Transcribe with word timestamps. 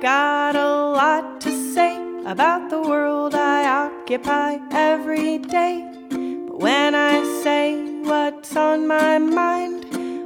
got 0.00 0.56
a 0.56 0.92
lot 0.92 1.42
to 1.42 1.74
say 1.74 1.94
about 2.24 2.70
the 2.70 2.80
world 2.80 3.34
I 3.34 3.68
occupy 3.68 4.56
every 4.70 5.36
day. 5.38 5.86
But 6.08 6.58
when 6.58 6.94
I 6.94 7.22
say 7.42 8.00
what's 8.02 8.56
on 8.56 8.86
my 8.86 9.18
mind, 9.18 9.84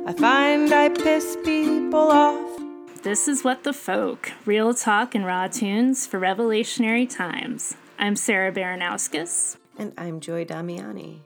I 0.08 0.12
find 0.12 0.72
I 0.72 0.90
piss 0.90 1.36
people 1.44 2.12
off. 2.12 2.60
This 3.02 3.26
is 3.26 3.42
What 3.42 3.64
the 3.64 3.72
Folk, 3.72 4.30
real 4.46 4.74
talk 4.74 5.14
and 5.16 5.26
raw 5.26 5.48
tunes 5.48 6.06
for 6.06 6.20
revolutionary 6.20 7.06
times. 7.06 7.76
I'm 7.98 8.14
Sarah 8.14 8.52
Baranowskis. 8.52 9.56
And 9.76 9.92
I'm 9.98 10.20
Joy 10.20 10.44
Damiani. 10.44 11.18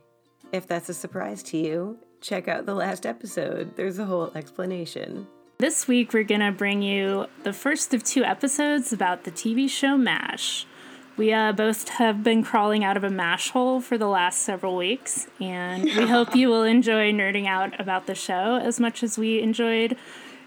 If 0.52 0.66
that's 0.66 0.88
a 0.88 0.94
surprise 0.94 1.42
to 1.44 1.58
you, 1.58 1.98
check 2.22 2.48
out 2.48 2.64
the 2.64 2.74
last 2.74 3.04
episode. 3.04 3.76
There's 3.76 3.98
a 3.98 4.06
whole 4.06 4.32
explanation. 4.34 5.26
This 5.60 5.88
week, 5.88 6.12
we're 6.12 6.22
going 6.22 6.40
to 6.40 6.52
bring 6.52 6.82
you 6.82 7.26
the 7.42 7.52
first 7.52 7.92
of 7.92 8.04
two 8.04 8.22
episodes 8.22 8.92
about 8.92 9.24
the 9.24 9.32
TV 9.32 9.68
show 9.68 9.96
MASH. 9.96 10.68
We 11.16 11.32
uh, 11.32 11.50
both 11.50 11.88
have 11.88 12.22
been 12.22 12.44
crawling 12.44 12.84
out 12.84 12.96
of 12.96 13.02
a 13.02 13.10
MASH 13.10 13.50
hole 13.50 13.80
for 13.80 13.98
the 13.98 14.06
last 14.06 14.42
several 14.42 14.76
weeks, 14.76 15.26
and 15.40 15.82
we 15.82 16.06
hope 16.06 16.36
you 16.36 16.48
will 16.48 16.62
enjoy 16.62 17.10
nerding 17.10 17.48
out 17.48 17.78
about 17.80 18.06
the 18.06 18.14
show 18.14 18.60
as 18.62 18.78
much 18.78 19.02
as 19.02 19.18
we 19.18 19.40
enjoyed 19.40 19.96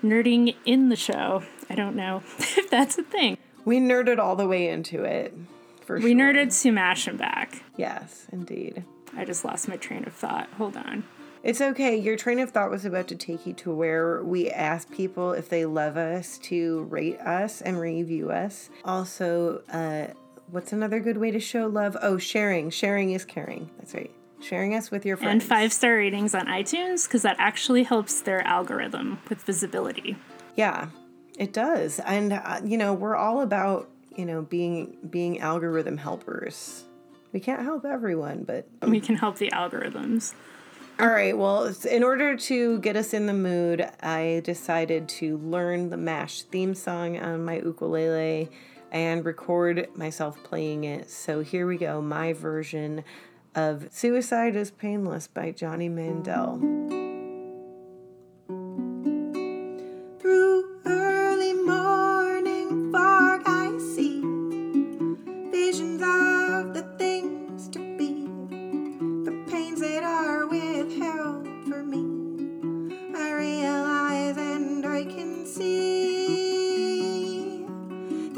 nerding 0.02 0.56
in 0.64 0.88
the 0.88 0.96
show. 0.96 1.44
I 1.70 1.76
don't 1.76 1.98
know 1.98 2.24
if 2.38 2.70
that's 2.70 2.98
a 2.98 3.04
thing. 3.04 3.38
We 3.66 3.82
nerded 3.82 4.18
all 4.18 4.38
the 4.38 4.48
way 4.48 4.70
into 4.70 5.04
it. 5.04 5.36
For 5.82 5.98
we 5.98 6.12
sure. 6.14 6.22
nerded 6.22 6.58
to 6.62 6.72
MASH 6.72 7.08
and 7.08 7.18
back. 7.18 7.66
Yes, 7.76 8.28
indeed. 8.32 8.86
I 9.18 9.26
just 9.26 9.44
lost 9.44 9.68
my 9.68 9.76
train 9.76 10.06
of 10.08 10.14
thought. 10.14 10.48
Hold 10.58 10.78
on. 10.78 11.04
It's 11.44 11.60
okay. 11.60 11.96
Your 11.98 12.18
train 12.18 12.40
of 12.40 12.52
thought 12.52 12.70
was 12.70 12.86
about 12.86 13.08
to 13.08 13.16
take 13.16 13.48
you 13.48 13.54
to 13.54 13.74
where 13.74 14.24
we 14.24 14.50
ask 14.50 14.92
people 14.92 15.32
if 15.32 15.50
they 15.50 15.66
love 15.66 15.98
us 15.98 16.38
to 16.40 16.84
rate 16.84 17.20
us 17.20 17.62
and 17.62 17.80
review 17.80 18.30
us. 18.30 18.70
Also, 18.86 19.64
uh, 19.72 20.08
what's 20.52 20.72
another 20.72 21.00
good 21.00 21.18
way 21.18 21.32
to 21.32 21.40
show 21.40 21.66
love? 21.66 21.98
Oh, 22.02 22.20
sharing. 22.20 22.70
Sharing 22.70 23.12
is 23.12 23.26
caring. 23.26 23.72
That's 23.78 23.96
right. 23.96 24.12
Sharing 24.40 24.76
us 24.76 24.92
with 24.92 25.04
your 25.04 25.18
friends. 25.18 25.44
And 25.44 25.44
five 25.44 25.74
star 25.74 25.96
ratings 25.96 26.36
on 26.36 26.46
iTunes 26.46 27.08
because 27.08 27.24
that 27.24 27.38
actually 27.40 27.84
helps 27.84 28.22
their 28.22 28.46
algorithm 28.46 29.20
with 29.28 29.42
visibility. 29.44 30.18
Yeah, 30.56 30.90
it 31.38 31.54
does. 31.54 32.00
And 32.00 32.34
uh, 32.34 32.62
you 32.64 32.78
know, 32.78 32.94
we're 32.94 33.16
all 33.16 33.42
about 33.42 33.90
you 34.16 34.26
know 34.26 34.42
being 34.44 34.98
being 35.10 35.40
algorithm 35.40 35.98
helpers. 35.98 36.84
We 37.34 37.40
can't 37.40 37.62
help 37.62 37.86
everyone, 37.86 38.44
but 38.44 38.68
we 38.86 39.00
can 39.00 39.16
help 39.16 39.38
the 39.38 39.52
algorithms. 39.52 40.34
All 41.02 41.10
right. 41.10 41.36
Well, 41.36 41.74
in 41.90 42.04
order 42.04 42.38
to 42.38 42.78
get 42.78 42.96
us 42.96 43.12
in 43.12 43.26
the 43.26 43.34
mood, 43.34 43.90
I 44.04 44.44
decided 44.44 45.10
to 45.10 45.38
learn 45.40 45.90
the 45.90 45.98
MASH 45.98 46.44
theme 46.44 46.76
song 46.76 47.18
on 47.18 47.44
my 47.44 47.56
ukulele 47.56 48.52
and 48.92 49.26
record 49.26 49.88
myself 49.96 50.38
playing 50.44 50.84
it. 50.84 51.10
So 51.10 51.42
here 51.42 51.66
we 51.66 51.78
go 51.78 52.04
my 52.04 52.34
version 52.34 53.04
of 53.56 53.88
Suicide 53.90 54.56
is 54.56 54.70
Painless 54.70 55.26
by 55.28 55.50
Johnny 55.50 55.90
Mandel. 55.90 57.01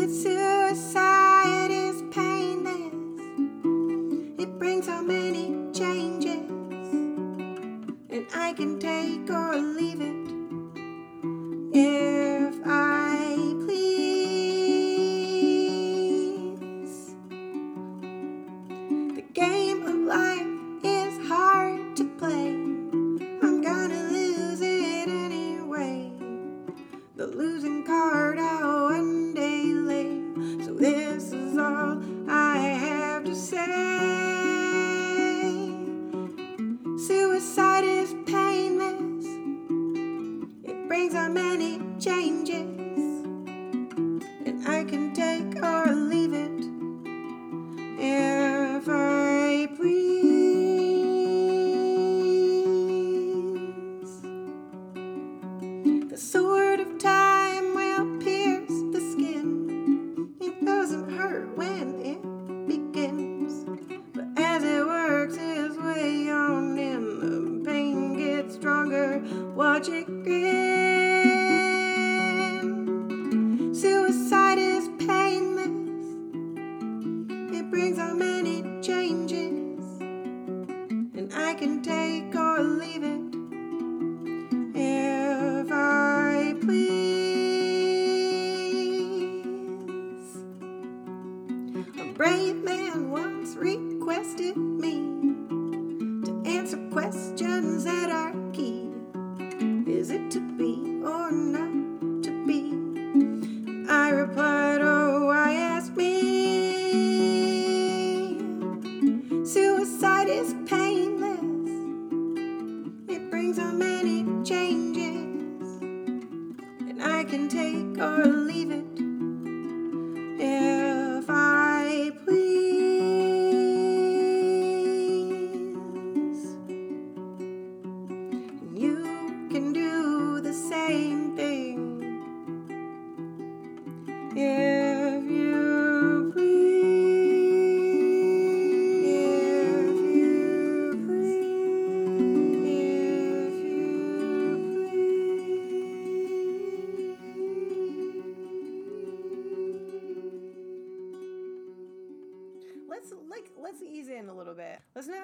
That 0.04 0.10
suicide 0.10 0.33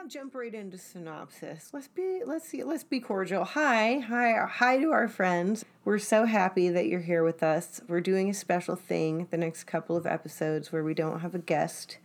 jump 0.10 0.34
right 0.34 0.56
into 0.56 0.76
synopsis. 0.76 1.70
Let's 1.72 1.88
be 1.88 2.22
let's 2.26 2.48
see 2.48 2.64
let's 2.64 2.84
be 2.84 3.00
cordial. 3.00 3.46
Hi, 3.46 4.00
hi, 4.00 4.44
hi 4.50 4.80
to 4.80 4.92
our 4.92 5.08
friends. 5.08 5.64
We're 5.86 6.00
so 6.00 6.26
happy 6.26 6.70
that 6.70 6.88
you're 6.88 7.02
here 7.02 7.24
with 7.24 7.44
us. 7.44 7.80
We're 7.88 8.02
doing 8.02 8.28
a 8.28 8.34
special 8.34 8.76
thing 8.76 9.28
the 9.30 9.38
next 9.38 9.66
couple 9.66 9.96
of 9.96 10.08
episodes 10.08 10.72
where 10.72 10.84
we 10.84 10.96
don't 10.96 11.20
have 11.20 11.36
a 11.36 11.40
guest. 11.40 12.00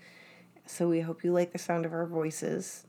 So 0.66 0.86
we 0.86 1.00
hope 1.00 1.24
you 1.24 1.32
like 1.32 1.52
the 1.52 1.58
sound 1.58 1.86
of 1.86 1.94
our 1.94 2.04
voices. 2.04 2.84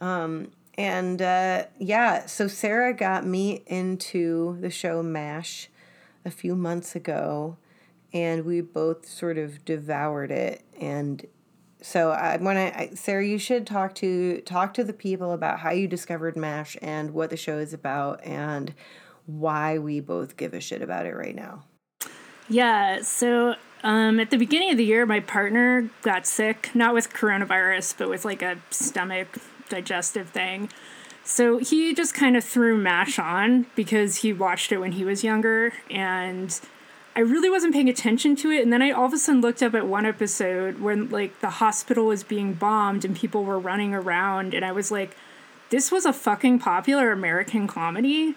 Um, 0.00 0.50
and 0.76 1.22
uh, 1.22 1.66
yeah, 1.78 2.26
so 2.26 2.48
Sarah 2.48 2.92
got 2.92 3.24
me 3.24 3.62
into 3.68 4.58
the 4.60 4.70
show 4.70 5.00
MASH 5.00 5.68
a 6.24 6.30
few 6.30 6.56
months 6.56 6.96
ago. 6.96 7.56
and 8.12 8.44
we 8.44 8.60
both 8.60 9.08
sort 9.08 9.38
of 9.38 9.64
devoured 9.64 10.30
it. 10.30 10.62
And 10.80 11.24
so 11.82 12.10
I 12.10 12.36
want 12.36 12.58
to, 12.58 12.96
Sarah, 12.96 13.26
you 13.26 13.38
should 13.38 13.66
talk 13.66 13.94
to 13.96 14.40
talk 14.42 14.74
to 14.74 14.84
the 14.84 14.92
people 14.92 15.32
about 15.32 15.60
how 15.60 15.70
you 15.70 15.88
discovered 15.88 16.36
Mash 16.36 16.76
and 16.82 17.12
what 17.12 17.30
the 17.30 17.36
show 17.36 17.58
is 17.58 17.72
about 17.72 18.24
and 18.24 18.74
why 19.26 19.78
we 19.78 20.00
both 20.00 20.36
give 20.36 20.54
a 20.54 20.60
shit 20.60 20.82
about 20.82 21.06
it 21.06 21.14
right 21.14 21.34
now. 21.34 21.64
Yeah. 22.48 23.02
So 23.02 23.54
um, 23.82 24.20
at 24.20 24.30
the 24.30 24.36
beginning 24.36 24.70
of 24.70 24.76
the 24.76 24.84
year, 24.84 25.06
my 25.06 25.20
partner 25.20 25.88
got 26.02 26.26
sick, 26.26 26.70
not 26.74 26.94
with 26.94 27.12
coronavirus, 27.12 27.94
but 27.96 28.08
with 28.08 28.24
like 28.24 28.42
a 28.42 28.58
stomach 28.70 29.38
digestive 29.68 30.30
thing. 30.30 30.68
So 31.22 31.58
he 31.58 31.94
just 31.94 32.12
kind 32.12 32.36
of 32.36 32.44
threw 32.44 32.76
MASH 32.76 33.18
on 33.18 33.66
because 33.76 34.16
he 34.16 34.32
watched 34.32 34.72
it 34.72 34.78
when 34.78 34.92
he 34.92 35.04
was 35.04 35.22
younger. 35.22 35.72
And 35.88 36.58
I 37.16 37.20
really 37.20 37.50
wasn't 37.50 37.74
paying 37.74 37.88
attention 37.88 38.36
to 38.36 38.50
it. 38.50 38.62
And 38.62 38.72
then 38.72 38.82
I 38.82 38.90
all 38.90 39.06
of 39.06 39.12
a 39.12 39.18
sudden 39.18 39.40
looked 39.40 39.62
up 39.62 39.74
at 39.74 39.86
one 39.86 40.06
episode 40.06 40.80
when 40.80 41.08
like 41.08 41.40
the 41.40 41.50
hospital 41.50 42.06
was 42.06 42.22
being 42.22 42.54
bombed 42.54 43.04
and 43.04 43.16
people 43.16 43.44
were 43.44 43.58
running 43.58 43.94
around. 43.94 44.54
And 44.54 44.64
I 44.64 44.72
was 44.72 44.90
like, 44.90 45.16
this 45.70 45.90
was 45.90 46.04
a 46.04 46.12
fucking 46.12 46.60
popular 46.60 47.10
American 47.12 47.66
comedy 47.66 48.34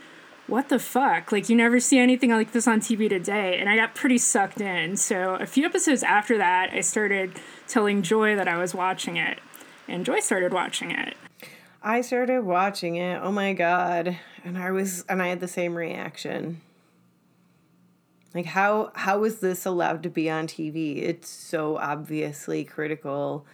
what 0.48 0.70
the 0.70 0.80
fuck? 0.80 1.32
Like, 1.32 1.50
you 1.50 1.56
never 1.56 1.80
see 1.80 2.00
anything 2.00 2.32
like 2.32 2.52
this 2.52 2.68
on 2.68 2.82
TV 2.82 3.08
today. 3.08 3.58
And 3.60 3.70
I 3.70 3.76
got 3.76 3.96
pretty 3.96 4.18
sucked 4.18 4.60
in. 4.60 4.98
So, 4.98 5.36
a 5.36 5.46
few 5.46 5.66
episodes 5.66 6.04
after 6.04 6.38
that, 6.38 6.72
I 6.74 6.82
started 6.82 7.40
telling 7.68 8.02
Joy 8.02 8.36
that 8.36 8.48
I 8.48 8.58
was 8.58 8.74
watching 8.74 9.18
it. 9.18 9.40
And 9.88 10.06
Joy 10.06 10.20
started 10.20 10.54
watching 10.54 10.92
it. 10.92 11.16
I 11.82 12.02
started 12.02 12.44
watching 12.44 12.96
it. 12.96 13.20
Oh 13.22 13.32
my 13.32 13.54
God. 13.54 14.18
And 14.44 14.58
I 14.58 14.72
was, 14.72 15.06
and 15.08 15.22
I 15.22 15.28
had 15.28 15.40
the 15.40 15.48
same 15.48 15.76
reaction. 15.76 16.62
Like, 18.34 18.46
how, 18.48 18.92
how 18.96 19.24
is 19.24 19.40
this 19.40 19.66
allowed 19.66 20.04
to 20.04 20.10
be 20.10 20.30
on 20.30 20.48
TV? 20.48 21.04
It's 21.04 21.30
so 21.30 21.78
obviously 21.78 22.64
critical 22.64 23.46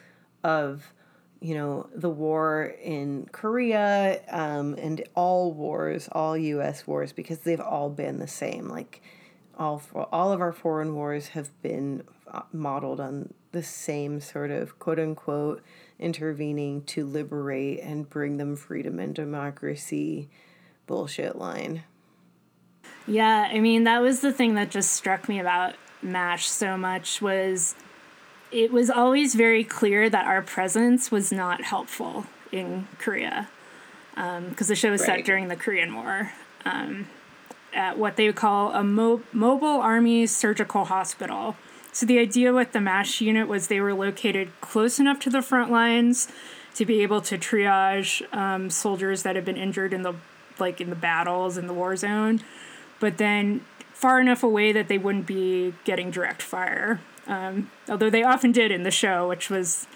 of 0.44 0.94
you 1.42 1.56
know, 1.56 1.90
the 1.96 2.10
war 2.10 2.76
in 2.84 3.28
Korea 3.32 4.22
um, 4.30 4.76
and 4.76 5.02
all 5.16 5.54
wars, 5.54 6.10
all 6.12 6.38
U.S. 6.38 6.86
wars, 6.86 7.14
because 7.14 7.40
they've 7.40 7.62
all 7.62 7.90
been 7.90 8.20
the 8.20 8.28
same. 8.28 8.68
Like 8.68 9.02
all 9.58 9.82
all 10.12 10.32
of 10.32 10.42
our 10.42 10.52
foreign 10.52 10.96
wars 10.96 11.30
have 11.30 11.50
been 11.62 12.04
uh, 12.28 12.42
modeled 12.52 13.00
on 13.00 13.34
the 13.52 13.64
same 13.64 14.20
sort 14.20 14.52
of 14.52 14.80
quote 14.80 15.00
unquote 15.00 15.64
intervening 15.98 16.84
to 16.84 17.06
liberate 17.06 17.80
and 17.82 18.10
bring 18.10 18.38
them 18.38 18.56
freedom 18.56 19.00
and 19.00 19.16
democracy 19.16 20.30
bullshit 20.88 21.38
line. 21.38 21.84
Yeah, 23.10 23.50
I 23.52 23.60
mean 23.60 23.86
that 23.86 24.02
was 24.02 24.22
the 24.22 24.32
thing 24.32 24.54
that 24.54 24.70
just 24.70 24.92
struck 24.92 25.28
me 25.28 25.40
about 25.40 25.74
MASH 26.02 26.48
so 26.48 26.78
much 26.78 27.22
was 27.22 27.76
it 28.52 28.72
was 28.72 28.90
always 28.90 29.36
very 29.36 29.64
clear 29.64 30.10
that 30.10 30.26
our 30.26 30.42
presence 30.42 31.12
was 31.12 31.32
not 31.32 31.64
helpful 31.64 32.26
in 32.52 32.88
Korea 33.00 33.50
because 34.16 34.38
um, 34.38 34.68
the 34.68 34.76
show 34.76 34.92
was 34.92 35.02
right. 35.02 35.18
set 35.18 35.26
during 35.26 35.48
the 35.48 35.56
Korean 35.56 35.96
War 35.96 36.34
um, 36.66 37.08
at 37.74 37.98
what 37.98 38.16
they 38.16 38.28
would 38.28 38.36
call 38.36 38.74
a 38.74 38.84
mo- 38.84 39.24
mobile 39.32 39.68
army 39.68 40.28
surgical 40.28 40.86
hospital. 40.86 41.56
So 41.92 42.06
the 42.06 42.20
idea 42.20 42.54
with 42.54 42.74
the 42.74 42.82
MASH 42.82 43.22
unit 43.22 43.48
was 43.48 43.68
they 43.68 43.82
were 43.82 43.94
located 43.94 44.52
close 44.62 45.00
enough 45.00 45.20
to 45.22 45.30
the 45.30 45.42
front 45.42 45.72
lines 45.72 46.28
to 46.76 46.86
be 46.86 47.02
able 47.02 47.22
to 47.22 47.38
triage 47.38 48.22
um, 48.36 48.70
soldiers 48.70 49.24
that 49.24 49.36
had 49.36 49.46
been 49.46 49.58
injured 49.58 49.94
in 49.94 50.04
the 50.04 50.14
like 50.60 50.80
in 50.82 50.90
the 50.90 50.96
battles 50.96 51.58
in 51.58 51.68
the 51.68 51.74
war 51.74 51.96
zone, 51.96 52.42
but 53.00 53.18
then 53.18 53.62
far 53.94 54.20
enough 54.20 54.44
away 54.44 54.72
that 54.72 54.88
they 54.88 54.98
wouldn't 54.98 55.26
be 55.26 55.74
getting 55.84 56.10
direct 56.12 56.42
fire 56.42 57.00
um, 57.30 57.70
although 57.88 58.10
they 58.10 58.24
often 58.24 58.52
did 58.52 58.72
in 58.72 58.82
the 58.82 58.92
show, 58.92 59.30
which 59.30 59.52
was 59.52 59.88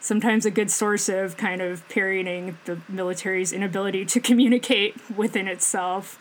sometimes 0.00 0.44
a 0.44 0.50
good 0.50 0.70
source 0.70 1.08
of 1.08 1.36
kind 1.36 1.62
of 1.62 1.88
parodying 1.88 2.58
the 2.64 2.80
military's 2.88 3.52
inability 3.52 4.04
to 4.06 4.20
communicate 4.28 4.96
within 5.16 5.46
itself, 5.46 6.18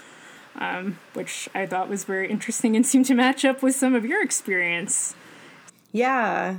um, 0.56 1.00
which 1.14 1.50
I 1.56 1.66
thought 1.66 1.90
was 1.90 2.04
very 2.04 2.30
interesting 2.30 2.76
and 2.76 2.86
seemed 2.86 3.08
to 3.08 3.16
match 3.16 3.44
up 3.44 3.64
with 3.64 3.76
some 3.76 3.96
of 3.96 4.06
your 4.06 4.24
experience. 4.24 5.16
Yeah. 5.92 6.58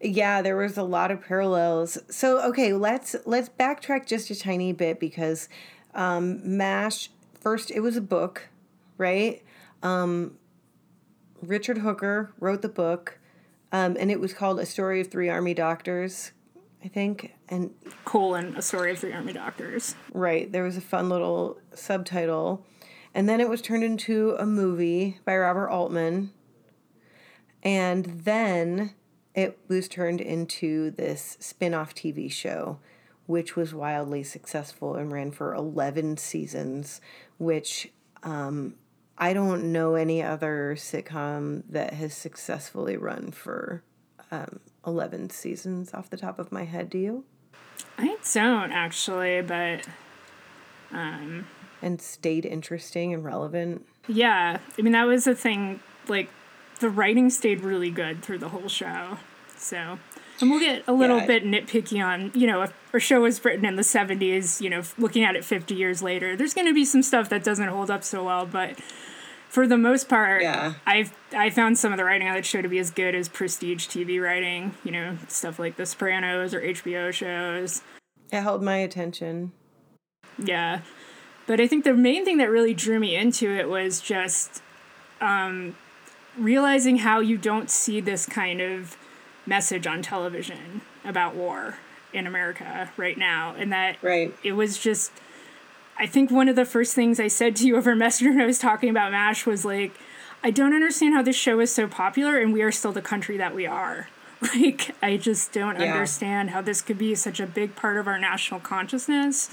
Yeah, 0.00 0.40
there 0.40 0.56
was 0.56 0.78
a 0.78 0.82
lot 0.82 1.10
of 1.10 1.20
parallels. 1.20 1.98
So 2.08 2.40
okay, 2.50 2.72
let's 2.72 3.16
let's 3.26 3.48
backtrack 3.48 4.06
just 4.06 4.30
a 4.30 4.38
tiny 4.38 4.72
bit 4.72 5.00
because 5.00 5.48
um, 5.94 6.56
Mash 6.56 7.10
first 7.40 7.70
it 7.70 7.80
was 7.80 7.96
a 7.96 8.00
book, 8.00 8.48
right? 8.96 9.42
Um, 9.82 10.38
Richard 11.40 11.78
Hooker 11.78 12.32
wrote 12.40 12.62
the 12.62 12.68
book, 12.68 13.18
um, 13.72 13.96
and 13.98 14.10
it 14.10 14.20
was 14.20 14.32
called 14.32 14.58
A 14.60 14.66
Story 14.66 15.00
of 15.00 15.08
Three 15.08 15.28
Army 15.28 15.54
Doctors, 15.54 16.32
I 16.84 16.88
think. 16.88 17.34
And 17.48 17.70
colon 18.04 18.56
A 18.56 18.62
Story 18.62 18.92
of 18.92 18.98
Three 18.98 19.12
Army 19.12 19.32
Doctors. 19.32 19.94
Right. 20.12 20.50
There 20.50 20.64
was 20.64 20.76
a 20.76 20.82
fun 20.82 21.08
little 21.08 21.58
subtitle. 21.74 22.64
And 23.14 23.28
then 23.28 23.40
it 23.40 23.48
was 23.48 23.62
turned 23.62 23.84
into 23.84 24.36
a 24.38 24.46
movie 24.46 25.18
by 25.24 25.36
Robert 25.36 25.70
Altman. 25.70 26.32
And 27.62 28.04
then 28.24 28.94
it 29.34 29.58
was 29.68 29.88
turned 29.88 30.20
into 30.20 30.90
this 30.90 31.36
spin 31.40 31.74
off 31.74 31.94
TV 31.94 32.30
show, 32.30 32.78
which 33.26 33.56
was 33.56 33.74
wildly 33.74 34.22
successful 34.22 34.94
and 34.94 35.12
ran 35.12 35.30
for 35.30 35.54
11 35.54 36.16
seasons, 36.16 37.00
which 37.38 37.90
um, 38.22 38.74
I 39.16 39.32
don't 39.32 39.72
know 39.72 39.94
any 39.94 40.22
other 40.22 40.74
sitcom 40.76 41.62
that 41.70 41.94
has 41.94 42.14
successfully 42.14 42.96
run 42.96 43.32
for 43.32 43.82
um, 44.30 44.60
11 44.86 45.30
seasons 45.30 45.92
off 45.94 46.10
the 46.10 46.16
top 46.16 46.38
of 46.38 46.52
my 46.52 46.64
head. 46.64 46.90
Do 46.90 46.98
you? 46.98 47.24
I 47.96 48.16
don't 48.32 48.72
actually, 48.72 49.42
but. 49.42 49.86
Um, 50.92 51.46
and 51.82 52.00
stayed 52.00 52.46
interesting 52.46 53.12
and 53.12 53.24
relevant. 53.24 53.86
Yeah. 54.06 54.58
I 54.78 54.82
mean, 54.82 54.92
that 54.92 55.06
was 55.06 55.24
the 55.24 55.34
thing. 55.34 55.80
Like, 56.08 56.30
the 56.80 56.90
writing 56.90 57.30
stayed 57.30 57.60
really 57.60 57.90
good 57.90 58.22
through 58.22 58.38
the 58.38 58.48
whole 58.48 58.68
show. 58.68 59.18
So. 59.56 59.98
And 60.40 60.50
we'll 60.50 60.60
get 60.60 60.84
a 60.86 60.92
little 60.92 61.18
yeah. 61.18 61.26
bit 61.26 61.44
nitpicky 61.44 62.04
on, 62.04 62.30
you 62.34 62.46
know, 62.46 62.62
if 62.62 62.72
a 62.92 63.00
show 63.00 63.22
was 63.22 63.44
written 63.44 63.64
in 63.64 63.76
the 63.76 63.82
70s, 63.82 64.60
you 64.60 64.70
know, 64.70 64.82
looking 64.96 65.24
at 65.24 65.34
it 65.34 65.44
50 65.44 65.74
years 65.74 66.00
later, 66.00 66.36
there's 66.36 66.54
going 66.54 66.66
to 66.66 66.74
be 66.74 66.84
some 66.84 67.02
stuff 67.02 67.28
that 67.30 67.42
doesn't 67.42 67.68
hold 67.68 67.90
up 67.90 68.04
so 68.04 68.24
well, 68.24 68.46
but 68.46 68.78
for 69.48 69.66
the 69.66 69.78
most 69.78 70.08
part, 70.08 70.42
yeah. 70.42 70.74
I've 70.86 71.16
I 71.32 71.50
found 71.50 71.78
some 71.78 71.92
of 71.92 71.96
the 71.96 72.04
writing 72.04 72.28
on 72.28 72.34
that 72.34 72.44
show 72.44 72.62
to 72.62 72.68
be 72.68 72.78
as 72.78 72.90
good 72.90 73.14
as 73.14 73.28
prestige 73.28 73.88
TV 73.88 74.22
writing. 74.22 74.74
You 74.84 74.92
know, 74.92 75.18
stuff 75.28 75.58
like 75.58 75.76
The 75.76 75.86
Sopranos 75.86 76.52
or 76.54 76.60
HBO 76.60 77.12
shows. 77.12 77.82
It 78.30 78.42
held 78.42 78.62
my 78.62 78.76
attention. 78.76 79.52
Yeah, 80.38 80.80
but 81.46 81.60
I 81.60 81.66
think 81.66 81.84
the 81.84 81.94
main 81.94 82.24
thing 82.24 82.36
that 82.38 82.50
really 82.50 82.74
drew 82.74 83.00
me 83.00 83.16
into 83.16 83.50
it 83.50 83.68
was 83.68 84.00
just 84.00 84.62
um, 85.20 85.74
realizing 86.36 86.98
how 86.98 87.20
you 87.20 87.38
don't 87.38 87.70
see 87.70 88.00
this 88.00 88.26
kind 88.26 88.60
of 88.60 88.96
message 89.48 89.86
on 89.86 90.02
television 90.02 90.82
about 91.04 91.34
war 91.34 91.78
in 92.12 92.26
America 92.26 92.90
right 92.96 93.18
now, 93.18 93.54
and 93.56 93.72
that 93.72 93.96
right. 94.02 94.34
it 94.44 94.52
was 94.52 94.78
just 94.78 95.12
I 95.98 96.06
think 96.06 96.30
one 96.30 96.48
of 96.48 96.56
the 96.56 96.64
first 96.64 96.94
things 96.94 97.18
I 97.18 97.28
said 97.28 97.56
to 97.56 97.66
you 97.66 97.76
over 97.76 97.94
Messenger 97.96 98.32
when 98.32 98.40
I 98.40 98.46
was 98.46 98.58
talking 98.58 98.88
about 98.88 99.10
MASH 99.10 99.46
was 99.46 99.64
like, 99.64 99.92
I 100.42 100.50
don't 100.50 100.72
understand 100.72 101.14
how 101.14 101.22
this 101.22 101.36
show 101.36 101.58
is 101.60 101.72
so 101.72 101.88
popular 101.88 102.38
and 102.38 102.52
we 102.52 102.62
are 102.62 102.70
still 102.70 102.92
the 102.92 103.02
country 103.02 103.36
that 103.38 103.54
we 103.54 103.66
are. 103.66 104.08
Like, 104.54 104.94
I 105.02 105.16
just 105.16 105.50
don't 105.50 105.80
yeah. 105.80 105.90
understand 105.90 106.50
how 106.50 106.62
this 106.62 106.80
could 106.80 106.96
be 106.96 107.16
such 107.16 107.40
a 107.40 107.46
big 107.46 107.74
part 107.74 107.96
of 107.96 108.06
our 108.06 108.20
national 108.20 108.60
consciousness 108.60 109.52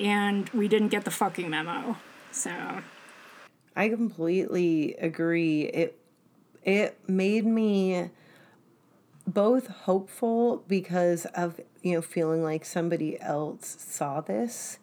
and 0.00 0.48
we 0.50 0.68
didn't 0.68 0.88
get 0.88 1.04
the 1.04 1.10
fucking 1.10 1.50
memo. 1.50 1.98
So. 2.30 2.80
I 3.76 3.90
completely 3.90 4.94
agree. 4.94 5.64
It 5.64 5.98
it 6.64 6.98
made 7.06 7.44
me 7.44 8.08
both 9.26 9.68
hopeful 9.68 10.64
because 10.68 11.26
of 11.26 11.60
you 11.82 11.92
know 11.94 12.02
feeling 12.02 12.42
like 12.42 12.64
somebody 12.64 13.20
else 13.20 13.76
saw 13.80 14.20
this 14.20 14.78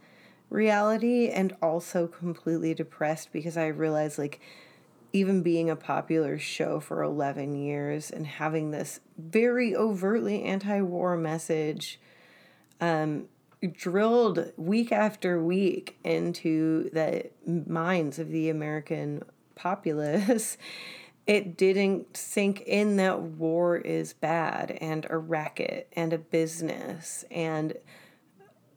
reality 0.49 1.29
and 1.29 1.55
also 1.61 2.07
completely 2.07 2.73
depressed 2.73 3.31
because 3.31 3.57
I 3.57 3.67
realized 3.67 4.17
like 4.17 4.39
even 5.11 5.41
being 5.41 5.69
a 5.69 5.75
popular 5.75 6.37
show 6.37 6.79
for 6.79 7.01
11 7.01 7.55
years 7.55 8.11
and 8.11 8.25
having 8.27 8.71
this 8.71 8.99
very 9.17 9.75
overtly 9.75 10.43
anti-war 10.43 11.17
message 11.17 11.99
um, 12.79 13.25
drilled 13.73 14.51
week 14.55 14.91
after 14.91 15.41
week 15.41 15.97
into 16.03 16.89
the 16.91 17.29
minds 17.45 18.19
of 18.19 18.29
the 18.29 18.49
American 18.49 19.23
populace, 19.55 20.57
it 21.29 21.55
didn't 21.55 22.17
sink 22.17 22.61
in 22.61 22.97
that 22.97 23.21
war 23.21 23.77
is 23.77 24.13
bad 24.13 24.71
and 24.81 25.05
a 25.11 25.17
racket 25.17 25.87
and 25.95 26.11
a 26.11 26.17
business 26.17 27.23
and 27.29 27.75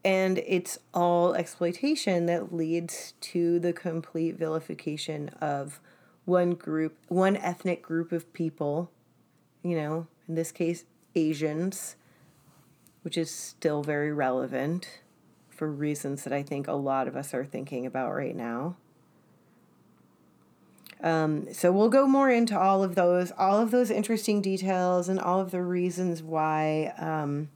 and 0.04 0.37
it's 0.47 0.78
all 0.92 1.32
exploitation 1.32 2.26
that 2.26 2.52
leads 2.52 3.14
to 3.21 3.59
the 3.59 3.73
complete 3.73 4.37
vilification 4.37 5.30
of 5.40 5.80
one 6.25 6.50
group, 6.50 6.99
one 7.09 7.37
ethnic 7.37 7.82
group 7.82 8.11
of 8.11 8.32
people, 8.32 8.90
you 9.62 9.76
know, 9.76 10.09
in 10.28 10.35
this 10.35 10.50
case, 10.50 10.85
Asians, 11.14 11.94
which 13.02 13.16
is 13.16 13.30
still 13.30 13.82
very 13.85 14.12
relevant 14.12 15.00
for 15.49 15.71
reasons 15.71 16.25
that 16.25 16.32
I 16.32 16.42
think 16.42 16.66
a 16.66 16.73
lot 16.73 17.06
of 17.06 17.16
us 17.16 17.32
are 17.32 17.44
thinking 17.44 17.87
about 17.87 18.12
right 18.12 18.35
now. 18.35 18.76
Um, 21.02 21.52
so 21.52 21.73
we'll 21.73 21.88
go 21.88 22.06
more 22.06 22.30
into 22.30 22.59
all 22.59 22.85
of 22.85 22.94
those, 22.94 23.32
all 23.37 23.59
of 23.59 23.71
those 23.71 23.90
interesting 23.90 24.40
details, 24.40 25.09
and 25.09 25.18
all 25.18 25.40
of 25.40 25.50
the 25.50 25.62
reasons 25.62 26.23
why 26.23 26.94
um, 26.99 27.49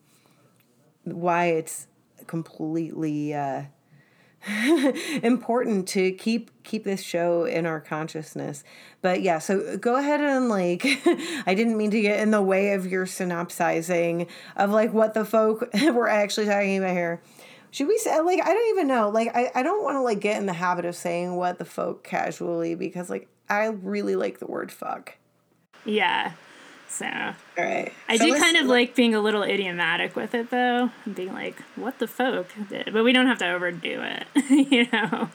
why 1.05 1.47
it's 1.47 1.87
completely 2.26 3.35
uh, 3.35 3.62
important 5.23 5.88
to 5.88 6.12
keep 6.12 6.50
keep 6.62 6.85
this 6.85 7.03
show 7.03 7.45
in 7.45 7.67
our 7.67 7.81
consciousness. 7.81 8.65
But 9.00 9.23
yeah, 9.23 9.38
so 9.38 9.76
go 9.76 9.97
ahead 9.97 10.21
and 10.21 10.49
like 10.49 10.85
I 11.47 11.55
didn't 11.55 11.76
mean 11.76 11.91
to 11.93 12.00
get 12.00 12.21
in 12.21 12.33
the 12.33 12.43
way 12.43 12.73
of 12.73 12.87
your 12.87 13.07
synopsizing 13.07 14.26
of 14.57 14.71
like 14.71 14.93
what 14.93 15.15
the 15.15 15.25
folk 15.25 15.69
were 15.93 16.09
actually 16.09 16.47
talking 16.47 16.79
about 16.79 16.93
here. 16.93 17.23
Should 17.71 17.88
we 17.88 17.99
say 17.99 18.21
like 18.21 18.41
I 18.41 18.53
don't 18.53 18.71
even 18.71 18.88
know. 18.88 19.09
Like 19.09 19.35
I, 19.35 19.50
I 19.55 19.62
don't 19.62 19.83
want 19.83 19.97
to 19.97 20.03
like 20.03 20.21
get 20.21 20.38
in 20.38 20.47
the 20.47 20.53
habit 20.53 20.85
of 20.85 20.97
saying 20.97 21.37
what 21.37 21.59
the 21.59 21.65
folk 21.65 22.05
casually 22.05 22.75
because 22.75 23.11
like 23.11 23.29
I 23.49 23.67
really 23.67 24.17
like 24.17 24.38
the 24.38 24.47
word 24.47 24.73
fuck. 24.73 25.17
Yeah. 25.85 26.33
So, 26.88 27.07
all 27.07 27.65
right. 27.65 27.93
I 28.09 28.17
so 28.17 28.26
do 28.26 28.38
kind 28.38 28.57
of 28.57 28.67
like 28.67 28.95
being 28.95 29.15
a 29.15 29.21
little 29.21 29.43
idiomatic 29.43 30.17
with 30.17 30.35
it, 30.35 30.50
though, 30.50 30.91
and 31.05 31.15
being 31.15 31.33
like, 31.33 31.61
"What 31.75 31.99
the 31.99 32.07
folk?" 32.07 32.49
But 32.71 33.05
we 33.05 33.12
don't 33.12 33.26
have 33.26 33.38
to 33.38 33.50
overdo 33.50 34.03
it, 34.03 34.26
you 34.50 34.87
know. 34.93 35.29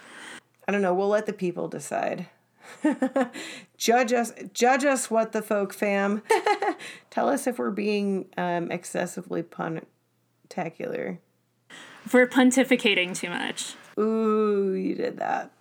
I 0.68 0.72
don't 0.72 0.82
know. 0.82 0.94
We'll 0.94 1.10
let 1.10 1.26
the 1.26 1.34
people 1.34 1.68
decide. 1.68 2.28
judge 3.78 4.14
us. 4.14 4.32
Judge 4.54 4.86
us. 4.86 5.12
What 5.12 5.34
the 5.34 5.42
folk 5.42 5.74
fam. 5.74 6.24
Tell 7.10 7.28
us 7.30 7.48
if 7.48 7.60
we're 7.60 7.72
being 7.72 8.28
um, 8.38 8.72
excessively 8.72 9.44
puntacular. 9.44 11.18
If 12.06 12.14
we're 12.14 12.28
pontificating 12.28 13.16
too 13.16 13.30
much. 13.30 13.76
Ooh, 14.00 14.74
you 14.74 14.96
did 14.96 15.18
that. 15.18 15.52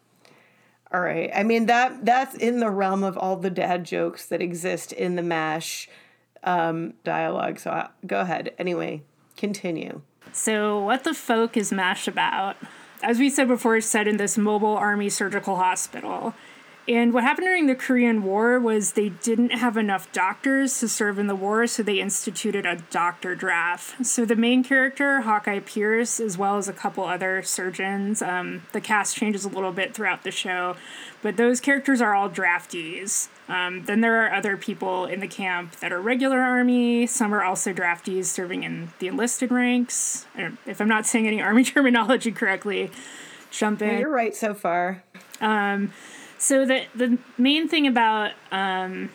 All 0.93 1.01
right. 1.01 1.31
I 1.35 1.45
mean 1.45 1.67
that 1.67 2.05
that's 2.05 2.35
in 2.35 2.59
the 2.61 2.71
realm 2.71 3.05
of 3.05 3.17
all 3.17 3.37
the 3.37 3.51
dad 3.51 3.85
jokes 3.85 4.27
that 4.27 4.43
exist 4.43 4.93
in 4.93 5.17
the 5.17 5.23
mash 5.23 5.89
um, 6.43 6.95
dialogue. 7.05 7.59
So 7.59 7.71
I, 7.71 7.89
go 8.07 8.21
ahead. 8.21 8.55
Anyway, 8.59 9.03
continue. 9.37 10.03
So 10.33 10.81
what 10.81 11.05
the 11.05 11.15
folk 11.15 11.57
is 11.57 11.73
mash 11.73 12.09
about? 12.09 12.57
As 13.03 13.19
we 13.19 13.31
said 13.31 13.49
before, 13.49 13.77
it's 13.77 13.87
set 13.87 14.07
in 14.07 14.17
this 14.17 14.37
mobile 14.37 14.77
army 14.77 15.09
surgical 15.09 15.57
hospital. 15.57 16.35
And 16.89 17.13
what 17.13 17.23
happened 17.23 17.47
during 17.47 17.67
the 17.67 17.75
Korean 17.75 18.23
War 18.23 18.59
was 18.59 18.93
they 18.93 19.11
didn't 19.11 19.51
have 19.51 19.77
enough 19.77 20.11
doctors 20.13 20.81
to 20.81 20.89
serve 20.89 21.19
in 21.19 21.27
the 21.27 21.37
war, 21.37 21.67
so 21.67 21.83
they 21.83 22.01
instituted 22.01 22.67
a 22.67 22.83
doctor 22.91 23.35
draft. 23.35 24.05
So 24.05 24.25
the 24.25 24.35
main 24.35 24.65
character, 24.65 25.21
Hawkeye 25.21 25.61
Pierce, 25.61 26.19
as 26.19 26.37
well 26.37 26.57
as 26.57 26.69
a 26.69 26.73
couple 26.73 27.05
other 27.05 27.43
surgeons, 27.43 28.23
um, 28.23 28.63
the 28.73 28.81
cast 28.81 29.15
changes 29.15 29.45
a 29.45 29.49
little 29.49 29.73
bit 29.73 29.95
throughout 29.95 30.25
the 30.25 30.31
show, 30.31 30.77
but 31.23 31.37
those 31.37 31.61
characters 31.61 32.01
are 32.01 32.15
all 32.15 32.31
draftees. 32.31 33.29
Um, 33.49 33.85
then 33.85 34.01
there 34.01 34.25
are 34.25 34.33
other 34.33 34.57
people 34.57 35.05
in 35.05 35.21
the 35.21 35.29
camp 35.29 35.77
that 35.81 35.93
are 35.93 36.01
regular 36.01 36.41
army. 36.41 37.07
Some 37.07 37.35
are 37.35 37.43
also 37.43 37.73
draftees 37.73 38.25
serving 38.25 38.63
in 38.63 38.91
the 39.01 39.09
enlisted 39.09 39.53
ranks. 39.53 40.27
If 40.67 40.81
I'm 40.81 40.89
not 40.89 41.07
saying 41.07 41.27
any 41.27 41.43
army 41.43 41.63
terminology 41.65 42.33
correctly, 42.33 42.91
jump 43.51 43.83
in. 43.83 44.01
you're 44.01 44.11
right 44.11 44.35
so 44.35 44.55
far. 44.55 45.05
Um, 45.41 45.93
so 46.41 46.65
the 46.65 46.87
the 46.95 47.19
main 47.39 47.69
thing 47.69 47.87
about 47.87 48.33
um, 48.51 49.11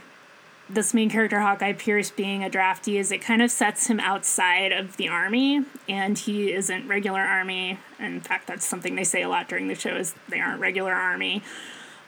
this 0.69 0.93
main 0.93 1.09
character 1.09 1.41
Hawkeye 1.41 1.73
Pierce 1.73 2.11
being 2.11 2.43
a 2.43 2.49
draftee 2.49 2.99
is 2.99 3.11
it 3.11 3.21
kind 3.21 3.41
of 3.41 3.51
sets 3.51 3.87
him 3.87 3.99
outside 3.99 4.71
of 4.71 4.97
the 4.97 5.09
army, 5.09 5.65
and 5.89 6.17
he 6.17 6.53
isn't 6.53 6.87
regular 6.87 7.21
army. 7.21 7.79
In 7.99 8.21
fact, 8.21 8.47
that's 8.47 8.65
something 8.65 8.95
they 8.95 9.03
say 9.03 9.23
a 9.23 9.29
lot 9.29 9.49
during 9.49 9.67
the 9.67 9.75
show 9.75 9.95
is 9.95 10.13
they 10.29 10.39
aren't 10.39 10.59
regular 10.59 10.93
army. 10.93 11.41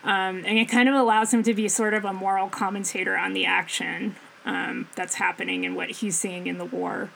Um, 0.04 0.44
and 0.46 0.58
it 0.58 0.70
kind 0.70 0.88
of 0.88 0.96
allows 0.96 1.34
him 1.34 1.44
to 1.44 1.54
be 1.54 1.68
sort 1.68 1.94
of 1.94 2.06
a 2.06 2.14
moral 2.14 2.48
commentator 2.48 3.18
on 3.18 3.34
the 3.34 3.46
action 3.46 4.16
um, 4.46 4.88
that's 4.96 5.16
happening 5.16 5.66
and 5.66 5.76
what 5.76 5.90
he's 5.90 6.18
seeing 6.18 6.48
in 6.48 6.60
the 6.60 6.66
war. 6.66 7.10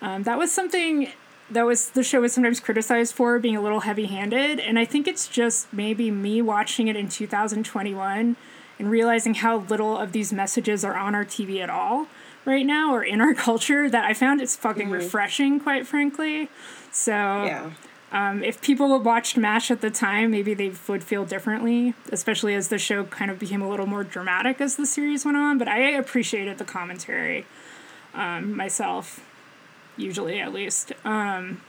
Um, 0.00 0.22
that 0.24 0.38
was 0.38 0.52
something 0.52 1.08
that 1.50 1.64
was 1.64 1.90
the 1.90 2.02
show 2.02 2.20
was 2.20 2.32
sometimes 2.32 2.60
criticized 2.60 3.14
for 3.14 3.38
being 3.38 3.56
a 3.56 3.60
little 3.60 3.80
heavy-handed 3.80 4.58
and 4.60 4.78
i 4.78 4.84
think 4.84 5.06
it's 5.06 5.28
just 5.28 5.72
maybe 5.72 6.10
me 6.10 6.42
watching 6.42 6.88
it 6.88 6.96
in 6.96 7.08
2021 7.08 8.36
and 8.78 8.90
realizing 8.90 9.34
how 9.34 9.58
little 9.58 9.96
of 9.96 10.12
these 10.12 10.32
messages 10.32 10.84
are 10.84 10.96
on 10.96 11.14
our 11.14 11.24
tv 11.24 11.60
at 11.60 11.70
all 11.70 12.06
right 12.44 12.66
now 12.66 12.92
or 12.92 13.02
in 13.02 13.20
our 13.20 13.34
culture 13.48 13.88
that 13.88 14.04
i 14.04 14.12
found 14.12 14.40
it's 14.40 14.56
fucking 14.56 14.84
mm-hmm. 14.84 14.94
refreshing 14.94 15.60
quite 15.60 15.86
frankly 15.86 16.48
so 16.90 17.12
yeah 17.12 17.70
um, 18.12 18.44
if 18.44 18.62
people 18.62 18.98
watched 19.00 19.36
MASH 19.36 19.70
at 19.70 19.80
the 19.80 19.90
time, 19.90 20.30
maybe 20.30 20.54
they 20.54 20.72
would 20.86 21.02
feel 21.02 21.24
differently, 21.24 21.92
especially 22.12 22.54
as 22.54 22.68
the 22.68 22.78
show 22.78 23.02
kind 23.04 23.32
of 23.32 23.38
became 23.38 23.60
a 23.60 23.68
little 23.68 23.86
more 23.86 24.04
dramatic 24.04 24.60
as 24.60 24.76
the 24.76 24.86
series 24.86 25.24
went 25.24 25.36
on. 25.36 25.58
But 25.58 25.66
I 25.66 25.90
appreciated 25.90 26.58
the 26.58 26.64
commentary 26.64 27.46
um, 28.14 28.56
myself 28.56 29.20
usually 29.96 30.40
at 30.40 30.52
least. 30.52 30.92
Um, 31.04 31.62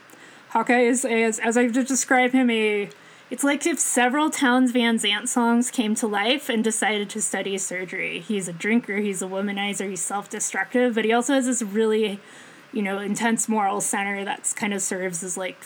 Hawkeye 0.50 0.82
is, 0.82 1.06
as, 1.06 1.40
as 1.40 1.58
I've 1.58 1.74
described 1.74 2.34
him, 2.34 2.50
a 2.50 2.90
it's 3.30 3.44
like 3.44 3.66
if 3.66 3.78
several 3.78 4.30
Townes 4.30 4.72
Van 4.72 4.98
Zandt 4.98 5.28
songs 5.28 5.70
came 5.70 5.96
to 5.96 6.08
life 6.08 6.48
and 6.48 6.64
decided 6.64 7.10
to 7.10 7.22
study 7.22 7.58
surgery. 7.58 8.20
He's 8.20 8.48
a 8.48 8.54
drinker, 8.54 8.98
he's 8.98 9.22
a 9.22 9.26
womanizer, 9.26 9.90
he's 9.90 10.02
self 10.02 10.30
destructive, 10.30 10.96
but 10.96 11.04
he 11.04 11.12
also 11.12 11.34
has 11.34 11.46
this 11.46 11.62
really, 11.62 12.22
you 12.72 12.82
know, 12.82 13.00
intense 13.00 13.50
moral 13.50 13.82
center 13.82 14.24
that's 14.24 14.54
kind 14.54 14.74
of 14.74 14.82
serves 14.82 15.24
as 15.24 15.36
like 15.36 15.66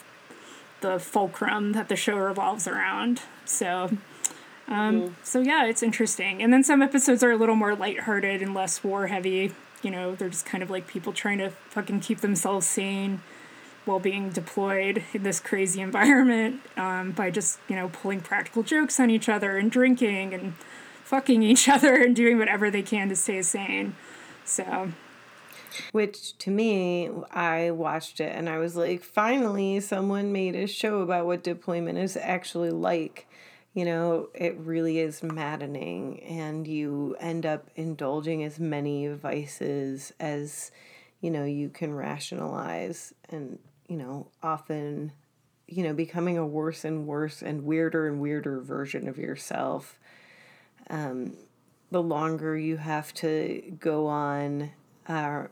the 0.82 1.00
fulcrum 1.00 1.74
that 1.74 1.88
the 1.88 1.96
show 1.96 2.18
revolves 2.18 2.68
around. 2.68 3.22
So, 3.46 3.92
um, 4.68 5.02
mm-hmm. 5.02 5.14
so 5.24 5.40
yeah, 5.40 5.66
it's 5.66 5.84
interesting. 5.84 6.42
And 6.42 6.52
then 6.52 6.64
some 6.64 6.82
episodes 6.82 7.22
are 7.22 7.32
a 7.32 7.38
little 7.38 7.56
more 7.56 7.76
lighthearted 7.76 8.42
and 8.42 8.56
less 8.56 8.84
war 8.84 9.06
heavy 9.06 9.54
you 9.84 9.92
know, 9.92 10.16
they're 10.16 10.30
just 10.30 10.46
kind 10.46 10.64
of 10.64 10.70
like 10.70 10.88
people 10.88 11.14
trying 11.14 11.38
to 11.40 11.50
fucking 11.70 12.00
keep 12.02 12.22
themselves 12.22 12.68
sane 12.68 13.22
while 13.86 14.00
being 14.00 14.30
deployed 14.30 15.04
in 15.14 15.24
this 15.24 15.40
crazy 15.40 15.82
environment 15.90 16.62
um, 16.78 17.12
by 17.12 17.30
just, 17.30 17.60
you 17.68 17.76
know, 17.76 17.90
pulling 17.90 18.22
practical 18.22 18.64
jokes 18.64 19.00
on 19.00 19.10
each 19.10 19.30
other 19.30 19.58
and 19.58 19.72
drinking 19.72 20.34
and 20.34 20.54
fucking 21.04 21.44
each 21.52 21.68
other 21.68 21.96
and 21.96 22.16
doing 22.16 22.38
whatever 22.38 22.70
they 22.70 22.82
can 22.82 23.10
to 23.10 23.16
stay 23.16 23.42
sane. 23.42 23.96
So. 24.46 24.92
Which 25.94 26.38
to 26.40 26.52
me, 26.52 27.10
I 27.32 27.72
watched 27.72 28.20
it 28.20 28.36
and 28.36 28.50
I 28.50 28.58
was 28.58 28.76
like, 28.76 29.04
finally, 29.04 29.80
someone 29.80 30.34
made 30.34 30.54
a 30.54 30.68
show 30.68 31.00
about 31.00 31.26
what 31.26 31.44
deployment 31.44 31.98
is 31.98 32.18
actually 32.18 32.72
like 32.72 33.26
you 33.74 33.86
know, 33.86 34.30
it 34.34 34.58
really 34.58 35.00
is 35.00 35.24
maddening, 35.24 36.22
and 36.24 36.68
you 36.68 37.16
end 37.20 37.46
up 37.46 37.70
indulging 37.76 38.44
as 38.44 38.60
many 38.60 39.08
vices 39.08 40.14
as 40.20 40.72
you 41.22 41.32
know 41.32 41.46
you 41.46 41.70
can 41.70 41.94
rationalize, 41.94 43.14
and 43.30 43.60
you 43.88 43.98
know, 43.98 44.28
often, 44.42 45.12
you 45.68 45.84
know, 45.84 45.94
becoming 45.94 46.38
a 46.38 46.46
worse 46.46 46.86
and 46.86 47.06
worse 47.06 47.42
and 47.42 47.66
weirder 47.66 48.08
and 48.08 48.22
weirder 48.22 48.62
version 48.62 49.08
of 49.10 49.18
yourself. 49.18 50.00
Um, 50.90 51.36
the 51.92 52.02
longer 52.02 52.58
you 52.58 52.78
have 52.78 53.14
to 53.16 53.62
go 53.80 54.08
on, 54.08 54.72
uh, 55.08 55.48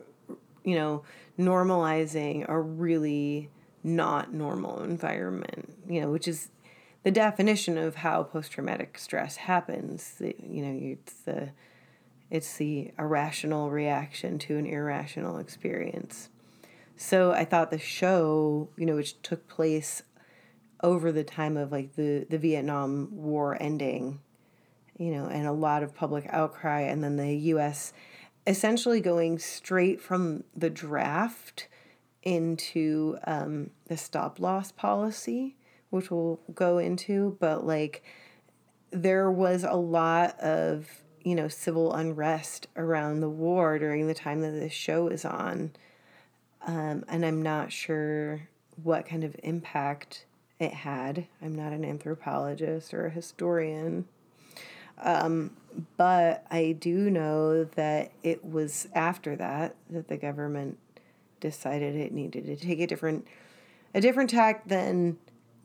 you 0.64 0.76
know, 0.76 1.04
normalizing 1.38 2.48
a 2.48 2.58
really 2.58 3.50
not 3.84 4.34
normal 4.34 4.84
environment, 4.84 5.78
you 5.88 6.00
know, 6.00 6.10
which 6.10 6.28
is 6.28 6.50
the 7.04 7.12
definition 7.12 7.78
of 7.78 7.96
how 7.96 8.24
post 8.24 8.52
traumatic 8.52 8.98
stress 8.98 9.38
happens. 9.38 10.16
You 10.20 10.64
know, 10.64 10.80
it's 10.82 11.14
the 11.14 11.52
it's 12.30 12.58
the 12.58 12.92
irrational 13.00 13.72
reaction 13.72 14.38
to 14.40 14.58
an 14.58 14.66
irrational 14.66 15.38
experience. 15.38 16.30
So 16.96 17.32
I 17.32 17.46
thought 17.46 17.72
the 17.72 17.80
show, 17.80 18.70
you 18.78 18.86
know, 18.86 18.96
which 18.96 19.22
took 19.22 19.48
place 19.48 20.04
over 20.84 21.12
the 21.12 21.24
time 21.24 21.58
of 21.58 21.72
like 21.72 21.96
the 21.96 22.26
the 22.30 22.38
Vietnam 22.38 23.10
War 23.12 23.58
ending, 23.60 24.20
you 24.98 25.12
know, 25.12 25.26
and 25.26 25.48
a 25.48 25.54
lot 25.54 25.84
of 25.84 25.96
public 25.96 26.26
outcry, 26.30 26.82
and 26.82 27.04
then 27.04 27.16
the 27.16 27.34
U.S. 27.34 27.94
essentially 28.46 29.00
going 29.00 29.40
straight 29.40 30.02
from 30.02 30.44
the 30.56 30.70
draft 30.70 31.68
into 32.22 33.18
um, 33.26 33.70
the 33.88 33.96
stop 33.96 34.40
loss 34.40 34.74
policy 34.74 35.56
which 35.90 36.12
we'll 36.12 36.40
go 36.54 36.78
into, 36.78 37.38
but 37.40 37.66
like 37.66 38.04
there 38.92 39.30
was 39.30 39.64
a 39.64 39.76
lot 39.76 40.40
of, 40.40 41.04
you 41.24 41.36
know, 41.36 41.48
civil 41.48 41.94
unrest 41.94 42.68
around 42.76 43.20
the 43.20 43.30
war 43.30 43.80
during 43.80 44.08
the 44.08 44.14
time 44.14 44.42
that 44.42 44.52
this 44.52 44.74
show 44.74 45.08
is 45.08 45.26
on. 45.26 45.72
Um, 46.66 47.04
and 47.08 47.26
I'm 47.26 47.42
not 47.42 47.72
sure 47.72 48.48
what 48.84 49.06
kind 49.06 49.24
of 49.24 49.36
impact 49.44 50.26
it 50.60 50.74
had. 50.74 51.28
I'm 51.42 51.56
not 51.56 51.72
an 51.72 51.86
anthropologist 51.86 52.94
or 52.94 53.06
a 53.06 53.10
historian. 53.10 54.06
Um, 55.02 55.52
but 55.96 56.46
I 56.52 56.76
do 56.78 57.10
know 57.10 57.64
that 57.64 58.12
it 58.22 58.44
was 58.44 58.88
after 58.94 59.36
that 59.38 59.76
that 59.90 60.10
the 60.10 60.18
government 60.18 60.78
decided 61.40 61.96
it 61.96 62.12
needed 62.12 62.46
to 62.48 62.56
take 62.58 62.82
a 62.82 62.88
different 62.88 63.26
a 63.94 64.02
different 64.02 64.30
tack 64.30 64.68
than 64.68 65.18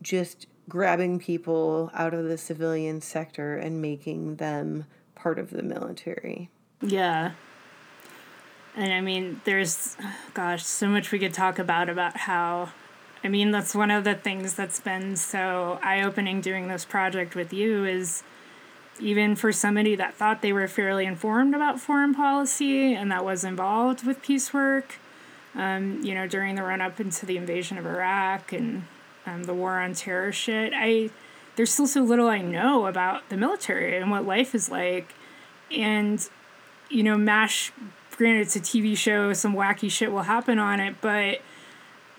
just 0.05 0.45
grabbing 0.69 1.19
people 1.19 1.91
out 1.93 2.13
of 2.13 2.25
the 2.25 2.37
civilian 2.37 3.01
sector 3.01 3.57
and 3.57 3.81
making 3.81 4.35
them 4.35 4.85
part 5.15 5.39
of 5.39 5.49
the 5.49 5.63
military. 5.63 6.49
Yeah. 6.81 7.31
And 8.75 8.93
I 8.93 9.01
mean, 9.01 9.41
there's, 9.45 9.97
gosh, 10.33 10.63
so 10.63 10.87
much 10.87 11.11
we 11.11 11.19
could 11.19 11.33
talk 11.33 11.59
about 11.59 11.89
about 11.89 12.17
how, 12.17 12.69
I 13.23 13.29
mean, 13.29 13.51
that's 13.51 13.73
one 13.73 13.89
of 13.89 14.03
the 14.03 14.13
things 14.13 14.53
that's 14.53 14.79
been 14.79 15.15
so 15.15 15.79
eye 15.81 16.01
opening 16.01 16.39
doing 16.39 16.67
this 16.67 16.85
project 16.85 17.35
with 17.35 17.51
you 17.51 17.85
is 17.85 18.21
even 18.99 19.35
for 19.35 19.51
somebody 19.51 19.95
that 19.95 20.13
thought 20.13 20.41
they 20.41 20.53
were 20.53 20.67
fairly 20.67 21.05
informed 21.05 21.55
about 21.55 21.79
foreign 21.79 22.13
policy 22.13 22.93
and 22.93 23.11
that 23.11 23.25
was 23.25 23.43
involved 23.43 24.05
with 24.05 24.21
peace 24.21 24.53
work, 24.53 24.95
um, 25.55 26.01
you 26.03 26.13
know, 26.13 26.27
during 26.27 26.55
the 26.55 26.63
run 26.63 26.81
up 26.81 26.99
into 26.99 27.25
the 27.25 27.37
invasion 27.37 27.77
of 27.77 27.85
Iraq 27.85 28.53
and 28.53 28.83
um, 29.25 29.43
the 29.43 29.53
war 29.53 29.79
on 29.79 29.93
terror 29.93 30.31
shit, 30.31 30.73
I 30.75 31.09
there's 31.55 31.71
still 31.71 31.87
so 31.87 32.01
little 32.01 32.27
I 32.27 32.39
know 32.39 32.85
about 32.85 33.29
the 33.29 33.37
military 33.37 33.97
and 33.97 34.11
what 34.11 34.25
life 34.25 34.53
is 34.53 34.69
like. 34.69 35.13
And, 35.71 36.27
you 36.89 37.03
know, 37.03 37.17
MASH, 37.17 37.71
granted, 38.17 38.41
it's 38.41 38.55
a 38.55 38.59
TV 38.59 38.97
show, 38.97 39.31
some 39.33 39.55
wacky 39.55 39.89
shit 39.89 40.11
will 40.11 40.23
happen 40.23 40.59
on 40.59 40.79
it, 40.79 40.95
but 41.01 41.41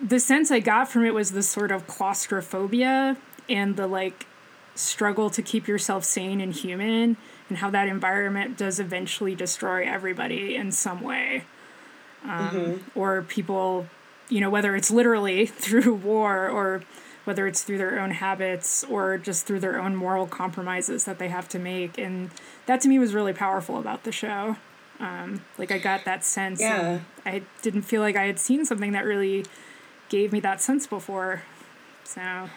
the 0.01 0.21
sense 0.21 0.51
I 0.51 0.61
got 0.61 0.89
from 0.89 1.05
it 1.05 1.15
was 1.15 1.33
this 1.33 1.49
sort 1.49 1.71
of 1.71 1.87
claustrophobia 1.87 3.17
and 3.49 3.77
the 3.77 3.87
like 3.87 4.27
struggle 4.75 5.31
to 5.31 5.43
keep 5.43 5.67
yourself 5.67 6.05
sane 6.05 6.41
and 6.41 6.53
human 6.53 7.17
and 7.49 7.59
how 7.59 7.71
that 7.71 7.89
environment 7.89 8.59
does 8.59 8.79
eventually 8.79 9.35
destroy 9.35 9.87
everybody 9.87 10.55
in 10.57 10.73
some 10.73 11.01
way. 11.01 11.45
Um, 12.25 12.31
mm-hmm. 12.51 12.99
Or 12.99 13.23
people, 13.23 13.87
you 14.29 14.41
know, 14.41 14.51
whether 14.51 14.75
it's 14.77 14.91
literally 14.91 15.47
through 15.47 15.95
war 15.95 16.49
or 16.49 16.83
whether 17.25 17.47
it's 17.47 17.63
through 17.65 17.79
their 17.79 18.01
own 18.01 18.13
habits 18.13 18.85
or 18.85 19.19
just 19.19 19.47
through 19.47 19.59
their 19.59 19.81
own 19.81 19.97
moral 19.97 20.27
compromises 20.27 21.05
that 21.05 21.19
they 21.19 21.29
have 21.29 21.49
to 21.49 21.59
make. 21.59 21.99
And 21.99 22.31
that 22.67 22.81
to 22.83 22.89
me 22.89 22.99
was 22.99 23.15
really 23.15 23.33
powerful 23.33 23.79
about 23.79 24.05
the 24.05 24.13
show. 24.13 24.57
Um, 25.01 25.43
like 25.59 25.73
I 25.73 25.79
got 25.79 26.05
that 26.05 26.25
sense. 26.25 26.61
Yeah. 26.61 27.01
I 27.25 27.43
didn't 27.63 27.83
feel 27.83 28.01
like 28.01 28.17
I 28.17 28.27
had 28.27 28.39
seen 28.39 28.65
something 28.65 28.93
that 28.93 29.05
really 29.05 29.45
gave 30.09 30.33
me 30.33 30.41
that 30.41 30.61
sense 30.61 30.87
before. 30.87 31.43
So 32.05 32.49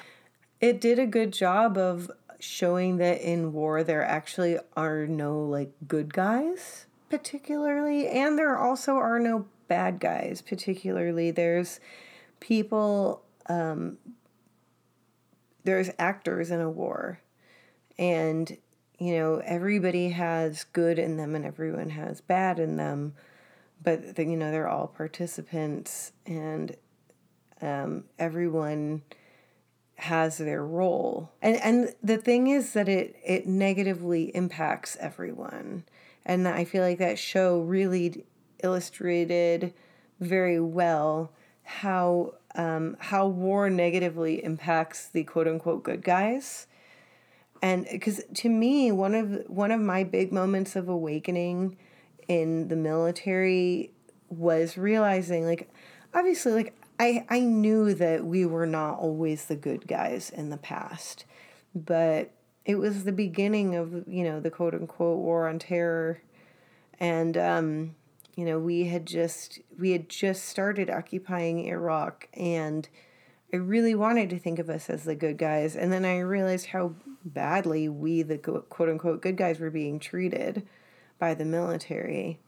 it 0.61 0.79
did 0.79 0.99
a 0.99 1.07
good 1.07 1.33
job 1.33 1.77
of 1.77 2.11
showing 2.39 2.97
that 2.97 3.21
in 3.21 3.51
war 3.51 3.83
there 3.83 4.03
actually 4.03 4.57
are 4.77 5.05
no 5.05 5.41
like 5.41 5.71
good 5.88 6.13
guys 6.13 6.85
particularly 7.09 8.07
and 8.07 8.38
there 8.38 8.57
also 8.57 8.93
are 8.93 9.19
no 9.19 9.45
bad 9.69 9.99
guys 9.99 10.41
particularly 10.41 11.31
there's 11.31 11.79
people 12.39 13.23
um, 13.47 13.97
there's 15.63 15.89
actors 15.97 16.51
in 16.51 16.59
a 16.59 16.69
war 16.69 17.21
and 17.97 18.57
you 18.97 19.13
know 19.13 19.41
everybody 19.45 20.09
has 20.09 20.65
good 20.65 20.99
in 20.99 21.15
them 21.15 21.35
and 21.35 21.45
everyone 21.45 21.91
has 21.91 22.19
bad 22.19 22.59
in 22.59 22.75
them 22.75 23.13
but 23.81 24.17
you 24.17 24.35
know 24.35 24.51
they're 24.51 24.67
all 24.67 24.88
participants 24.88 26.11
and 26.25 26.75
um, 27.61 28.05
everyone 28.17 29.01
has 29.99 30.38
their 30.38 30.65
role. 30.65 31.31
And 31.41 31.57
and 31.57 31.95
the 32.01 32.17
thing 32.17 32.47
is 32.47 32.73
that 32.73 32.88
it 32.88 33.15
it 33.23 33.47
negatively 33.47 34.35
impacts 34.35 34.97
everyone. 34.99 35.83
And 36.25 36.47
I 36.47 36.63
feel 36.63 36.83
like 36.83 36.99
that 36.99 37.19
show 37.19 37.59
really 37.59 38.25
illustrated 38.63 39.74
very 40.19 40.59
well 40.59 41.31
how 41.63 42.33
um, 42.55 42.98
how 43.00 43.27
war 43.27 43.69
negatively 43.69 44.43
impacts 44.43 45.07
the 45.07 45.24
quote 45.24 45.48
unquote 45.48 45.83
good 45.83 46.03
guys. 46.03 46.67
And 47.61 47.85
because 47.91 48.22
to 48.35 48.50
me, 48.50 48.91
one 48.91 49.15
of 49.15 49.43
one 49.48 49.72
of 49.72 49.81
my 49.81 50.03
big 50.03 50.31
moments 50.31 50.75
of 50.75 50.89
awakening 50.89 51.77
in 52.27 52.67
the 52.69 52.75
military 52.75 53.91
was 54.29 54.77
realizing, 54.77 55.45
like, 55.45 55.69
obviously, 56.13 56.53
like 56.53 56.74
I, 57.00 57.25
I 57.29 57.39
knew 57.39 57.93
that 57.93 58.25
we 58.25 58.45
were 58.45 58.65
not 58.65 59.00
always 59.00 59.45
the 59.45 59.55
good 59.55 59.87
guys 59.87 60.29
in 60.29 60.50
the 60.50 60.57
past, 60.57 61.25
but 61.74 62.31
it 62.65 62.75
was 62.75 63.03
the 63.03 63.11
beginning 63.11 63.75
of, 63.75 64.07
you 64.07 64.24
know, 64.24 64.39
the 64.39 64.51
quote 64.51 64.74
unquote 64.74 65.19
war 65.19 65.48
on 65.48 65.59
terror. 65.59 66.22
And, 67.00 67.37
um, 67.37 67.95
you 68.39 68.45
know, 68.45 68.57
we 68.57 68.85
had 68.85 69.05
just, 69.05 69.59
we 69.77 69.91
had 69.91 70.07
just 70.07 70.45
started 70.45 70.89
occupying 70.89 71.65
Iraq 71.65 72.29
and 72.33 72.87
I 73.51 73.57
really 73.57 73.95
wanted 73.95 74.29
to 74.29 74.39
think 74.39 74.59
of 74.59 74.69
us 74.69 74.89
as 74.89 75.03
the 75.03 75.15
good 75.15 75.37
guys. 75.37 75.75
And 75.75 75.91
then 75.91 76.05
I 76.05 76.19
realized 76.19 76.67
how 76.67 76.93
badly 77.25 77.89
we, 77.89 78.21
the 78.21 78.37
quote 78.37 78.87
unquote 78.87 79.21
good 79.21 79.35
guys, 79.35 79.59
were 79.59 79.69
being 79.69 79.99
treated 79.99 80.65
by 81.19 81.33
the 81.33 81.43
military 81.43 82.39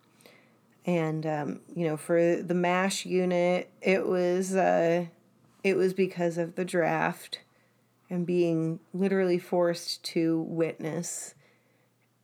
and 0.86 1.26
um, 1.26 1.60
you 1.76 1.86
know 1.88 1.98
for 1.98 2.38
the 2.38 2.54
mash 2.54 3.06
unit 3.06 3.70
it 3.82 4.08
was 4.08 4.56
uh, 4.56 5.06
it 5.64 5.76
was 5.76 5.94
because 5.94 6.38
of 6.38 6.56
the 6.56 6.66
draft 6.66 7.40
and 8.10 8.26
being 8.26 8.80
literally 8.94 9.38
forced 9.38 10.04
to 10.04 10.42
witness 10.48 11.36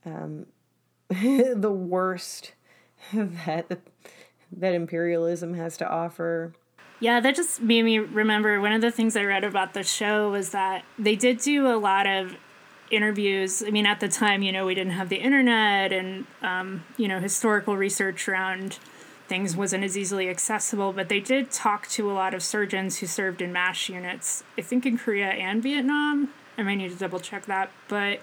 um, 0.06 0.47
the 1.10 1.71
worst 1.71 2.53
that 3.14 3.80
that 4.52 4.74
imperialism 4.74 5.54
has 5.54 5.78
to 5.78 5.88
offer 5.90 6.54
yeah 7.00 7.20
that 7.20 7.36
just 7.36 7.62
made 7.62 7.84
me 7.84 8.00
remember 8.00 8.60
one 8.60 8.72
of 8.72 8.82
the 8.82 8.92
things 8.92 9.16
i 9.16 9.24
read 9.24 9.44
about 9.44 9.74
the 9.74 9.84
show 9.84 10.32
was 10.32 10.50
that 10.52 10.84
they 10.98 11.16
did 11.16 11.38
do 11.40 11.68
a 11.68 11.78
lot 11.78 12.08
of 12.08 12.36
interviews. 12.92 13.64
I 13.66 13.70
mean, 13.70 13.86
at 13.86 14.00
the 14.00 14.08
time, 14.08 14.42
you 14.42 14.52
know, 14.52 14.66
we 14.66 14.76
didn't 14.76 14.94
have 14.94 15.10
the 15.10 15.18
internet 15.18 15.92
and, 15.92 16.26
um, 16.42 16.84
you 16.98 17.08
know, 17.08 17.20
historical 17.20 17.76
research 17.78 18.28
around 18.28 18.80
things 19.28 19.56
wasn't 19.56 19.84
as 19.84 19.98
easily 19.98 20.30
accessible, 20.30 20.94
but 20.94 21.10
they 21.10 21.20
did 21.20 21.52
talk 21.52 21.88
to 21.90 22.10
a 22.10 22.14
lot 22.14 22.34
of 22.34 22.42
surgeons 22.42 23.00
who 23.00 23.08
served 23.08 23.42
in 23.42 23.52
MASH 23.52 23.90
units, 23.90 24.44
I 24.58 24.62
think 24.62 24.86
in 24.86 24.98
Korea 24.98 25.28
and 25.28 25.62
Vietnam. 25.62 26.30
I 26.58 26.64
might 26.64 26.76
need 26.76 26.92
to 26.92 26.98
double 26.98 27.20
check 27.20 27.46
that. 27.46 27.70
But 27.88 28.20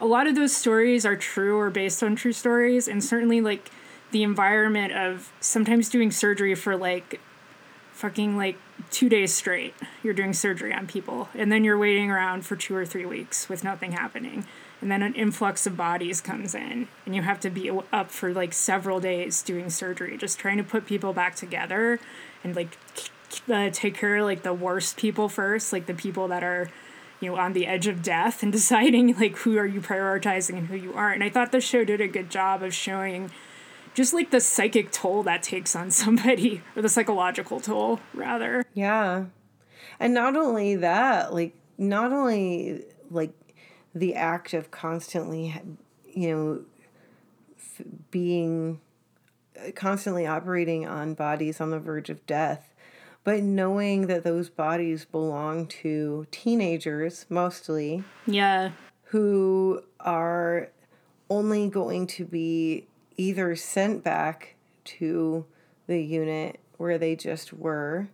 a 0.00 0.06
lot 0.06 0.26
of 0.26 0.34
those 0.34 0.54
stories 0.54 1.06
are 1.06 1.16
true 1.16 1.58
or 1.58 1.70
based 1.70 2.02
on 2.02 2.14
true 2.14 2.32
stories. 2.32 2.86
And 2.86 3.02
certainly, 3.02 3.40
like, 3.40 3.70
the 4.14 4.22
environment 4.22 4.92
of 4.92 5.32
sometimes 5.40 5.88
doing 5.88 6.12
surgery 6.12 6.54
for 6.54 6.76
like 6.76 7.20
fucking 7.94 8.36
like 8.36 8.56
two 8.92 9.08
days 9.08 9.34
straight. 9.34 9.74
You're 10.04 10.14
doing 10.14 10.32
surgery 10.32 10.72
on 10.72 10.86
people 10.86 11.28
and 11.34 11.50
then 11.50 11.64
you're 11.64 11.76
waiting 11.76 12.12
around 12.12 12.46
for 12.46 12.54
two 12.54 12.76
or 12.76 12.86
three 12.86 13.04
weeks 13.04 13.48
with 13.48 13.64
nothing 13.64 13.90
happening. 13.90 14.46
And 14.80 14.88
then 14.88 15.02
an 15.02 15.14
influx 15.14 15.66
of 15.66 15.76
bodies 15.76 16.20
comes 16.20 16.54
in 16.54 16.86
and 17.04 17.16
you 17.16 17.22
have 17.22 17.40
to 17.40 17.50
be 17.50 17.68
up 17.92 18.12
for 18.12 18.32
like 18.32 18.52
several 18.52 19.00
days 19.00 19.42
doing 19.42 19.68
surgery 19.68 20.16
just 20.16 20.38
trying 20.38 20.58
to 20.58 20.64
put 20.64 20.86
people 20.86 21.12
back 21.12 21.34
together 21.34 21.98
and 22.44 22.54
like 22.54 22.78
uh, 23.52 23.68
take 23.72 23.96
care 23.96 24.18
of 24.18 24.26
like 24.26 24.44
the 24.44 24.54
worst 24.54 24.96
people 24.96 25.28
first 25.28 25.72
like 25.72 25.86
the 25.86 25.94
people 25.94 26.28
that 26.28 26.44
are 26.44 26.70
you 27.18 27.32
know 27.32 27.36
on 27.36 27.52
the 27.52 27.66
edge 27.66 27.88
of 27.88 28.00
death 28.00 28.44
and 28.44 28.52
deciding 28.60 29.18
like 29.18 29.38
who 29.38 29.58
are 29.58 29.66
you 29.66 29.80
prioritizing 29.80 30.56
and 30.56 30.68
who 30.68 30.76
you 30.76 30.94
aren't. 30.94 31.16
And 31.16 31.24
i 31.24 31.28
thought 31.28 31.50
the 31.50 31.60
show 31.60 31.82
did 31.82 32.00
a 32.00 32.06
good 32.06 32.30
job 32.30 32.62
of 32.62 32.72
showing 32.72 33.32
just 33.94 34.12
like 34.12 34.30
the 34.30 34.40
psychic 34.40 34.90
toll 34.90 35.22
that 35.22 35.42
takes 35.42 35.74
on 35.74 35.90
somebody 35.90 36.62
or 36.76 36.82
the 36.82 36.88
psychological 36.88 37.60
toll 37.60 38.00
rather. 38.12 38.64
Yeah. 38.74 39.26
And 39.98 40.12
not 40.12 40.36
only 40.36 40.76
that 40.76 41.32
like 41.32 41.54
not 41.78 42.12
only 42.12 42.84
like 43.10 43.32
the 43.94 44.14
act 44.14 44.52
of 44.54 44.70
constantly 44.70 45.54
you 46.12 46.28
know 46.34 46.64
f- 47.56 47.86
being 48.10 48.80
uh, 49.58 49.70
constantly 49.74 50.26
operating 50.26 50.86
on 50.86 51.14
bodies 51.14 51.60
on 51.60 51.70
the 51.70 51.78
verge 51.78 52.10
of 52.10 52.24
death 52.26 52.74
but 53.24 53.42
knowing 53.42 54.06
that 54.06 54.22
those 54.22 54.48
bodies 54.50 55.04
belong 55.04 55.66
to 55.66 56.26
teenagers 56.30 57.26
mostly 57.28 58.04
yeah. 58.26 58.70
who 59.04 59.82
are 60.00 60.68
only 61.30 61.68
going 61.68 62.06
to 62.06 62.24
be 62.24 62.86
either 63.16 63.54
sent 63.56 64.04
back 64.04 64.54
to 64.84 65.44
the 65.86 66.02
unit 66.02 66.60
where 66.76 66.98
they 66.98 67.16
just 67.16 67.52
were 67.52 68.08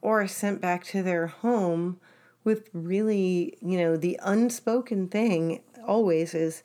or 0.00 0.26
sent 0.26 0.60
back 0.60 0.84
to 0.84 1.02
their 1.02 1.26
home 1.26 1.98
with 2.44 2.68
really, 2.72 3.56
you 3.62 3.78
know, 3.78 3.96
the 3.96 4.18
unspoken 4.22 5.08
thing 5.08 5.62
always 5.86 6.34
is 6.34 6.62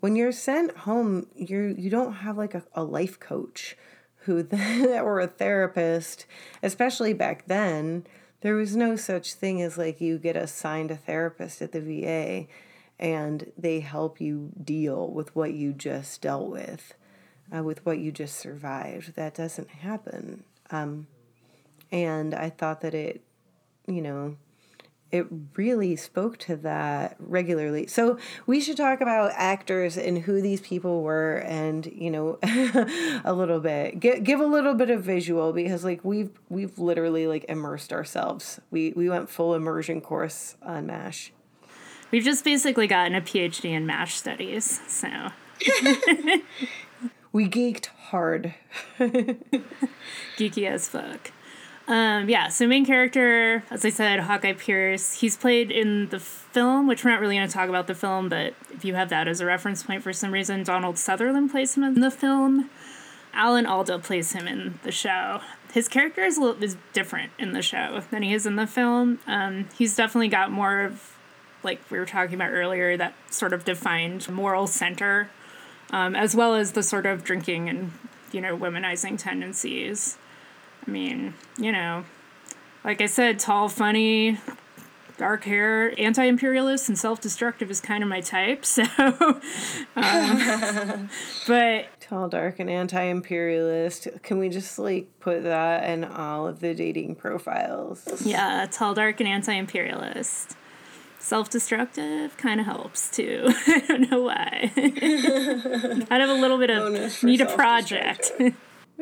when 0.00 0.16
you're 0.16 0.32
sent 0.32 0.76
home, 0.78 1.26
you're 1.34 1.68
you 1.68 1.90
don't 1.90 2.14
have 2.14 2.38
like 2.38 2.54
a, 2.54 2.62
a 2.74 2.82
life 2.82 3.20
coach 3.20 3.76
who 4.20 4.46
or 4.94 5.20
a 5.20 5.26
therapist, 5.26 6.26
especially 6.62 7.12
back 7.12 7.46
then, 7.46 8.06
there 8.40 8.54
was 8.54 8.76
no 8.76 8.96
such 8.96 9.34
thing 9.34 9.60
as 9.60 9.76
like 9.76 10.00
you 10.00 10.18
get 10.18 10.36
assigned 10.36 10.90
a 10.90 10.96
therapist 10.96 11.60
at 11.60 11.72
the 11.72 11.80
VA 11.80 12.46
and 12.98 13.52
they 13.56 13.80
help 13.80 14.20
you 14.20 14.50
deal 14.62 15.10
with 15.10 15.34
what 15.34 15.52
you 15.52 15.72
just 15.72 16.20
dealt 16.20 16.48
with, 16.48 16.94
uh, 17.54 17.62
with 17.62 17.84
what 17.84 17.98
you 17.98 18.12
just 18.12 18.36
survived. 18.36 19.14
That 19.16 19.34
doesn't 19.34 19.70
happen. 19.70 20.44
Um, 20.70 21.06
and 21.90 22.34
I 22.34 22.50
thought 22.50 22.80
that 22.82 22.94
it, 22.94 23.22
you 23.86 24.02
know, 24.02 24.36
it 25.10 25.26
really 25.56 25.96
spoke 25.96 26.36
to 26.38 26.56
that 26.56 27.16
regularly. 27.18 27.86
So 27.86 28.18
we 28.46 28.60
should 28.60 28.76
talk 28.76 29.00
about 29.00 29.32
actors 29.34 29.96
and 29.96 30.18
who 30.18 30.42
these 30.42 30.60
people 30.60 31.02
were, 31.02 31.36
and 31.46 31.86
you 31.86 32.10
know, 32.10 32.38
a 33.24 33.32
little 33.32 33.60
bit 33.60 34.00
give 34.00 34.22
give 34.22 34.40
a 34.40 34.46
little 34.46 34.74
bit 34.74 34.90
of 34.90 35.02
visual 35.02 35.52
because 35.52 35.82
like 35.82 36.04
we've 36.04 36.30
we've 36.50 36.78
literally 36.78 37.26
like 37.26 37.46
immersed 37.48 37.92
ourselves. 37.92 38.60
We 38.70 38.92
we 38.94 39.08
went 39.08 39.30
full 39.30 39.54
immersion 39.54 40.00
course 40.00 40.56
on 40.62 40.86
Mash. 40.86 41.32
We've 42.10 42.24
just 42.24 42.44
basically 42.44 42.86
gotten 42.86 43.14
a 43.14 43.20
PhD 43.20 43.70
in 43.70 43.86
MASH 43.86 44.14
studies, 44.16 44.80
so. 44.88 45.08
we 47.38 47.48
geeked 47.48 47.86
hard. 48.10 48.52
Geeky 48.98 50.68
as 50.68 50.88
fuck. 50.88 51.30
Um, 51.86 52.28
yeah, 52.28 52.48
so 52.48 52.66
main 52.66 52.84
character, 52.84 53.62
as 53.70 53.84
I 53.84 53.90
said, 53.90 54.18
Hawkeye 54.18 54.54
Pierce. 54.54 55.20
He's 55.20 55.36
played 55.36 55.70
in 55.70 56.08
the 56.08 56.18
film, 56.18 56.88
which 56.88 57.04
we're 57.04 57.12
not 57.12 57.20
really 57.20 57.36
going 57.36 57.46
to 57.46 57.54
talk 57.54 57.68
about 57.68 57.86
the 57.86 57.94
film, 57.94 58.28
but 58.28 58.54
if 58.72 58.84
you 58.84 58.96
have 58.96 59.08
that 59.10 59.28
as 59.28 59.40
a 59.40 59.46
reference 59.46 59.84
point 59.84 60.02
for 60.02 60.12
some 60.12 60.32
reason, 60.32 60.64
Donald 60.64 60.98
Sutherland 60.98 61.52
plays 61.52 61.76
him 61.76 61.84
in 61.84 62.00
the 62.00 62.10
film. 62.10 62.70
Alan 63.32 63.66
Alda 63.66 64.00
plays 64.00 64.32
him 64.32 64.48
in 64.48 64.80
the 64.82 64.90
show. 64.90 65.40
His 65.72 65.86
character 65.86 66.24
is, 66.24 66.38
a 66.38 66.40
little, 66.40 66.60
is 66.60 66.76
different 66.92 67.30
in 67.38 67.52
the 67.52 67.62
show 67.62 68.02
than 68.10 68.24
he 68.24 68.34
is 68.34 68.46
in 68.46 68.56
the 68.56 68.66
film. 68.66 69.20
Um, 69.28 69.68
he's 69.78 69.94
definitely 69.94 70.26
got 70.26 70.50
more 70.50 70.80
of, 70.80 71.16
like 71.62 71.88
we 71.88 72.00
were 72.00 72.06
talking 72.06 72.34
about 72.34 72.50
earlier, 72.50 72.96
that 72.96 73.14
sort 73.30 73.52
of 73.52 73.64
defined 73.64 74.28
moral 74.28 74.66
center, 74.66 75.30
um, 75.90 76.14
as 76.14 76.34
well 76.34 76.54
as 76.54 76.72
the 76.72 76.82
sort 76.82 77.06
of 77.06 77.24
drinking 77.24 77.68
and, 77.68 77.92
you 78.32 78.40
know, 78.40 78.56
womanizing 78.56 79.18
tendencies. 79.18 80.18
I 80.86 80.90
mean, 80.90 81.34
you 81.56 81.72
know, 81.72 82.04
like 82.84 83.00
I 83.00 83.06
said, 83.06 83.38
tall, 83.38 83.68
funny, 83.68 84.38
dark 85.18 85.44
hair, 85.44 85.92
anti 85.98 86.24
imperialist, 86.24 86.88
and 86.88 86.98
self 86.98 87.20
destructive 87.20 87.70
is 87.70 87.80
kind 87.80 88.02
of 88.02 88.08
my 88.08 88.20
type. 88.20 88.64
So, 88.78 88.84
um, 89.96 91.10
but. 91.46 91.86
Tall, 92.00 92.28
dark, 92.28 92.58
and 92.60 92.70
anti 92.70 93.02
imperialist. 93.02 94.08
Can 94.22 94.38
we 94.38 94.48
just 94.48 94.78
like 94.78 95.08
put 95.20 95.42
that 95.42 95.88
in 95.90 96.04
all 96.04 96.46
of 96.46 96.60
the 96.60 96.74
dating 96.74 97.16
profiles? 97.16 98.24
Yeah, 98.24 98.66
tall, 98.70 98.94
dark, 98.94 99.20
and 99.20 99.28
anti 99.28 99.52
imperialist. 99.52 100.56
Self 101.20 101.50
destructive 101.50 102.36
kind 102.36 102.60
of 102.60 102.66
helps 102.66 103.10
too. 103.10 103.44
I 103.66 103.82
don't 103.88 104.10
know 104.10 104.22
why. 104.22 104.72
I 104.76 106.18
have 106.18 106.30
a 106.30 106.34
little 106.34 106.58
bit 106.58 106.70
of 106.70 107.22
need 107.22 107.40
a 107.40 107.46
project. 107.46 108.30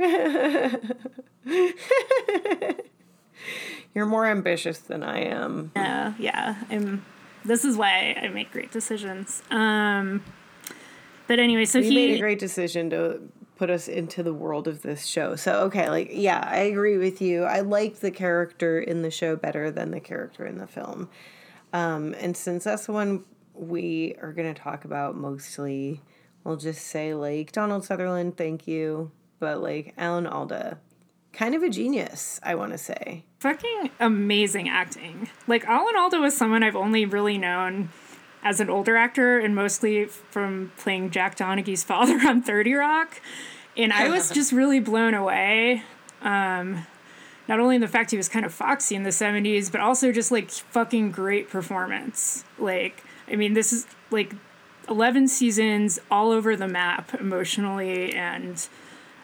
You're 3.95 4.07
more 4.07 4.27
ambitious 4.27 4.79
than 4.79 5.03
I 5.03 5.21
am. 5.21 5.73
Yeah, 5.77 6.15
yeah. 6.19 6.63
I'm. 6.71 7.05
This 7.45 7.65
is 7.65 7.77
why 7.77 8.19
I 8.21 8.29
make 8.29 8.51
great 8.51 8.73
decisions. 8.73 9.43
Um, 9.51 10.23
but 11.29 11.39
anyway, 11.39 11.65
so 11.65 11.79
you 11.79 11.91
he 11.91 11.95
made 11.95 12.17
a 12.17 12.19
great 12.19 12.39
decision 12.39 12.91
to 12.91 13.21
put 13.57 13.71
us 13.71 13.89
into 13.89 14.23
the 14.23 14.35
world 14.35 14.69
of 14.69 14.83
this 14.83 15.07
show. 15.07 15.37
So 15.37 15.61
okay, 15.65 15.89
like 15.91 16.11
yeah, 16.13 16.47
I 16.47 16.59
agree 16.59 16.99
with 16.99 17.21
you. 17.21 17.45
I 17.45 17.61
like 17.61 18.01
the 18.01 18.11
character 18.11 18.79
in 18.81 19.03
the 19.03 19.11
show 19.11 19.37
better 19.37 19.71
than 19.71 19.91
the 19.91 20.01
character 20.01 20.47
in 20.47 20.59
the 20.59 20.67
film. 20.67 21.09
Um, 21.73 22.15
and 22.19 22.37
since 22.37 22.65
that's 22.65 22.87
the 22.87 22.93
one 22.93 23.25
we 23.55 24.17
are 24.23 24.33
going 24.33 24.53
to 24.53 24.61
talk 24.61 24.85
about 24.85 25.17
mostly, 25.17 26.01
we'll 26.45 26.57
just 26.57 26.87
say 26.87 27.15
like 27.15 27.53
Donald 27.53 27.85
Sutherland, 27.85 28.37
thank 28.37 28.67
you 28.67 29.11
but 29.39 29.63
like 29.63 29.95
Alan 29.97 30.27
Alda, 30.27 30.79
kind 31.33 31.55
of 31.55 31.63
a 31.63 31.69
genius, 31.69 32.41
I 32.43 32.55
want 32.55 32.73
to 32.73 32.79
say. 32.79 33.25
Fucking 33.41 33.91
amazing 34.01 34.69
acting. 34.69 35.29
Like 35.47 35.65
Alan 35.65 35.97
Alda 35.97 36.19
was 36.19 36.37
someone 36.37 36.63
I've 36.63 36.77
only 36.77 37.05
really 37.05 37.39
known 37.39 37.91
as 38.43 38.61
an 38.61 38.71
older 38.71 38.97
actor 38.97 39.39
and 39.39 39.55
mostly 39.55 40.07
from 40.07 40.73
playing 40.77 41.11
Jack 41.11 41.37
Donaghy's 41.37 41.85
father 41.85 42.19
on 42.27 42.43
30 42.43 42.75
Rock. 42.75 43.21
And 43.77 43.93
I 43.93 44.09
was 44.09 44.31
just 44.35 44.53
really 44.53 44.81
blown 44.81 45.15
away. 45.15 45.83
Um, 46.23 46.87
not 47.49 47.61
only 47.61 47.77
in 47.77 47.81
the 47.81 47.89
fact 47.89 48.11
he 48.11 48.17
was 48.17 48.29
kind 48.29 48.45
of 48.45 48.53
foxy 48.53 48.95
in 48.95 49.03
the 49.03 49.11
70s, 49.11 49.71
but 49.71 49.81
also 49.81 50.13
just 50.13 50.31
like 50.31 50.51
fucking 50.51 51.11
great 51.11 51.49
performance. 51.49 52.45
Like, 52.59 53.03
I 53.29 53.37
mean, 53.37 53.55
this 53.55 53.73
is 53.73 53.87
like 54.11 54.35
11 54.89 55.29
seasons 55.29 55.99
all 56.11 56.31
over 56.31 56.57
the 56.57 56.69
map 56.69 57.15
emotionally 57.15 58.13
and 58.15 58.67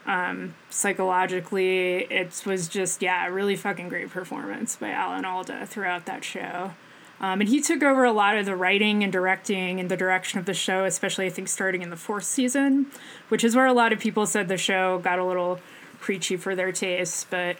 um, 0.06 0.54
psychologically, 0.68 1.98
it 2.10 2.42
was 2.44 2.68
just, 2.68 3.02
yeah, 3.02 3.26
a 3.26 3.30
really 3.30 3.54
fucking 3.56 3.88
great 3.88 4.10
performance 4.10 4.76
by 4.76 4.90
Alan 4.90 5.24
Alda 5.24 5.66
throughout 5.66 6.06
that 6.06 6.24
show. 6.24 6.72
Um, 7.20 7.40
and 7.40 7.48
he 7.48 7.60
took 7.60 7.84
over 7.84 8.02
a 8.02 8.12
lot 8.12 8.36
of 8.36 8.46
the 8.46 8.56
writing 8.56 9.04
and 9.04 9.12
directing 9.12 9.78
and 9.78 9.88
the 9.88 9.96
direction 9.96 10.40
of 10.40 10.44
the 10.44 10.54
show, 10.54 10.84
especially 10.84 11.26
I 11.26 11.30
think 11.30 11.48
starting 11.48 11.82
in 11.82 11.90
the 11.90 11.96
fourth 11.96 12.24
season, 12.24 12.86
which 13.28 13.44
is 13.44 13.54
where 13.54 13.66
a 13.66 13.72
lot 13.72 13.92
of 13.92 14.00
people 14.00 14.26
said 14.26 14.48
the 14.48 14.56
show 14.56 14.98
got 14.98 15.20
a 15.20 15.24
little 15.24 15.60
preachy 16.00 16.36
for 16.36 16.56
their 16.56 16.72
taste. 16.72 17.28
But, 17.30 17.58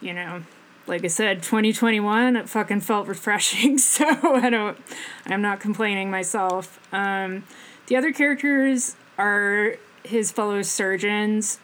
you 0.00 0.12
know, 0.12 0.42
like 0.86 1.04
I 1.04 1.08
said, 1.08 1.42
2021, 1.42 2.36
it 2.36 2.48
fucking 2.48 2.80
felt 2.80 3.06
refreshing. 3.06 3.78
So 3.78 4.06
I 4.06 4.50
don't, 4.50 4.78
I'm 5.26 5.42
not 5.42 5.60
complaining 5.60 6.10
myself. 6.10 6.80
Um, 6.92 7.44
the 7.86 7.96
other 7.96 8.12
characters 8.12 8.96
are 9.18 9.76
his 10.04 10.32
fellow 10.32 10.62
surgeons 10.62 11.58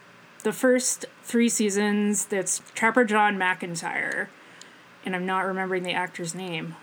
the 0.47 0.53
first 0.53 1.07
three 1.25 1.49
seasons, 1.49 2.25
that's 2.25 2.63
Trapper 2.73 3.05
John 3.05 3.37
McIntyre, 3.37 4.29
and 5.05 5.17
I'm 5.17 5.27
not 5.27 5.41
remembering 5.41 5.83
the 5.83 5.93
actor's 5.93 6.37
name. 6.37 6.77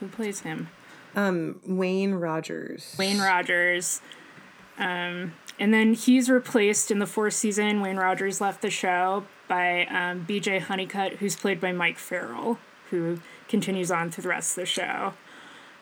Who 0.00 0.08
plays 0.08 0.40
him? 0.40 0.70
Um, 1.14 1.60
Wayne 1.66 2.14
Rogers. 2.14 2.96
Wayne 2.98 3.18
Rogers. 3.18 4.00
Um, 4.78 5.34
and 5.58 5.74
then 5.74 5.92
he's 5.92 6.30
replaced 6.30 6.90
in 6.90 6.98
the 6.98 7.06
fourth 7.06 7.34
season. 7.34 7.82
Wayne 7.82 7.98
Rogers 7.98 8.40
left 8.40 8.62
the 8.62 8.70
show 8.70 9.24
by 9.48 9.86
um, 9.86 10.24
B.J. 10.24 10.60
Honeycutt, 10.60 11.14
who's 11.14 11.36
played 11.36 11.60
by 11.60 11.72
Mike 11.72 11.98
Farrell, 11.98 12.58
who 12.90 13.20
continues 13.48 13.90
on 13.90 14.10
through 14.10 14.22
the 14.22 14.28
rest 14.28 14.56
of 14.56 14.62
the 14.62 14.66
show. 14.66 15.14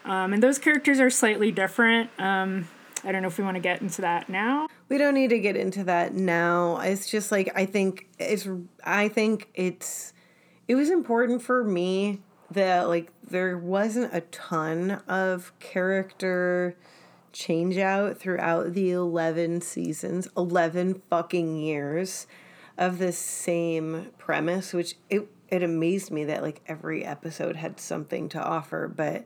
Um, 0.05 0.33
and 0.33 0.43
those 0.43 0.59
characters 0.59 1.01
are 1.01 1.11
slightly 1.11 1.51
different. 1.51 2.11
Um, 2.19 2.69
I 3.05 3.13
don't 3.13 3.23
know 3.23 3.29
if 3.29 3.39
we 3.39 3.45
want 3.45 3.57
to 3.57 3.61
get 3.61 3.83
into 3.83 4.03
that 4.03 4.29
now. 4.29 4.69
We 4.89 4.99
don't 4.99 5.15
need 5.15 5.31
to 5.31 5.39
get 5.39 5.57
into 5.57 5.85
that 5.85 6.15
now. 6.15 6.79
It's 6.79 7.09
just 7.09 7.31
like 7.31 7.53
I 7.55 7.67
think 7.67 8.09
it's 8.19 8.49
I 8.83 9.09
think 9.09 9.49
it's 9.55 10.13
it 10.69 10.75
was 10.75 10.91
important 10.91 11.43
for 11.43 11.65
me 11.65 12.21
that 12.51 12.89
like 12.89 13.11
there 13.23 13.59
wasn't 13.59 14.15
a 14.15 14.21
ton 14.23 15.03
of 15.09 15.53
character 15.59 16.77
change 17.33 17.77
out 17.79 18.19
throughout 18.19 18.75
the 18.75 18.93
11 18.93 19.61
seasons, 19.61 20.29
11 20.37 21.03
fucking 21.11 21.57
years 21.57 22.27
of 22.77 22.99
the 22.99 23.13
same 23.13 24.11
premise, 24.19 24.73
which 24.73 24.97
it 25.11 25.29
it 25.49 25.63
amazed 25.63 26.11
me 26.11 26.25
that 26.25 26.43
like 26.43 26.63
every 26.67 27.05
episode 27.05 27.57
had 27.57 27.79
something 27.79 28.29
to 28.31 28.43
offer, 28.43 28.89
but 28.89 29.25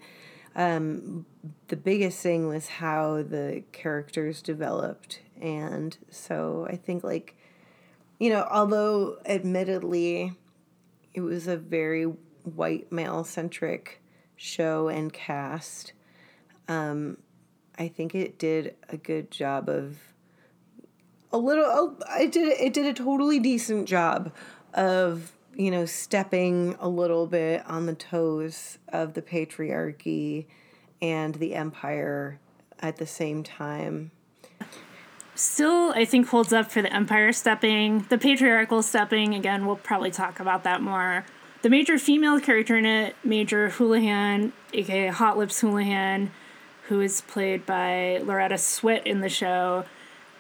um, 0.58 1.24
the 1.68 1.76
biggest 1.76 2.20
thing 2.20 2.48
was 2.48 2.68
how 2.68 3.22
the 3.22 3.62
characters 3.72 4.42
developed. 4.42 5.20
And 5.40 5.96
so 6.10 6.66
I 6.68 6.74
think, 6.76 7.04
like, 7.04 7.36
you 8.18 8.30
know, 8.30 8.46
although 8.50 9.18
admittedly 9.24 10.34
it 11.14 11.20
was 11.20 11.46
a 11.46 11.56
very 11.56 12.04
white 12.42 12.90
male 12.90 13.22
centric 13.22 14.02
show 14.34 14.88
and 14.88 15.12
cast, 15.12 15.92
um, 16.66 17.18
I 17.78 17.86
think 17.86 18.14
it 18.14 18.38
did 18.38 18.74
a 18.88 18.96
good 18.96 19.30
job 19.30 19.68
of 19.68 19.98
a 21.32 21.38
little. 21.38 21.64
Oh, 21.66 21.96
it 22.18 22.32
did. 22.32 22.58
It 22.60 22.72
did 22.72 22.86
a 22.86 22.94
totally 22.94 23.38
decent 23.38 23.88
job 23.88 24.32
of 24.74 25.32
you 25.58 25.72
know, 25.72 25.84
stepping 25.84 26.76
a 26.78 26.88
little 26.88 27.26
bit 27.26 27.66
on 27.66 27.86
the 27.86 27.94
toes 27.94 28.78
of 28.88 29.14
the 29.14 29.20
patriarchy 29.20 30.46
and 31.02 31.34
the 31.34 31.56
empire 31.56 32.38
at 32.78 32.96
the 32.96 33.06
same 33.06 33.42
time. 33.42 34.12
Still, 35.34 35.92
I 35.96 36.04
think 36.04 36.28
holds 36.28 36.52
up 36.52 36.70
for 36.70 36.80
the 36.80 36.92
empire 36.92 37.32
stepping. 37.32 38.06
The 38.08 38.18
patriarchal 38.18 38.82
stepping, 38.82 39.34
again, 39.34 39.66
we'll 39.66 39.76
probably 39.76 40.12
talk 40.12 40.38
about 40.38 40.62
that 40.62 40.80
more. 40.80 41.26
The 41.62 41.70
major 41.70 41.98
female 41.98 42.38
character 42.38 42.76
in 42.76 42.86
it, 42.86 43.16
Major 43.24 43.68
Houlihan, 43.68 44.52
aka 44.72 45.08
Hot 45.08 45.36
Lips 45.36 45.60
Houlihan, 45.60 46.30
who 46.82 47.00
is 47.00 47.20
played 47.22 47.66
by 47.66 48.18
Loretta 48.18 48.54
Swit 48.54 49.04
in 49.04 49.20
the 49.20 49.28
show, 49.28 49.84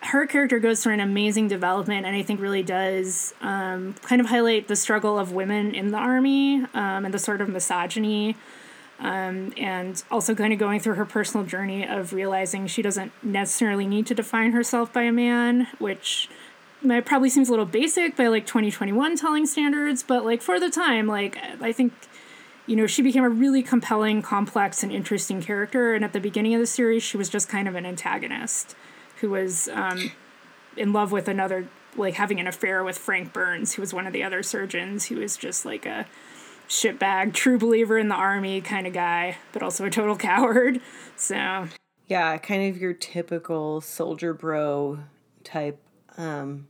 her 0.00 0.26
character 0.26 0.58
goes 0.58 0.82
through 0.82 0.94
an 0.94 1.00
amazing 1.00 1.48
development 1.48 2.06
and 2.06 2.14
I 2.14 2.22
think 2.22 2.40
really 2.40 2.62
does 2.62 3.34
um, 3.40 3.94
kind 4.02 4.20
of 4.20 4.28
highlight 4.28 4.68
the 4.68 4.76
struggle 4.76 5.18
of 5.18 5.32
women 5.32 5.74
in 5.74 5.90
the 5.90 5.98
army 5.98 6.64
um, 6.74 7.04
and 7.04 7.12
the 7.12 7.18
sort 7.18 7.40
of 7.40 7.48
misogyny 7.48 8.36
Um, 9.00 9.52
and 9.56 10.02
also 10.10 10.34
kind 10.34 10.52
of 10.52 10.58
going 10.58 10.80
through 10.80 10.94
her 10.94 11.04
personal 11.04 11.46
journey 11.46 11.86
of 11.86 12.12
realizing 12.12 12.66
she 12.66 12.82
doesn't 12.82 13.12
necessarily 13.22 13.86
need 13.86 14.06
to 14.08 14.14
define 14.14 14.50
herself 14.52 14.92
by 14.92 15.02
a 15.02 15.12
man, 15.12 15.68
which 15.78 16.28
probably 17.04 17.30
seems 17.30 17.48
a 17.48 17.52
little 17.52 17.64
basic 17.64 18.16
by 18.16 18.26
like 18.26 18.44
2021 18.44 19.16
telling 19.16 19.46
standards, 19.46 20.02
but 20.02 20.24
like 20.24 20.42
for 20.42 20.58
the 20.58 20.68
time, 20.68 21.06
like 21.06 21.38
I 21.60 21.70
think 21.70 21.92
you 22.66 22.76
know, 22.76 22.86
she 22.86 23.00
became 23.00 23.24
a 23.24 23.30
really 23.30 23.62
compelling, 23.62 24.20
complex, 24.20 24.82
and 24.82 24.92
interesting 24.92 25.40
character. 25.40 25.94
And 25.94 26.04
at 26.04 26.12
the 26.12 26.20
beginning 26.20 26.54
of 26.54 26.60
the 26.60 26.66
series, 26.66 27.02
she 27.02 27.16
was 27.16 27.30
just 27.30 27.48
kind 27.48 27.66
of 27.66 27.74
an 27.74 27.86
antagonist 27.86 28.76
who 29.20 29.30
was 29.30 29.68
um, 29.68 30.12
in 30.76 30.92
love 30.92 31.12
with 31.12 31.28
another, 31.28 31.68
like 31.96 32.14
having 32.14 32.40
an 32.40 32.46
affair 32.46 32.84
with 32.84 32.98
Frank 32.98 33.32
Burns, 33.32 33.74
who 33.74 33.82
was 33.82 33.92
one 33.92 34.06
of 34.06 34.12
the 34.12 34.22
other 34.22 34.42
surgeons, 34.42 35.06
who 35.06 35.16
was 35.16 35.36
just 35.36 35.64
like 35.64 35.86
a 35.86 36.06
shitbag, 36.68 37.34
true 37.34 37.58
believer 37.58 37.98
in 37.98 38.08
the 38.08 38.14
army 38.14 38.60
kind 38.60 38.86
of 38.86 38.92
guy, 38.92 39.38
but 39.52 39.62
also 39.62 39.84
a 39.84 39.90
total 39.90 40.16
coward. 40.16 40.80
So, 41.16 41.68
yeah, 42.06 42.36
kind 42.38 42.70
of 42.70 42.80
your 42.80 42.92
typical 42.92 43.80
soldier 43.80 44.34
bro 44.34 45.00
type. 45.44 45.80
Um, 46.16 46.66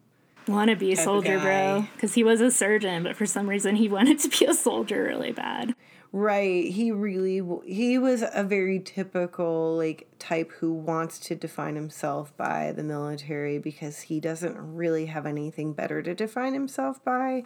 wannabe 0.48 0.96
soldier 0.96 1.38
bro 1.38 1.86
because 1.94 2.14
he 2.14 2.24
was 2.24 2.40
a 2.40 2.50
surgeon 2.50 3.02
but 3.02 3.14
for 3.14 3.26
some 3.26 3.48
reason 3.48 3.76
he 3.76 3.88
wanted 3.88 4.18
to 4.18 4.28
be 4.28 4.46
a 4.46 4.54
soldier 4.54 5.04
really 5.04 5.30
bad 5.30 5.74
Right. 6.10 6.70
He 6.70 6.90
really 6.90 7.42
he 7.66 7.98
was 7.98 8.24
a 8.32 8.42
very 8.42 8.80
typical 8.80 9.76
like 9.76 10.08
type 10.18 10.50
who 10.52 10.72
wants 10.72 11.18
to 11.20 11.34
define 11.34 11.74
himself 11.74 12.34
by 12.36 12.72
the 12.72 12.82
military 12.82 13.58
because 13.58 14.02
he 14.02 14.18
doesn't 14.18 14.56
really 14.56 15.06
have 15.06 15.26
anything 15.26 15.74
better 15.74 16.02
to 16.02 16.14
define 16.14 16.54
himself 16.54 17.04
by. 17.04 17.44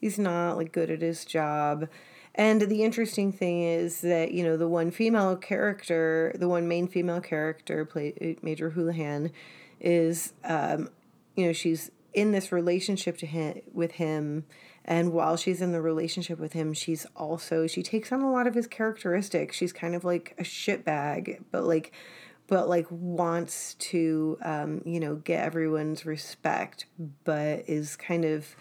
He's 0.00 0.18
not 0.18 0.56
like 0.56 0.72
good 0.72 0.90
at 0.90 1.02
his 1.02 1.26
job. 1.26 1.88
And 2.34 2.62
the 2.62 2.84
interesting 2.84 3.32
thing 3.32 3.62
is 3.62 4.00
that, 4.00 4.32
you 4.32 4.44
know, 4.44 4.56
the 4.56 4.68
one 4.68 4.90
female 4.90 5.36
character, 5.36 6.32
the 6.38 6.48
one 6.48 6.68
main 6.68 6.88
female 6.88 7.20
character, 7.20 7.84
played 7.84 8.38
Major 8.42 8.70
Houlihan, 8.70 9.30
is 9.78 10.32
um, 10.44 10.88
you 11.36 11.46
know, 11.46 11.52
she's 11.52 11.90
in 12.14 12.32
this 12.32 12.50
relationship 12.50 13.18
to 13.18 13.26
him 13.26 13.60
with 13.72 13.92
him 13.92 14.44
and 14.84 15.12
while 15.12 15.36
she's 15.36 15.60
in 15.60 15.72
the 15.72 15.80
relationship 15.80 16.38
with 16.38 16.52
him 16.52 16.72
she's 16.72 17.06
also 17.16 17.66
she 17.66 17.82
takes 17.82 18.12
on 18.12 18.22
a 18.22 18.30
lot 18.30 18.46
of 18.46 18.54
his 18.54 18.66
characteristics. 18.66 19.56
She's 19.56 19.72
kind 19.72 19.94
of 19.94 20.04
like 20.04 20.34
a 20.38 20.42
shitbag 20.42 21.44
but 21.50 21.64
like 21.64 21.92
but 22.50 22.68
like 22.68 22.86
wants 22.90 23.74
to 23.74 24.36
um, 24.42 24.82
you 24.84 25.00
know 25.00 25.14
get 25.14 25.44
everyone's 25.44 26.04
respect 26.04 26.86
but 27.24 27.68
is 27.68 27.96
kind 27.96 28.24
of 28.24 28.56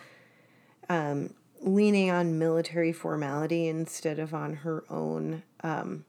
um, 0.90 1.34
leaning 1.62 2.12
on 2.12 2.38
military 2.38 2.94
formality 2.94 3.68
instead 3.68 4.20
of 4.20 4.34
on 4.34 4.54
her 4.54 4.84
own 4.90 5.44
um, 5.64 6.06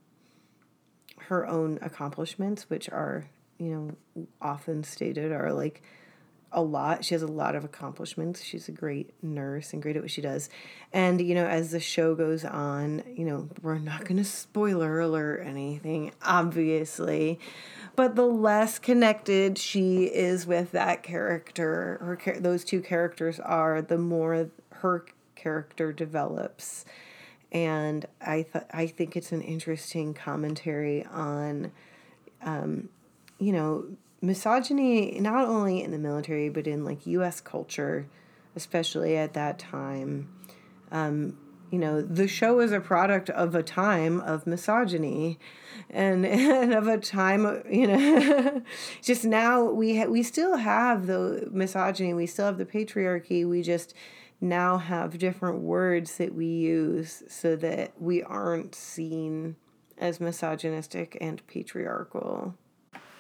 her 1.17 1.47
own 1.47 1.79
accomplishments 1.81 2.69
which 2.69 2.89
are 2.91 3.27
you 3.59 3.69
know 4.15 4.27
often 4.43 4.85
stated 4.85 5.33
are 5.33 5.53
like 5.53 5.83
a 6.53 6.61
lot. 6.63 7.05
She 7.05 7.15
has 7.15 7.23
a 7.23 7.29
lot 7.29 7.55
of 7.55 7.65
accomplishments. 7.65 8.43
She's 8.43 8.69
a 8.69 8.73
great 8.73 9.13
nurse 9.23 9.73
and 9.73 9.81
great 9.81 9.97
at 9.97 10.03
what 10.03 10.11
she 10.11 10.21
does. 10.21 10.49
And, 10.93 11.21
you 11.21 11.35
know, 11.35 11.47
as 11.47 11.71
the 11.71 11.81
show 11.81 12.15
goes 12.15 12.45
on, 12.45 13.03
you 13.15 13.25
know, 13.25 13.49
we're 13.63 13.79
not 13.79 14.05
going 14.05 14.17
to 14.17 14.25
spoiler 14.25 15.01
alert 15.01 15.47
anything, 15.47 16.13
obviously. 16.23 17.39
But 17.95 18.17
the 18.17 18.27
less 18.27 18.79
connected 18.79 19.59
she 19.59 20.05
is 20.05 20.47
with 20.47 20.73
that 20.73 21.03
character, 21.03 21.99
or 22.01 22.41
those 22.41 22.65
two 22.65 22.81
characters 22.81 23.39
are, 23.41 23.81
the 23.83 23.99
more 23.99 24.51
her 24.71 25.05
character 25.37 25.93
develops. 25.93 26.85
And 27.53 28.07
I 28.21 28.43
th- 28.43 28.65
I 28.73 28.87
think 28.87 29.17
it's 29.17 29.33
an 29.33 29.43
interesting 29.43 30.15
commentary 30.15 31.05
on, 31.07 31.73
um, 32.43 32.89
you 33.39 33.53
know, 33.53 33.87
misogyny 34.21 35.19
not 35.21 35.47
only 35.47 35.83
in 35.83 35.91
the 35.91 35.99
military 35.99 36.49
but 36.49 36.67
in 36.67 36.85
like 36.85 37.07
U.S. 37.07 37.41
culture, 37.41 38.09
especially 38.57 39.17
at 39.17 39.35
that 39.35 39.59
time. 39.59 40.29
Um, 40.91 41.39
you 41.71 41.79
know, 41.79 42.03
the 42.03 42.27
show 42.27 42.59
is 42.61 42.73
a 42.73 42.81
product 42.81 43.31
of 43.31 43.55
a 43.55 43.63
time 43.63 44.21
of 44.21 44.47
misogyny, 44.47 45.39
and 45.89 46.27
and 46.27 46.75
of 46.75 46.89
a 46.89 46.99
time, 46.99 47.63
you 47.71 47.87
know, 47.87 48.63
just 49.03 49.25
now 49.25 49.65
we 49.65 49.99
ha- 49.99 50.07
we 50.07 50.23
still 50.23 50.57
have 50.57 51.07
the 51.07 51.49
misogyny, 51.53 52.13
we 52.13 52.27
still 52.27 52.47
have 52.47 52.59
the 52.59 52.67
patriarchy. 52.67 53.49
We 53.49 53.63
just 53.63 53.95
now 54.41 54.79
have 54.79 55.19
different 55.19 55.61
words 55.61 56.17
that 56.17 56.35
we 56.35 56.47
use 56.47 57.23
so 57.29 57.57
that 57.57 57.93
we 58.01 58.23
aren't 58.23 58.75
seen 58.75 59.57
as 59.99 60.19
misogynistic 60.19 61.17
and 61.21 61.47
patriarchal. 61.47 62.55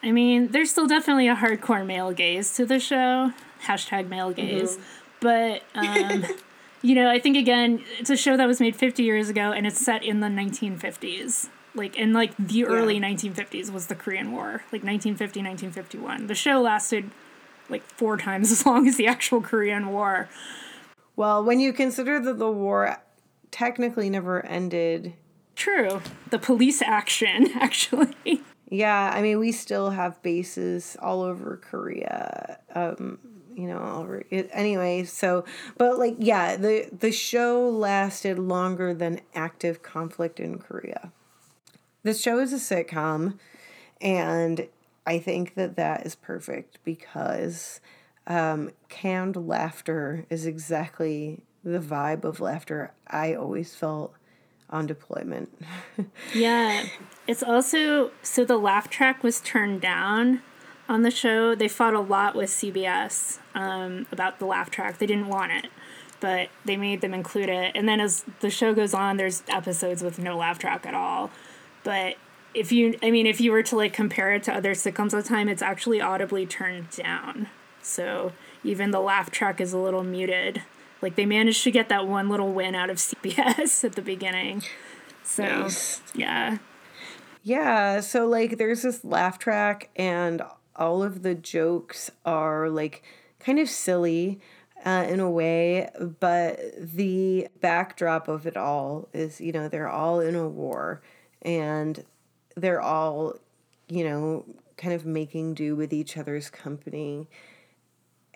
I 0.02 0.12
mean, 0.12 0.48
there's 0.48 0.70
still 0.70 0.86
definitely 0.86 1.28
a 1.28 1.36
hardcore 1.36 1.84
male 1.84 2.12
gaze 2.12 2.54
to 2.54 2.66
the 2.66 2.80
show. 2.80 3.32
Hashtag 3.64 4.08
male 4.08 4.32
gaze. 4.32 4.76
Mm-hmm. 4.76 4.82
But, 5.20 5.62
um, 5.74 6.24
you 6.82 6.94
know, 6.94 7.10
I 7.10 7.18
think, 7.18 7.36
again, 7.36 7.84
it's 7.98 8.10
a 8.10 8.16
show 8.16 8.36
that 8.36 8.46
was 8.46 8.60
made 8.60 8.76
50 8.76 9.02
years 9.02 9.28
ago 9.28 9.52
and 9.52 9.66
it's 9.66 9.78
set 9.78 10.02
in 10.02 10.20
the 10.20 10.28
1950s. 10.28 11.48
Like, 11.74 11.96
in 11.96 12.12
like 12.12 12.36
the 12.36 12.64
early 12.64 12.96
yeah. 12.96 13.10
1950s 13.10 13.70
was 13.70 13.86
the 13.86 13.94
Korean 13.94 14.32
War, 14.32 14.64
like 14.72 14.82
1950, 14.82 15.40
1951. 15.40 16.26
The 16.26 16.34
show 16.34 16.60
lasted 16.60 17.10
like 17.68 17.82
four 17.82 18.16
times 18.16 18.50
as 18.52 18.66
long 18.66 18.88
as 18.88 18.96
the 18.96 19.06
actual 19.06 19.40
Korean 19.40 19.88
War. 19.88 20.28
Well, 21.14 21.44
when 21.44 21.60
you 21.60 21.72
consider 21.72 22.18
that 22.18 22.38
the 22.38 22.50
war 22.50 22.98
technically 23.50 24.10
never 24.10 24.44
ended. 24.46 25.14
True. 25.56 26.00
The 26.30 26.38
police 26.38 26.82
action, 26.82 27.50
actually. 27.60 28.42
Yeah, 28.70 29.10
I 29.12 29.20
mean, 29.20 29.40
we 29.40 29.50
still 29.50 29.90
have 29.90 30.22
bases 30.22 30.96
all 31.02 31.22
over 31.22 31.60
Korea. 31.62 32.60
Um, 32.74 33.18
you 33.54 33.66
know, 33.66 33.78
all 33.78 34.02
over 34.02 34.24
it, 34.30 34.48
anyway. 34.52 35.04
So, 35.04 35.44
but 35.76 35.98
like, 35.98 36.14
yeah, 36.18 36.56
the 36.56 36.88
the 36.96 37.10
show 37.10 37.68
lasted 37.68 38.38
longer 38.38 38.94
than 38.94 39.20
active 39.34 39.82
conflict 39.82 40.38
in 40.38 40.58
Korea. 40.58 41.12
This 42.04 42.22
show 42.22 42.38
is 42.38 42.52
a 42.52 42.56
sitcom, 42.56 43.38
and 44.00 44.68
I 45.04 45.18
think 45.18 45.56
that 45.56 45.74
that 45.76 46.06
is 46.06 46.14
perfect 46.14 46.78
because 46.84 47.80
um, 48.28 48.70
canned 48.88 49.34
laughter 49.34 50.24
is 50.30 50.46
exactly 50.46 51.42
the 51.64 51.80
vibe 51.80 52.24
of 52.24 52.40
laughter 52.40 52.92
I 53.06 53.34
always 53.34 53.74
felt 53.74 54.14
on 54.70 54.86
deployment. 54.86 55.50
yeah. 56.34 56.86
It's 57.26 57.42
also 57.42 58.10
so 58.22 58.44
the 58.44 58.56
laugh 58.56 58.88
track 58.88 59.22
was 59.22 59.40
turned 59.40 59.80
down 59.80 60.42
on 60.88 61.02
the 61.02 61.10
show. 61.10 61.54
They 61.54 61.68
fought 61.68 61.94
a 61.94 62.00
lot 62.00 62.34
with 62.34 62.50
CBS 62.50 63.38
um, 63.54 64.06
about 64.10 64.38
the 64.38 64.46
laugh 64.46 64.70
track. 64.70 64.98
They 64.98 65.06
didn't 65.06 65.28
want 65.28 65.52
it, 65.52 65.66
but 66.20 66.48
they 66.64 66.76
made 66.76 67.00
them 67.00 67.14
include 67.14 67.48
it. 67.48 67.72
And 67.74 67.88
then 67.88 68.00
as 68.00 68.24
the 68.40 68.50
show 68.50 68.74
goes 68.74 68.94
on, 68.94 69.16
there's 69.16 69.42
episodes 69.48 70.02
with 70.02 70.18
no 70.18 70.36
laugh 70.36 70.58
track 70.58 70.86
at 70.86 70.94
all. 70.94 71.30
But 71.84 72.16
if 72.54 72.72
you, 72.72 72.98
I 73.02 73.10
mean, 73.10 73.26
if 73.26 73.40
you 73.40 73.52
were 73.52 73.62
to 73.62 73.76
like 73.76 73.92
compare 73.92 74.32
it 74.32 74.42
to 74.44 74.54
other 74.54 74.74
sitcoms 74.74 75.12
of 75.12 75.22
the 75.22 75.28
time, 75.28 75.48
it's 75.48 75.62
actually 75.62 76.00
audibly 76.00 76.46
turned 76.46 76.90
down. 76.90 77.48
So 77.82 78.32
even 78.64 78.90
the 78.90 79.00
laugh 79.00 79.30
track 79.30 79.60
is 79.60 79.72
a 79.72 79.78
little 79.78 80.02
muted. 80.02 80.62
Like 81.02 81.16
they 81.16 81.26
managed 81.26 81.64
to 81.64 81.70
get 81.70 81.88
that 81.88 82.06
one 82.06 82.28
little 82.28 82.52
win 82.52 82.74
out 82.74 82.90
of 82.90 82.98
CBS 82.98 83.84
at 83.84 83.94
the 83.94 84.02
beginning. 84.02 84.62
So 85.24 85.44
nice. 85.44 86.02
yeah. 86.14 86.58
Yeah, 87.42 88.00
so 88.00 88.26
like 88.26 88.58
there's 88.58 88.82
this 88.82 89.04
laugh 89.04 89.38
track 89.38 89.88
and 89.96 90.42
all 90.76 91.02
of 91.02 91.22
the 91.22 91.34
jokes 91.34 92.10
are 92.26 92.68
like 92.68 93.02
kind 93.38 93.58
of 93.58 93.68
silly 93.68 94.40
uh, 94.84 95.06
in 95.08 95.20
a 95.20 95.30
way, 95.30 95.88
but 96.20 96.58
the 96.76 97.48
backdrop 97.60 98.28
of 98.28 98.46
it 98.46 98.56
all 98.56 99.08
is, 99.12 99.40
you 99.40 99.52
know, 99.52 99.68
they're 99.68 99.88
all 99.88 100.20
in 100.20 100.34
a 100.34 100.48
war 100.48 101.02
and 101.42 102.04
they're 102.56 102.80
all, 102.80 103.36
you 103.88 104.04
know, 104.04 104.44
kind 104.76 104.94
of 104.94 105.04
making 105.04 105.54
do 105.54 105.76
with 105.76 105.92
each 105.92 106.16
other's 106.16 106.50
company. 106.50 107.28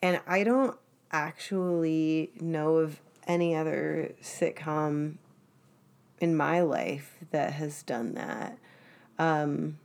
And 0.03 0.20
I 0.27 0.44
don't 0.44 0.77
actually 1.14 2.33
know 2.40 2.77
of 2.77 3.00
any 3.27 3.55
other 3.55 4.12
sitcom 4.20 5.16
in 6.20 6.37
my 6.37 6.61
life 6.61 7.18
that 7.31 7.53
has 7.53 7.83
done 7.85 8.14
that. 8.14 8.59
Um, 9.18 9.79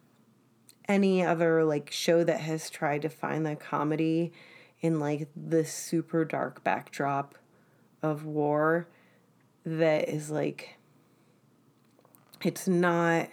any 0.87 1.23
other 1.23 1.63
like 1.63 1.91
show 1.91 2.23
that 2.23 2.41
has 2.41 2.69
tried 2.69 3.03
to 3.03 3.09
find 3.09 3.45
the 3.45 3.55
comedy 3.55 4.33
in 4.81 4.99
like 4.99 5.27
the 5.35 5.63
super 5.63 6.25
dark 6.25 6.63
backdrop 6.63 7.35
of 8.01 8.25
war 8.25 8.87
that 9.65 10.09
is 10.09 10.31
like 10.31 10.77
it's 12.43 12.67
not 12.67 13.29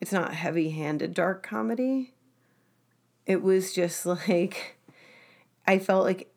it's 0.00 0.12
not 0.12 0.34
heavy-handed 0.34 1.12
dark 1.14 1.42
comedy 1.42 2.12
it 3.26 3.42
was 3.42 3.72
just 3.72 4.06
like 4.28 4.78
i 5.66 5.78
felt 5.78 6.04
like 6.04 6.33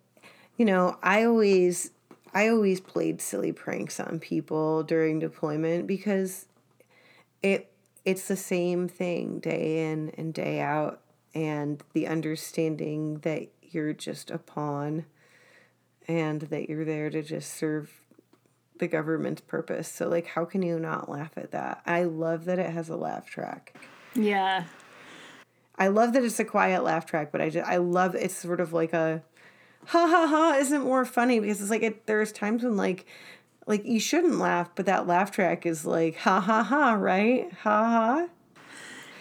you 0.57 0.65
know, 0.65 0.97
I 1.01 1.23
always 1.23 1.91
I 2.33 2.49
always 2.49 2.79
played 2.79 3.21
silly 3.21 3.51
pranks 3.51 3.99
on 3.99 4.19
people 4.19 4.83
during 4.83 5.19
deployment 5.19 5.87
because 5.87 6.47
it 7.41 7.71
it's 8.03 8.27
the 8.27 8.35
same 8.35 8.87
thing 8.87 9.39
day 9.39 9.89
in 9.89 10.09
and 10.17 10.33
day 10.33 10.59
out 10.59 11.01
and 11.33 11.83
the 11.93 12.07
understanding 12.07 13.19
that 13.19 13.47
you're 13.61 13.93
just 13.93 14.31
a 14.31 14.37
pawn 14.37 15.05
and 16.07 16.41
that 16.41 16.69
you're 16.69 16.85
there 16.85 17.09
to 17.09 17.21
just 17.21 17.53
serve 17.53 17.91
the 18.79 18.87
government's 18.87 19.41
purpose. 19.41 19.87
So 19.87 20.07
like 20.07 20.27
how 20.27 20.45
can 20.45 20.61
you 20.63 20.79
not 20.79 21.09
laugh 21.09 21.31
at 21.37 21.51
that? 21.51 21.81
I 21.85 22.03
love 22.03 22.45
that 22.45 22.59
it 22.59 22.71
has 22.71 22.89
a 22.89 22.95
laugh 22.95 23.29
track. 23.29 23.75
Yeah. 24.15 24.65
I 25.77 25.89
love 25.89 26.13
that 26.13 26.23
it's 26.23 26.39
a 26.39 26.45
quiet 26.45 26.83
laugh 26.83 27.05
track, 27.05 27.31
but 27.31 27.41
I 27.41 27.49
just 27.51 27.67
I 27.67 27.77
love 27.77 28.15
it's 28.15 28.35
sort 28.35 28.59
of 28.59 28.73
like 28.73 28.93
a 28.93 29.21
ha 29.87 30.07
ha 30.07 30.27
ha 30.27 30.57
isn't 30.57 30.83
more 30.83 31.05
funny 31.05 31.39
because 31.39 31.61
it's 31.61 31.69
like 31.69 31.83
it, 31.83 32.05
there's 32.05 32.31
times 32.31 32.63
when 32.63 32.77
like 32.77 33.05
like 33.65 33.83
you 33.85 33.99
shouldn't 33.99 34.35
laugh, 34.39 34.69
but 34.75 34.85
that 34.85 35.07
laugh 35.07 35.31
track 35.31 35.65
is 35.65 35.85
like 35.85 36.15
ha 36.17 36.39
ha 36.39 36.63
ha, 36.63 36.93
right? 36.93 37.51
Ha 37.63 37.83
ha. 37.83 38.27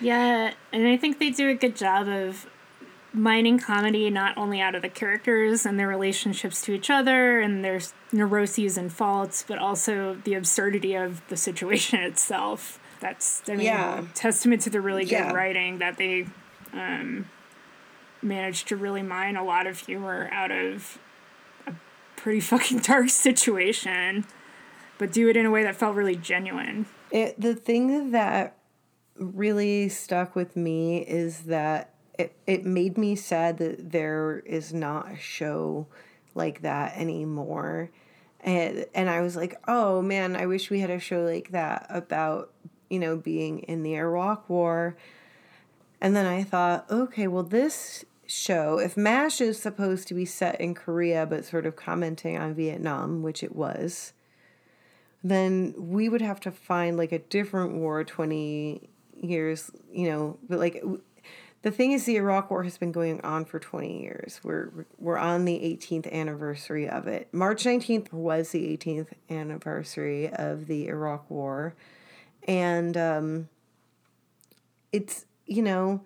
Yeah, 0.01 0.53
and 0.73 0.87
I 0.87 0.97
think 0.97 1.19
they 1.19 1.31
do 1.31 1.49
a 1.49 1.55
good 1.55 1.75
job 1.75 2.07
of 2.09 2.47
mining 3.13 3.59
comedy 3.59 4.11
not 4.11 4.37
only 4.37 4.61
out 4.61 4.75
of 4.75 4.83
the 4.83 4.91
characters 4.91 5.65
and 5.65 5.79
their 5.81 5.89
relationships 5.89 6.61
to 6.63 6.73
each 6.75 6.91
other 6.91 7.41
and 7.41 7.65
their 7.65 7.81
neuroses 8.13 8.77
and 8.77 8.93
faults, 8.93 9.43
but 9.49 9.59
also 9.59 10.19
the 10.25 10.35
absurdity 10.35 10.95
of 10.95 11.27
the 11.29 11.37
situation 11.37 11.99
itself. 12.03 12.79
That's 13.01 13.43
I 13.49 13.53
mean, 13.53 13.67
Yeah. 13.67 14.05
testament 14.15 14.63
to 14.63 14.71
the 14.71 14.81
really 14.83 15.05
good 15.05 15.13
Yeah. 15.13 15.33
writing 15.33 15.79
that 15.79 15.97
they 15.97 16.27
um, 16.75 17.27
managed 18.27 18.69
to 18.69 18.77
really 18.77 19.03
mine 19.03 19.37
a 19.37 19.45
lot 19.45 19.67
of 19.67 19.79
humor 19.79 20.29
out 20.33 20.51
of 20.51 20.99
a 21.67 21.75
pretty 22.17 22.41
fucking 22.53 22.81
dark 22.81 23.09
situation, 23.09 24.27
but 24.99 25.13
do 25.13 25.29
it 25.29 25.37
in 25.37 25.47
a 25.47 25.51
way 25.51 25.63
that 25.63 25.77
felt 25.77 25.95
really 25.95 26.17
genuine. 26.17 26.87
It 27.11 27.41
the 27.41 27.55
thing 27.55 28.11
that 28.11 28.57
really 29.19 29.89
stuck 29.89 30.35
with 30.35 30.57
me 30.57 30.99
is 30.99 31.43
that 31.43 31.95
it 32.19 32.35
it 32.47 32.65
made 32.65 32.99
me 32.99 33.17
sad 33.17 33.59
that 33.59 33.93
there 33.93 34.43
is 34.47 34.73
not 34.73 35.13
a 35.13 35.17
show 35.17 35.87
like 36.35 36.63
that 36.63 36.97
anymore. 36.97 37.91
And 38.41 38.87
and 38.95 39.11
I 39.11 39.21
was 39.21 39.37
like, 39.37 39.59
"Oh 39.67 40.03
man, 40.03 40.37
I 40.37 40.47
wish 40.47 40.71
we 40.71 40.81
had 40.81 40.91
a 40.91 40.99
show 40.99 41.23
like 41.23 41.51
that 41.51 41.87
about, 41.89 42.53
you 42.89 42.99
know, 42.99 43.17
being 43.17 43.61
in 43.61 43.83
the 43.83 43.95
Iraq 43.95 44.49
war." 44.49 44.97
And 46.01 46.15
then 46.15 46.27
I 46.27 46.43
thought, 46.43 46.91
"Okay, 46.91 47.27
well 47.27 47.43
this 47.43 48.05
show, 48.27 48.79
if 48.79 48.97
MASH 48.97 49.41
is 49.41 49.59
supposed 49.59 50.09
to 50.09 50.15
be 50.15 50.25
set 50.25 50.61
in 50.61 50.75
Korea 50.75 51.27
but 51.27 51.45
sort 51.45 51.67
of 51.67 51.77
commenting 51.77 52.37
on 52.37 52.55
Vietnam, 52.55 53.23
which 53.23 53.43
it 53.43 53.55
was, 53.55 54.13
then 55.23 55.75
we 55.77 56.09
would 56.09 56.23
have 56.23 56.41
to 56.41 56.51
find 56.51 56.97
like 56.97 57.13
a 57.13 57.19
different 57.19 57.75
war 57.75 58.05
20 58.05 58.89
years, 59.15 59.71
you 59.93 60.09
know, 60.09 60.39
but 60.49 60.59
like 60.59 60.83
the 61.63 61.71
thing 61.71 61.93
is 61.93 62.05
the 62.05 62.17
Iraq 62.17 62.51
war 62.51 62.63
has 62.63 62.79
been 62.79 62.93
going 62.93 63.21
on 63.23 63.45
for 63.45 63.59
20 63.59 64.01
years. 64.01 64.41
We're 64.45 64.87
we're 64.99 65.19
on 65.19 65.45
the 65.45 65.59
18th 65.59 66.13
anniversary 66.13 66.89
of 66.89 67.09
it. 67.09 67.29
March 67.33 67.65
19th 67.65 68.13
was 68.13 68.51
the 68.51 68.77
18th 68.77 69.09
anniversary 69.29 70.29
of 70.33 70.69
the 70.69 70.87
Iraq 70.87 71.29
war. 71.29 71.75
And 72.47 72.97
um 72.97 73.49
it's, 74.93 75.27
you 75.47 75.63
know, 75.63 76.05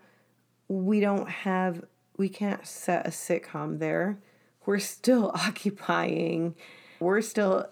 we 0.68 1.00
don't 1.00 1.28
have 1.28 1.84
we 2.20 2.28
can't 2.28 2.66
set 2.66 3.06
a 3.06 3.10
sitcom 3.10 3.78
there. 3.78 4.18
We're 4.66 4.78
still 4.78 5.30
occupying. 5.34 6.54
We're 7.00 7.22
still 7.22 7.66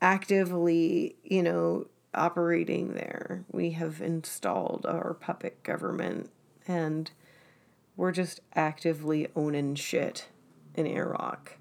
actively, 0.00 1.16
you 1.24 1.42
know, 1.42 1.88
operating 2.14 2.94
there. 2.94 3.44
We 3.50 3.72
have 3.72 4.00
installed 4.00 4.86
our 4.86 5.12
puppet 5.12 5.64
government 5.64 6.30
and 6.68 7.10
we're 7.96 8.12
just 8.12 8.38
actively 8.54 9.26
owning 9.34 9.74
shit 9.74 10.28
in 10.76 10.86
Iraq. 10.86 11.56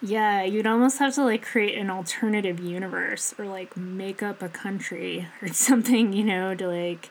Yeah, 0.00 0.44
you'd 0.44 0.68
almost 0.68 1.00
have 1.00 1.16
to 1.16 1.24
like 1.24 1.42
create 1.42 1.76
an 1.76 1.90
alternative 1.90 2.60
universe 2.60 3.34
or 3.36 3.46
like 3.46 3.76
make 3.76 4.22
up 4.22 4.40
a 4.40 4.48
country 4.48 5.26
or 5.42 5.48
something, 5.48 6.12
you 6.12 6.22
know, 6.22 6.54
to 6.54 6.68
like 6.68 7.10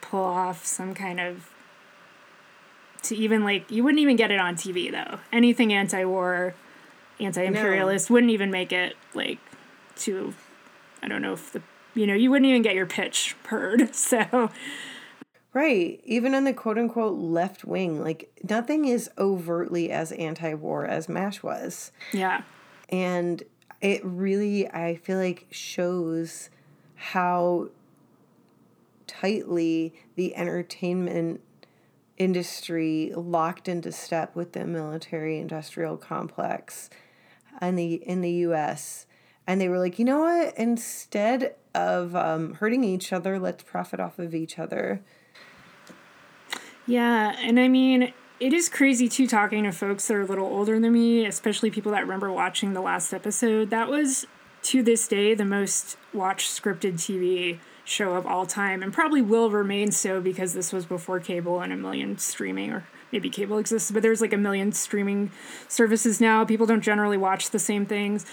pull 0.00 0.22
off 0.22 0.64
some 0.64 0.94
kind 0.94 1.18
of 1.18 1.50
to 3.02 3.16
even 3.16 3.44
like 3.44 3.70
you 3.70 3.84
wouldn't 3.84 4.00
even 4.00 4.16
get 4.16 4.30
it 4.30 4.40
on 4.40 4.56
TV 4.56 4.90
though. 4.90 5.18
Anything 5.32 5.72
anti-war, 5.72 6.54
anti-imperialist 7.20 8.10
wouldn't 8.10 8.32
even 8.32 8.50
make 8.50 8.72
it 8.72 8.96
like 9.14 9.38
to 9.96 10.34
I 11.02 11.08
don't 11.08 11.22
know 11.22 11.32
if 11.32 11.52
the 11.52 11.62
you 11.94 12.06
know, 12.06 12.14
you 12.14 12.30
wouldn't 12.30 12.48
even 12.48 12.62
get 12.62 12.74
your 12.74 12.86
pitch 12.86 13.34
heard. 13.46 13.94
So, 13.94 14.50
Right. 15.54 16.00
Even 16.04 16.34
on 16.34 16.44
the 16.44 16.52
quote 16.52 16.78
unquote 16.78 17.18
left 17.18 17.64
wing, 17.64 18.00
like 18.00 18.30
nothing 18.48 18.84
is 18.84 19.10
overtly 19.18 19.90
as 19.90 20.12
anti 20.12 20.54
war 20.54 20.86
as 20.86 21.08
MASH 21.08 21.42
was. 21.42 21.90
yeah. 22.12 22.42
And 22.90 23.42
it 23.80 24.04
really, 24.04 24.68
I 24.70 24.96
feel 24.96 25.18
like, 25.18 25.46
shows 25.50 26.50
how 26.94 27.68
tightly 29.06 29.94
the 30.16 30.36
entertainment 30.36 31.40
industry 32.18 33.12
locked 33.14 33.68
into 33.68 33.92
step 33.92 34.34
with 34.34 34.52
the 34.52 34.66
military 34.66 35.38
industrial 35.38 35.96
complex 35.96 36.90
in 37.62 37.76
the 37.76 37.94
in 37.94 38.20
the 38.20 38.30
US 38.30 39.06
and 39.46 39.60
they 39.60 39.68
were 39.68 39.78
like 39.78 39.98
you 39.98 40.04
know 40.04 40.20
what? 40.20 40.56
Instead 40.56 41.54
of 41.74 42.14
um, 42.14 42.54
hurting 42.54 42.84
each 42.84 43.12
other 43.12 43.38
let's 43.38 43.62
profit 43.62 44.00
off 44.00 44.18
of 44.18 44.34
each 44.34 44.58
other. 44.58 45.00
Yeah, 46.86 47.36
and 47.38 47.60
I 47.60 47.68
mean, 47.68 48.14
it 48.40 48.52
is 48.52 48.68
crazy 48.68 49.08
too 49.08 49.26
talking 49.26 49.64
to 49.64 49.72
folks 49.72 50.08
that 50.08 50.14
are 50.14 50.22
a 50.22 50.26
little 50.26 50.46
older 50.46 50.78
than 50.78 50.92
me, 50.92 51.26
especially 51.26 51.70
people 51.70 51.92
that 51.92 52.02
remember 52.02 52.32
watching 52.32 52.72
the 52.72 52.80
last 52.80 53.12
episode. 53.12 53.70
That 53.70 53.88
was 53.88 54.26
to 54.62 54.82
this 54.82 55.06
day 55.06 55.34
the 55.34 55.44
most 55.44 55.96
watched 56.12 56.50
scripted 56.50 56.94
TV 56.94 57.58
show 57.88 58.14
of 58.14 58.26
all 58.26 58.46
time 58.46 58.82
and 58.82 58.92
probably 58.92 59.22
will 59.22 59.50
remain 59.50 59.90
so 59.90 60.20
because 60.20 60.52
this 60.52 60.72
was 60.72 60.84
before 60.84 61.20
cable 61.20 61.60
and 61.60 61.72
a 61.72 61.76
million 61.76 62.18
streaming 62.18 62.70
or 62.70 62.84
maybe 63.10 63.30
cable 63.30 63.58
exists, 63.58 63.90
but 63.90 64.02
there's 64.02 64.20
like 64.20 64.32
a 64.32 64.38
million 64.38 64.72
streaming 64.72 65.30
services 65.68 66.20
now. 66.20 66.44
People 66.44 66.66
don't 66.66 66.82
generally 66.82 67.16
watch 67.16 67.50
the 67.50 67.58
same 67.58 67.86
things. 67.86 68.26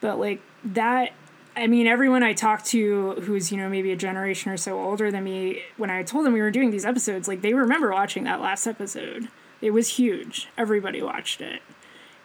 But 0.00 0.18
like 0.18 0.40
that 0.64 1.12
I 1.56 1.66
mean, 1.66 1.88
everyone 1.88 2.22
I 2.22 2.34
talked 2.34 2.66
to 2.66 3.14
who's, 3.22 3.50
you 3.50 3.58
know, 3.58 3.68
maybe 3.68 3.90
a 3.90 3.96
generation 3.96 4.52
or 4.52 4.56
so 4.56 4.80
older 4.80 5.10
than 5.10 5.24
me, 5.24 5.62
when 5.76 5.90
I 5.90 6.04
told 6.04 6.24
them 6.24 6.32
we 6.32 6.40
were 6.40 6.52
doing 6.52 6.70
these 6.70 6.84
episodes, 6.84 7.26
like 7.26 7.40
they 7.40 7.52
remember 7.52 7.90
watching 7.90 8.22
that 8.24 8.40
last 8.40 8.66
episode. 8.68 9.28
It 9.60 9.72
was 9.72 9.96
huge. 9.96 10.48
Everybody 10.56 11.02
watched 11.02 11.40
it. 11.40 11.60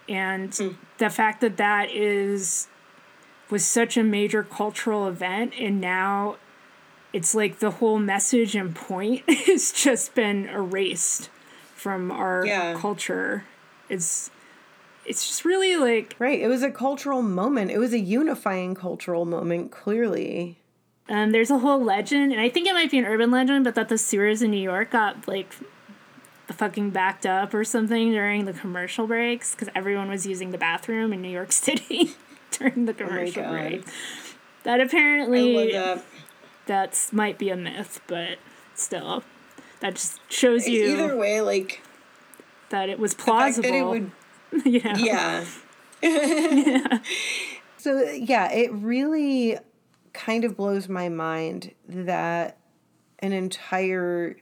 And 0.08 0.54
hmm. 0.54 0.70
the 1.00 1.10
fact 1.10 1.42
that 1.42 1.58
that 1.58 1.90
is 1.90 2.68
was 3.50 3.66
such 3.66 3.98
a 3.98 4.04
major 4.04 4.44
cultural 4.44 5.08
event 5.08 5.54
and 5.60 5.82
now 5.82 6.38
it's 7.14 7.34
like 7.36 7.60
the 7.60 7.72
whole 7.72 8.00
message 8.00 8.56
and 8.56 8.76
point 8.76 9.24
has 9.30 9.72
just 9.72 10.14
been 10.16 10.48
erased 10.50 11.30
from 11.76 12.12
our 12.12 12.44
Yeah. 12.46 12.74
culture. 12.78 13.46
It's 13.90 14.30
it's 15.06 15.28
just 15.28 15.44
really 15.46 15.76
like 15.76 16.16
right 16.18 16.40
it 16.40 16.48
was 16.48 16.64
a 16.64 16.72
cultural 16.72 17.22
moment 17.22 17.70
it 17.70 17.78
was 17.78 17.92
a 17.92 18.00
unifying 18.00 18.74
cultural 18.74 19.26
moment 19.26 19.70
clearly 19.70 20.56
Um, 21.10 21.32
there's 21.32 21.52
a 21.52 21.60
whole 21.60 21.84
legend, 21.84 22.32
and 22.32 22.40
I 22.40 22.48
think 22.48 22.66
it 22.68 22.74
might 22.74 22.90
be 22.90 22.98
an 23.00 23.04
urban 23.06 23.30
legend, 23.30 23.66
but 23.66 23.76
that 23.76 23.90
the 23.90 23.98
sewers 23.98 24.42
in 24.42 24.52
New 24.52 24.62
York 24.64 24.92
got 24.92 25.28
like 25.28 25.52
fucking 26.48 26.92
backed 26.92 27.26
up 27.26 27.54
or 27.54 27.64
something 27.66 28.12
during 28.12 28.46
the 28.46 28.54
commercial 28.54 29.06
breaks 29.08 29.52
because 29.54 29.68
everyone 29.76 30.08
was 30.10 30.26
using 30.26 30.52
the 30.52 30.58
bathroom 30.58 31.12
in 31.12 31.22
New 31.22 31.30
York 31.30 31.52
City 31.66 32.12
during 32.52 32.86
the 32.86 32.94
commercial 32.94 33.44
God. 33.44 33.52
break. 33.52 33.84
That 34.64 34.80
apparently 34.80 35.74
that's 36.66 37.12
might 37.14 37.38
be 37.38 37.50
a 37.50 37.56
myth, 37.56 38.02
but 38.08 38.38
still, 38.76 39.24
that 39.80 39.96
just 39.96 40.20
shows 40.30 40.68
you 40.68 40.86
either 40.86 41.16
way 41.16 41.42
like 41.42 41.82
that 42.70 42.90
it 42.90 42.98
was 42.98 43.14
the 43.14 43.18
fact 43.18 43.28
plausible. 43.28 43.70
that 43.70 43.76
it 43.76 43.84
would 43.84 44.12
you 44.66 44.82
know? 44.84 44.94
yeah 44.96 45.46
so 47.78 48.02
yeah 48.12 48.52
it 48.52 48.72
really 48.74 49.58
kind 50.14 50.44
of 50.44 50.58
blows 50.58 50.90
my 50.90 51.08
mind 51.10 51.74
that 51.88 52.58
an 53.20 53.32
entire 53.32 54.38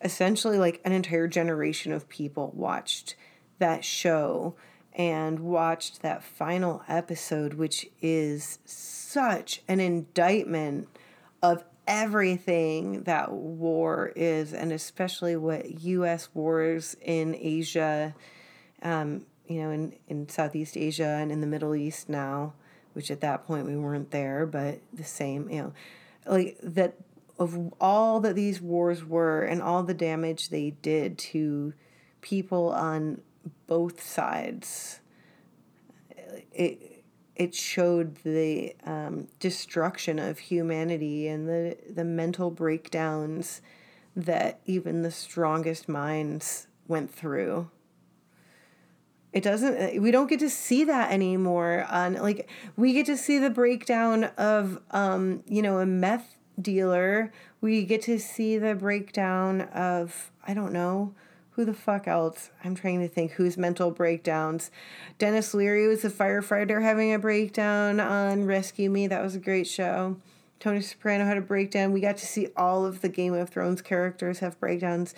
essentially 0.00 0.58
like 0.58 0.80
an 0.84 0.92
entire 0.92 1.28
generation 1.28 1.92
of 1.92 2.08
people 2.08 2.52
watched 2.54 3.16
that 3.58 3.84
show 3.84 4.54
and 4.94 5.40
watched 5.40 6.02
that 6.02 6.22
final 6.22 6.82
episode 6.88 7.54
which 7.54 7.86
is 8.00 8.58
such 8.64 9.62
an 9.68 9.80
indictment 9.80 10.88
of 11.52 11.64
everything 11.86 13.02
that 13.02 13.30
war 13.30 14.10
is 14.16 14.54
and 14.54 14.72
especially 14.72 15.36
what 15.36 15.82
US 15.82 16.30
wars 16.34 16.96
in 17.02 17.34
Asia 17.34 18.14
um, 18.82 19.26
you 19.46 19.62
know, 19.62 19.70
in, 19.70 19.94
in 20.08 20.28
Southeast 20.28 20.76
Asia 20.76 21.18
and 21.20 21.30
in 21.30 21.40
the 21.40 21.46
Middle 21.46 21.74
East 21.74 22.08
now, 22.08 22.54
which 22.92 23.10
at 23.10 23.20
that 23.20 23.44
point 23.46 23.66
we 23.66 23.76
weren't 23.76 24.10
there, 24.10 24.46
but 24.46 24.80
the 24.92 25.04
same, 25.04 25.48
you 25.50 25.62
know, 25.62 25.72
like 26.26 26.58
that 26.62 26.94
of 27.38 27.72
all 27.80 28.20
that 28.20 28.36
these 28.36 28.60
wars 28.60 29.04
were 29.04 29.42
and 29.42 29.60
all 29.60 29.82
the 29.82 29.94
damage 29.94 30.48
they 30.48 30.70
did 30.82 31.18
to 31.18 31.74
people 32.20 32.70
on 32.70 33.20
both 33.66 34.02
sides. 34.02 35.00
It 36.52 36.93
it 37.36 37.54
showed 37.54 38.16
the 38.22 38.74
um, 38.84 39.28
destruction 39.40 40.18
of 40.18 40.38
humanity 40.38 41.26
and 41.26 41.48
the 41.48 41.76
the 41.90 42.04
mental 42.04 42.50
breakdowns 42.50 43.60
that 44.14 44.60
even 44.66 45.02
the 45.02 45.10
strongest 45.10 45.88
minds 45.88 46.68
went 46.86 47.12
through. 47.12 47.70
It 49.32 49.42
doesn't 49.42 50.00
we 50.00 50.12
don't 50.12 50.28
get 50.28 50.38
to 50.40 50.50
see 50.50 50.84
that 50.84 51.10
anymore 51.10 51.86
on 51.90 52.14
like 52.14 52.48
we 52.76 52.92
get 52.92 53.06
to 53.06 53.16
see 53.16 53.38
the 53.38 53.50
breakdown 53.50 54.24
of 54.36 54.80
um 54.92 55.42
you 55.46 55.62
know 55.62 55.78
a 55.80 55.86
meth 55.86 56.36
dealer. 56.60 57.32
We 57.60 57.84
get 57.84 58.02
to 58.02 58.20
see 58.20 58.58
the 58.58 58.74
breakdown 58.74 59.62
of 59.62 60.30
i 60.46 60.54
don't 60.54 60.72
know 60.72 61.14
who 61.54 61.64
the 61.64 61.74
fuck 61.74 62.08
else? 62.08 62.50
I'm 62.64 62.74
trying 62.74 63.00
to 63.00 63.08
think 63.08 63.32
whose 63.32 63.56
mental 63.56 63.90
breakdowns. 63.90 64.70
Dennis 65.18 65.54
leary 65.54 65.86
was 65.86 66.04
a 66.04 66.10
firefighter 66.10 66.82
having 66.82 67.12
a 67.12 67.18
breakdown 67.18 68.00
on 68.00 68.44
rescue 68.44 68.90
me. 68.90 69.06
That 69.06 69.22
was 69.22 69.36
a 69.36 69.40
great 69.40 69.68
show. 69.68 70.16
Tony 70.58 70.80
soprano 70.80 71.24
had 71.24 71.36
a 71.36 71.42
breakdown. 71.42 71.92
We 71.92 72.00
got 72.00 72.16
to 72.16 72.26
see 72.26 72.48
all 72.56 72.84
of 72.84 73.02
the 73.02 73.08
game 73.08 73.34
of 73.34 73.50
thrones 73.50 73.82
characters 73.82 74.40
have 74.40 74.58
breakdowns. 74.58 75.14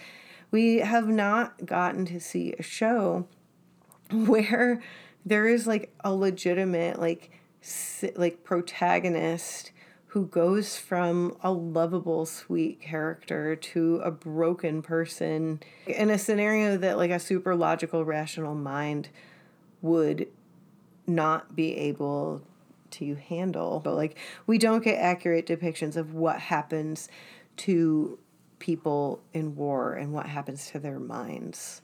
We 0.51 0.79
have 0.79 1.09
not 1.09 1.65
gotten 1.65 2.05
to 2.07 2.21
see 2.21 2.53
a 2.59 2.63
show 2.63 3.27
where 4.13 4.83
there 5.25 5.47
is 5.47 5.67
like 5.67 5.95
a 6.05 6.15
legitimate 6.15 7.01
like 7.01 7.31
like 8.15 8.45
protagonist 8.45 9.73
who 10.17 10.25
goes 10.25 10.79
from 10.79 11.37
a 11.43 11.53
lovable 11.53 12.25
sweet 12.25 12.81
character 12.81 13.55
to 13.55 14.01
a 14.03 14.11
broken 14.11 14.81
person 14.81 15.61
in 15.87 16.09
a 16.09 16.17
scenario 16.17 16.79
that 16.79 16.97
like 16.97 17.11
a 17.11 17.19
super 17.19 17.55
logical 17.55 18.03
rational 18.03 18.55
mind 18.55 19.11
would 19.83 20.27
not 21.07 21.55
be 21.55 21.77
able 21.77 22.41
to 22.91 23.15
handle. 23.15 23.79
But 23.79 23.93
like 23.93 24.17
we 24.47 24.57
don't 24.57 24.83
get 24.83 24.95
accurate 24.95 25.45
depictions 25.45 25.97
of 25.97 26.15
what 26.15 26.41
happens 26.41 27.11
to 27.59 28.19
people 28.59 29.21
in 29.35 29.55
war 29.55 29.97
and 29.97 30.15
what 30.15 30.25
happens 30.25 30.71
to 30.71 30.79
their 30.79 30.99
minds. 30.99 31.83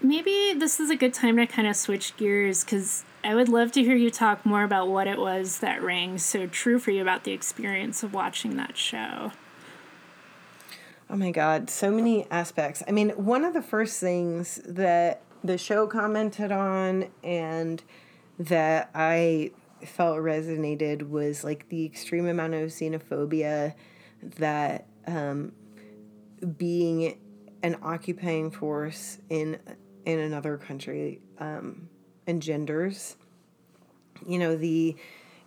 Maybe 0.00 0.54
this 0.56 0.78
is 0.78 0.90
a 0.90 0.96
good 0.96 1.12
time 1.12 1.38
to 1.38 1.46
kind 1.48 1.66
of 1.66 1.74
switch 1.74 2.16
gears 2.16 2.62
because 2.62 3.04
I 3.24 3.34
would 3.34 3.48
love 3.48 3.72
to 3.72 3.82
hear 3.82 3.96
you 3.96 4.10
talk 4.10 4.44
more 4.44 4.64
about 4.64 4.88
what 4.88 5.06
it 5.06 5.18
was 5.18 5.60
that 5.60 5.82
rang 5.82 6.18
so 6.18 6.46
true 6.46 6.78
for 6.78 6.90
you 6.90 7.00
about 7.00 7.24
the 7.24 7.32
experience 7.32 8.02
of 8.02 8.12
watching 8.12 8.56
that 8.56 8.76
show. 8.76 9.32
Oh 11.08 11.16
my 11.16 11.30
God, 11.30 11.70
so 11.70 11.90
many 11.90 12.30
aspects. 12.30 12.82
I 12.86 12.92
mean, 12.92 13.10
one 13.10 13.46
of 13.46 13.54
the 13.54 13.62
first 13.62 13.98
things 13.98 14.60
that 14.66 15.22
the 15.42 15.56
show 15.56 15.86
commented 15.86 16.52
on 16.52 17.06
and 17.22 17.82
that 18.38 18.90
I 18.94 19.52
felt 19.86 20.18
resonated 20.18 21.08
was 21.08 21.44
like 21.44 21.70
the 21.70 21.86
extreme 21.86 22.26
amount 22.26 22.52
of 22.54 22.68
xenophobia 22.68 23.74
that 24.38 24.86
um, 25.06 25.52
being 26.58 27.18
an 27.62 27.76
occupying 27.82 28.50
force 28.50 29.18
in 29.30 29.58
in 30.04 30.18
another 30.18 30.58
country 30.58 31.22
um, 31.38 31.88
engenders. 32.26 33.16
You 34.26 34.38
know, 34.38 34.56
the 34.56 34.96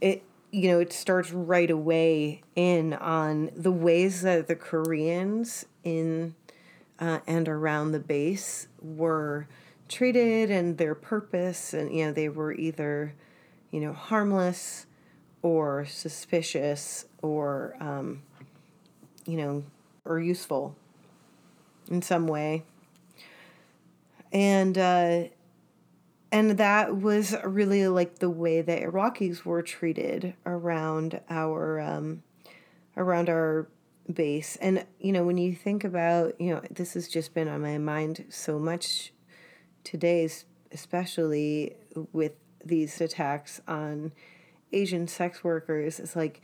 it 0.01 0.23
you 0.51 0.69
know, 0.69 0.79
it 0.79 0.93
starts 0.93 1.31
right 1.31 1.69
away 1.69 2.41
in 2.55 2.93
on 2.93 3.51
the 3.55 3.71
ways 3.71 4.21
that 4.21 4.47
the 4.47 4.55
Koreans 4.55 5.65
in 5.83 6.35
uh, 6.99 7.19
and 7.27 7.47
around 7.47 7.91
the 7.91 7.99
base 7.99 8.67
were 8.81 9.47
treated 9.87 10.51
and 10.51 10.77
their 10.77 10.95
purpose 10.95 11.73
and 11.73 11.93
you 11.95 12.05
know 12.05 12.11
they 12.11 12.27
were 12.27 12.51
either 12.53 13.13
you 13.71 13.79
know 13.79 13.93
harmless 13.93 14.85
or 15.41 15.85
suspicious 15.85 17.05
or 17.21 17.75
um, 17.79 18.21
you 19.25 19.37
know 19.37 19.63
or 20.03 20.19
useful 20.19 20.75
in 21.89 22.01
some 22.01 22.27
way 22.27 22.63
and 24.33 24.77
uh, 24.77 25.23
and 26.37 26.59
that 26.59 26.95
was 26.95 27.35
really 27.43 27.87
like 27.87 28.19
the 28.19 28.29
way 28.29 28.61
that 28.61 28.83
Iraqis 28.83 29.43
were 29.43 29.63
treated 29.63 30.35
around 30.45 31.19
our 31.31 31.79
um, 31.79 32.21
around 32.95 33.27
our 33.27 33.67
base. 34.13 34.55
And 34.57 34.85
you 34.99 35.11
know, 35.11 35.25
when 35.25 35.37
you 35.37 35.55
think 35.55 35.83
about, 35.83 36.39
you 36.39 36.53
know, 36.53 36.61
this 36.69 36.93
has 36.93 37.07
just 37.07 37.33
been 37.33 37.47
on 37.47 37.63
my 37.63 37.79
mind 37.79 38.25
so 38.29 38.59
much 38.59 39.13
today, 39.83 40.29
especially 40.71 41.75
with 42.13 42.33
these 42.63 43.01
attacks 43.01 43.59
on 43.67 44.11
Asian 44.71 45.07
sex 45.07 45.43
workers. 45.43 45.99
It's 45.99 46.15
like 46.15 46.41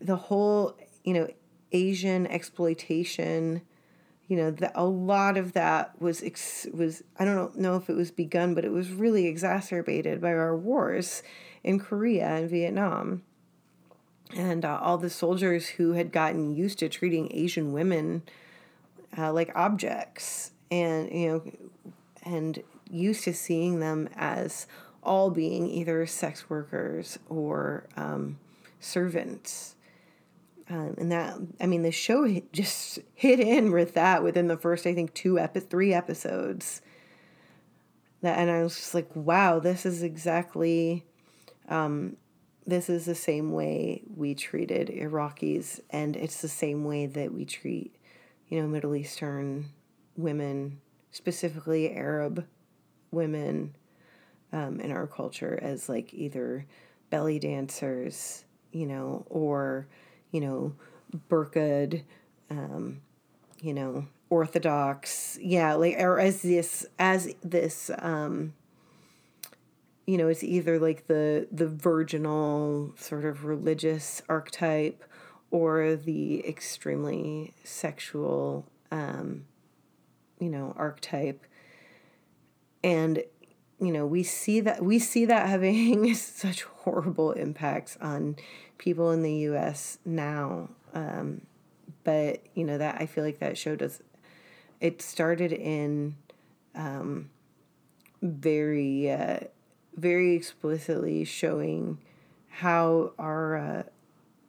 the 0.00 0.16
whole, 0.16 0.76
you 1.04 1.14
know, 1.14 1.28
Asian 1.70 2.26
exploitation 2.26 3.62
you 4.32 4.38
know 4.38 4.50
that 4.50 4.72
a 4.74 4.86
lot 4.86 5.36
of 5.36 5.52
that 5.52 6.00
was 6.00 6.22
ex- 6.22 6.66
was 6.72 7.02
I 7.18 7.26
don't 7.26 7.58
know 7.58 7.76
if 7.76 7.90
it 7.90 7.94
was 7.94 8.10
begun, 8.10 8.54
but 8.54 8.64
it 8.64 8.72
was 8.72 8.90
really 8.90 9.26
exacerbated 9.26 10.22
by 10.22 10.32
our 10.32 10.56
wars 10.56 11.22
in 11.62 11.78
Korea 11.78 12.28
and 12.28 12.48
Vietnam, 12.48 13.24
and 14.34 14.64
uh, 14.64 14.78
all 14.80 14.96
the 14.96 15.10
soldiers 15.10 15.66
who 15.68 15.92
had 15.92 16.12
gotten 16.12 16.56
used 16.56 16.78
to 16.78 16.88
treating 16.88 17.30
Asian 17.30 17.74
women 17.74 18.22
uh, 19.18 19.34
like 19.34 19.52
objects, 19.54 20.52
and 20.70 21.12
you 21.12 21.28
know, 21.28 21.92
and 22.22 22.62
used 22.90 23.24
to 23.24 23.34
seeing 23.34 23.80
them 23.80 24.08
as 24.16 24.66
all 25.02 25.30
being 25.30 25.68
either 25.68 26.06
sex 26.06 26.48
workers 26.48 27.18
or 27.28 27.86
um, 27.98 28.38
servants 28.80 29.74
um, 30.72 30.94
and 30.96 31.12
that, 31.12 31.36
I 31.60 31.66
mean, 31.66 31.82
the 31.82 31.92
show 31.92 32.24
hit, 32.24 32.50
just 32.50 32.98
hit 33.12 33.38
in 33.38 33.72
with 33.72 33.92
that 33.92 34.22
within 34.22 34.46
the 34.46 34.56
first, 34.56 34.86
I 34.86 34.94
think, 34.94 35.12
two 35.12 35.38
epi- 35.38 35.60
three 35.60 35.92
episodes. 35.92 36.80
That, 38.22 38.38
and 38.38 38.50
I 38.50 38.62
was 38.62 38.76
just 38.76 38.94
like, 38.94 39.14
wow, 39.14 39.58
this 39.58 39.84
is 39.84 40.02
exactly, 40.02 41.04
um, 41.68 42.16
this 42.66 42.88
is 42.88 43.04
the 43.04 43.14
same 43.14 43.52
way 43.52 44.02
we 44.16 44.34
treated 44.34 44.88
Iraqis, 44.88 45.80
and 45.90 46.16
it's 46.16 46.40
the 46.40 46.48
same 46.48 46.84
way 46.84 47.04
that 47.04 47.34
we 47.34 47.44
treat, 47.44 47.94
you 48.48 48.62
know, 48.62 48.66
Middle 48.66 48.96
Eastern 48.96 49.66
women, 50.16 50.80
specifically 51.10 51.92
Arab 51.92 52.46
women, 53.10 53.74
um, 54.54 54.80
in 54.80 54.90
our 54.90 55.06
culture 55.06 55.58
as 55.60 55.90
like 55.90 56.14
either 56.14 56.64
belly 57.10 57.38
dancers, 57.38 58.46
you 58.70 58.86
know, 58.86 59.26
or 59.28 59.86
you 60.32 60.40
know, 60.40 60.74
burqa'd, 61.30 62.02
um, 62.50 63.00
you 63.60 63.72
know, 63.72 64.06
orthodox, 64.30 65.38
yeah, 65.40 65.74
like 65.74 65.96
or 65.98 66.18
as 66.18 66.42
this 66.42 66.86
as 66.98 67.32
this 67.44 67.90
um 67.98 68.54
you 70.04 70.18
know, 70.18 70.26
it's 70.26 70.42
either 70.42 70.80
like 70.80 71.06
the 71.06 71.46
the 71.52 71.68
virginal 71.68 72.92
sort 72.96 73.24
of 73.24 73.44
religious 73.44 74.20
archetype 74.28 75.04
or 75.52 75.94
the 75.94 76.46
extremely 76.48 77.54
sexual 77.62 78.66
um 78.90 79.44
you 80.40 80.50
know, 80.50 80.74
archetype. 80.76 81.46
And 82.82 83.22
you 83.82 83.90
know, 83.90 84.06
we 84.06 84.22
see 84.22 84.60
that 84.60 84.84
we 84.84 85.00
see 85.00 85.24
that 85.24 85.48
having 85.48 86.14
such 86.14 86.62
horrible 86.62 87.32
impacts 87.32 87.98
on 88.00 88.36
people 88.78 89.10
in 89.10 89.22
the 89.22 89.34
U.S. 89.50 89.98
now. 90.04 90.68
Um, 90.94 91.42
but 92.04 92.42
you 92.54 92.64
know 92.64 92.78
that 92.78 93.00
I 93.00 93.06
feel 93.06 93.24
like 93.24 93.40
that 93.40 93.58
show 93.58 93.74
does. 93.74 94.00
It 94.80 95.02
started 95.02 95.52
in 95.52 96.14
um, 96.76 97.30
very, 98.22 99.10
uh, 99.10 99.40
very 99.96 100.36
explicitly 100.36 101.24
showing 101.24 101.98
how 102.48 103.12
our 103.18 103.56
uh, 103.56 103.82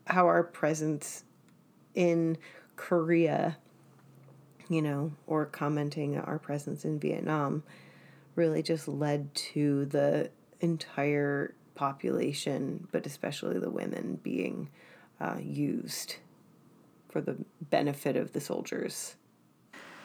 how 0.06 0.28
our 0.28 0.44
presence 0.44 1.24
in 1.96 2.38
Korea, 2.76 3.58
you 4.70 4.84
know, 4.84 5.14
or 5.26 5.48
commenting 5.48 6.18
our 6.20 6.38
presence 6.38 6.86
in 6.86 7.00
Vietnam 7.00 7.64
really 8.36 8.64
just 8.64 8.88
led 8.88 9.34
to 9.36 9.86
the 9.86 10.30
entire 10.60 11.54
population, 11.76 12.88
but 12.92 13.06
especially 13.06 13.60
the 13.60 13.70
women, 13.70 14.20
being 14.24 14.70
uh, 15.20 15.38
used 15.42 16.18
for 17.10 17.22
the 17.22 17.38
benefit 17.62 18.16
of 18.16 18.34
the 18.34 18.42
soldiers. 18.42 19.16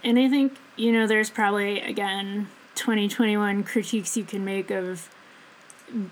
And 0.05 0.19
I 0.19 0.29
think, 0.29 0.57
you 0.77 0.93
know, 0.93 1.07
there's 1.07 1.31
probably, 1.31 1.81
again, 1.81 2.49
2021 2.75 3.65
critiques 3.65 4.17
you 4.17 4.25
can 4.25 4.45
make 4.45 4.71
of 4.71 5.11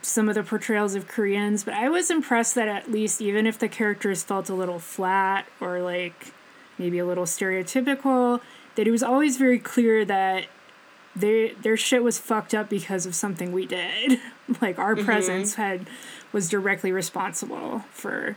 some 0.01 0.29
of 0.29 0.35
the 0.35 0.43
portrayals 0.43 0.95
of 0.95 1.07
Koreans, 1.07 1.63
but 1.63 1.75
I 1.75 1.89
was 1.89 2.11
impressed 2.11 2.55
that 2.55 2.67
at 2.67 2.91
least, 2.91 3.21
even 3.21 3.47
if 3.47 3.59
the 3.59 3.69
characters 3.69 4.25
felt 4.25 4.49
a 4.49 4.55
little 4.55 4.79
flat 4.79 5.47
or 5.61 5.81
like 5.81 6.33
maybe 6.79 6.99
a 6.99 7.07
little 7.07 7.25
stereotypical. 7.25 8.41
That 8.75 8.87
it 8.87 8.91
was 8.91 9.03
always 9.03 9.37
very 9.39 9.59
clear 9.59 10.05
that 10.05 10.47
their 11.17 11.55
their 11.55 11.77
shit 11.77 12.03
was 12.03 12.19
fucked 12.19 12.55
up 12.55 12.69
because 12.69 13.07
of 13.07 13.15
something 13.15 13.53
we 13.53 13.67
did. 13.67 14.21
like 14.61 14.79
our 14.79 14.95
mm-hmm. 14.95 15.05
presence 15.05 15.55
had 15.55 15.89
was 16.33 16.49
directly 16.49 16.93
responsible 16.93 17.81
for 17.91 18.37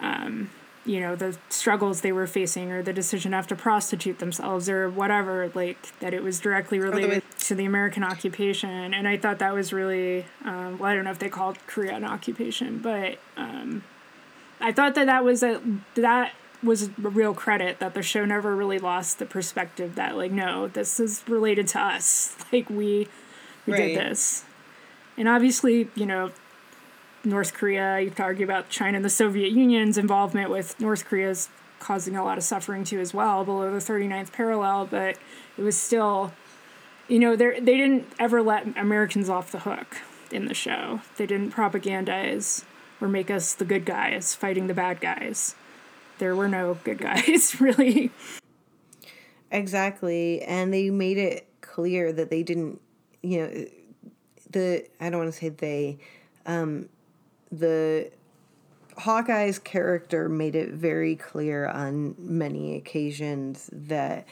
um, 0.00 0.50
you 0.84 1.00
know 1.00 1.14
the 1.14 1.36
struggles 1.48 2.00
they 2.00 2.12
were 2.12 2.26
facing 2.26 2.72
or 2.72 2.82
the 2.82 2.92
decision 2.92 3.32
to 3.32 3.36
have 3.36 3.46
to 3.46 3.56
prostitute 3.56 4.18
themselves 4.18 4.68
or 4.68 4.88
whatever 4.88 5.50
like 5.54 5.98
that 6.00 6.14
it 6.14 6.22
was 6.22 6.40
directly 6.40 6.78
related 6.78 7.22
to 7.38 7.54
the 7.54 7.66
american 7.66 8.02
occupation 8.02 8.94
and 8.94 9.06
i 9.06 9.16
thought 9.16 9.38
that 9.38 9.52
was 9.52 9.72
really 9.72 10.24
um, 10.44 10.78
well 10.78 10.90
i 10.90 10.94
don't 10.94 11.04
know 11.04 11.10
if 11.10 11.18
they 11.18 11.28
called 11.28 11.58
korea 11.66 11.94
an 11.94 12.04
occupation 12.04 12.78
but 12.78 13.18
um, 13.36 13.84
i 14.58 14.72
thought 14.72 14.94
that 14.94 15.06
that 15.06 15.22
was 15.22 15.42
a 15.42 15.60
that 15.94 16.32
was 16.62 16.88
a 16.88 16.90
real 16.98 17.34
credit 17.34 17.78
that 17.78 17.94
the 17.94 18.02
show 18.02 18.24
never 18.24 18.54
really 18.54 18.78
lost 18.78 19.18
the 19.18 19.26
perspective 19.26 19.94
that 19.94 20.16
like 20.16 20.30
no 20.30 20.68
this 20.68 21.00
is 21.00 21.22
related 21.26 21.66
to 21.66 21.80
us 21.80 22.36
like 22.52 22.68
we 22.68 23.08
we 23.66 23.72
right. 23.72 23.88
did 23.88 23.98
this 23.98 24.44
and 25.16 25.28
obviously 25.28 25.88
you 25.94 26.06
know 26.06 26.30
North 27.24 27.54
Korea. 27.54 28.00
You 28.00 28.10
could 28.10 28.20
argue 28.20 28.44
about 28.44 28.68
China 28.68 28.96
and 28.96 29.04
the 29.04 29.10
Soviet 29.10 29.52
Union's 29.52 29.98
involvement 29.98 30.50
with 30.50 30.78
North 30.80 31.04
Korea's 31.04 31.48
causing 31.78 32.16
a 32.16 32.24
lot 32.24 32.38
of 32.38 32.44
suffering 32.44 32.84
too 32.84 33.00
as 33.00 33.14
well 33.14 33.44
below 33.44 33.70
the 33.72 33.78
39th 33.78 34.32
parallel, 34.32 34.86
but 34.86 35.16
it 35.56 35.62
was 35.62 35.76
still, 35.76 36.32
you 37.08 37.18
know, 37.18 37.36
they 37.36 37.60
they 37.60 37.76
didn't 37.76 38.06
ever 38.18 38.42
let 38.42 38.66
Americans 38.76 39.28
off 39.28 39.52
the 39.52 39.60
hook 39.60 39.98
in 40.30 40.46
the 40.46 40.54
show. 40.54 41.00
They 41.16 41.26
didn't 41.26 41.52
propagandize 41.52 42.64
or 43.00 43.08
make 43.08 43.30
us 43.30 43.54
the 43.54 43.64
good 43.64 43.84
guys 43.84 44.34
fighting 44.34 44.66
the 44.66 44.74
bad 44.74 45.00
guys. 45.00 45.54
There 46.20 46.36
were 46.36 46.48
no 46.48 46.74
good 46.84 46.98
guys, 46.98 47.56
really. 47.60 48.10
Exactly, 49.50 50.42
and 50.42 50.72
they 50.72 50.90
made 50.90 51.16
it 51.16 51.48
clear 51.62 52.12
that 52.12 52.28
they 52.28 52.42
didn't, 52.42 52.80
you 53.22 53.40
know, 53.40 53.64
the 54.50 54.86
I 55.00 55.08
don't 55.08 55.20
want 55.20 55.32
to 55.32 55.38
say 55.38 55.48
they, 55.48 55.98
um, 56.44 56.90
the 57.50 58.10
Hawkeye's 58.98 59.58
character 59.58 60.28
made 60.28 60.54
it 60.54 60.68
very 60.68 61.16
clear 61.16 61.66
on 61.66 62.14
many 62.18 62.76
occasions 62.76 63.70
that 63.72 64.26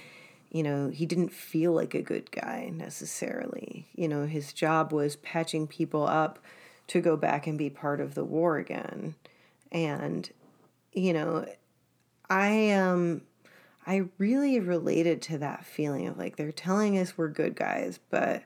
you 0.51 0.63
know 0.63 0.91
he 0.91 1.07
didn't 1.07 1.33
feel 1.33 1.73
like 1.73 1.95
a 1.95 2.03
good 2.03 2.31
guy 2.31 2.71
necessarily. 2.71 3.87
You 3.95 4.09
know 4.09 4.27
his 4.27 4.53
job 4.53 4.93
was 4.93 5.17
patching 5.17 5.67
people 5.67 6.07
up 6.07 6.39
to 6.89 7.01
go 7.01 7.17
back 7.17 7.47
and 7.47 7.57
be 7.57 7.71
part 7.71 8.01
of 8.01 8.15
the 8.15 8.25
war 8.25 8.59
again. 8.59 9.15
And 9.73 10.31
you 10.93 11.15
know 11.15 11.47
i 12.31 12.71
um 12.71 13.23
i 13.87 14.03
really 14.19 14.61
related 14.61 15.23
to 15.23 15.39
that 15.39 15.65
feeling 15.65 16.07
of 16.07 16.19
like 16.19 16.37
they're 16.37 16.53
telling 16.53 16.99
us 16.99 17.17
we're 17.17 17.29
good 17.29 17.55
guys 17.55 17.99
but 18.11 18.43